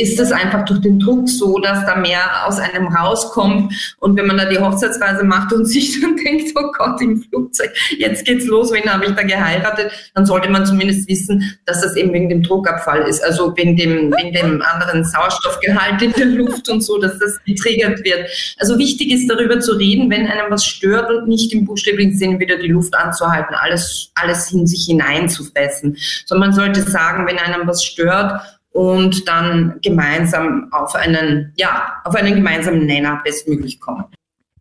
ist 0.00 0.18
es 0.18 0.32
einfach 0.32 0.64
durch 0.64 0.80
den 0.80 0.98
Druck 0.98 1.28
so, 1.28 1.58
dass 1.60 1.86
da 1.86 1.96
mehr 1.96 2.46
aus 2.46 2.58
einem 2.58 2.88
rauskommt. 2.88 3.72
Und 4.00 4.16
wenn 4.16 4.26
man 4.26 4.36
da 4.36 4.46
die 4.46 4.58
Hochzeitsreise 4.58 5.24
macht 5.24 5.52
und 5.52 5.64
sich 5.74 6.00
dann 6.00 6.16
denkt, 6.16 6.52
oh 6.56 6.72
Gott, 6.76 7.00
im 7.00 7.22
Flugzeug, 7.22 7.72
jetzt 7.98 8.24
geht's 8.24 8.46
los, 8.46 8.72
wen 8.72 8.92
habe 8.92 9.06
ich 9.06 9.12
da 9.12 9.22
geheiratet, 9.22 9.92
dann 10.14 10.26
sollte 10.26 10.50
man 10.50 10.66
zumindest 10.66 11.08
wissen, 11.08 11.56
dass 11.66 11.82
das 11.82 11.96
eben 11.96 12.12
wegen 12.12 12.28
dem 12.28 12.42
Druckabfall 12.42 13.02
ist, 13.02 13.22
also 13.22 13.56
wegen 13.56 13.76
dem, 13.76 14.12
wegen 14.12 14.32
dem 14.32 14.62
anderen 14.62 15.04
Sauerstoffgehalt 15.04 16.02
in 16.02 16.12
der 16.12 16.26
Luft 16.26 16.68
und 16.68 16.80
so, 16.80 16.98
dass 16.98 17.18
das 17.18 17.38
getriggert 17.44 18.04
wird. 18.04 18.28
Also 18.58 18.78
wichtig 18.78 19.12
ist 19.12 19.28
darüber 19.28 19.60
zu 19.60 19.72
reden, 19.72 20.10
wenn 20.10 20.26
einem 20.26 20.50
was 20.50 20.64
stört 20.64 21.10
und 21.10 21.28
nicht 21.28 21.52
im 21.52 21.64
buchstäblichen 21.64 22.16
Sinne 22.16 22.40
wieder 22.40 22.56
die 22.56 22.68
Luft 22.68 22.94
anzuhalten, 22.96 23.54
alles, 23.54 24.10
alles 24.14 24.50
in 24.52 24.66
sich 24.66 24.86
hineinzufressen. 24.86 25.96
Sondern 26.26 26.50
man 26.50 26.56
sollte 26.56 26.82
sagen, 26.82 27.26
wenn 27.26 27.38
einem 27.38 27.66
was 27.66 27.84
stört, 27.84 28.40
und 28.74 29.28
dann 29.28 29.78
gemeinsam 29.82 30.68
auf 30.72 30.94
einen, 30.96 31.52
ja, 31.56 32.02
auf 32.04 32.14
einen 32.16 32.34
gemeinsamen 32.34 32.86
Nenner 32.86 33.20
bestmöglich 33.24 33.80
kommen. 33.80 34.04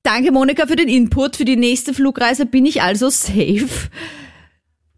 Danke, 0.03 0.31
Monika, 0.31 0.67
für 0.67 0.75
den 0.75 0.87
Input. 0.87 1.35
Für 1.35 1.45
die 1.45 1.55
nächste 1.55 1.93
Flugreise 1.93 2.45
bin 2.45 2.65
ich 2.65 2.81
also 2.81 3.09
safe. 3.09 3.89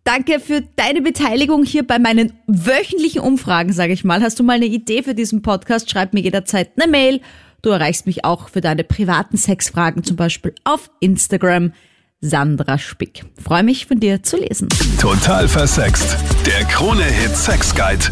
Danke 0.04 0.40
für 0.40 0.62
deine 0.76 1.02
Beteiligung 1.02 1.64
hier 1.64 1.88
bei 1.88 1.98
meinen 1.98 2.34
wöchentlichen 2.46 3.22
Umfragen, 3.22 3.72
sage 3.72 3.94
ich 3.94 4.04
mal. 4.04 4.22
Hast 4.22 4.38
du 4.40 4.44
mal 4.44 4.58
eine 4.58 4.66
Idee 4.66 5.02
für 5.02 5.16
diesen 5.16 5.42
Podcast? 5.42 5.90
Schreib 5.90 6.14
mir 6.14 6.22
jederzeit 6.22 6.72
eine 6.76 6.92
Mail. 6.92 7.22
Du 7.62 7.70
erreichst 7.70 8.06
mich 8.06 8.26
auch 8.26 8.50
für 8.50 8.62
deine 8.62 8.84
privaten 8.84 9.38
Sexfragen, 9.38 10.04
zum 10.04 10.18
Beispiel 10.18 10.54
auf 10.66 10.92
Instagram. 11.00 11.72
Sandra 12.22 12.78
Spick. 12.78 13.24
Freue 13.42 13.64
mich 13.64 13.86
von 13.86 14.00
dir 14.00 14.24
zu 14.24 14.38
lesen. 14.38 14.68
Total 15.00 15.48
versext. 15.48 16.18
Der 16.46 16.66
Krone-Hit 16.66 17.36
Sex 17.36 17.74
Guide. 17.76 18.06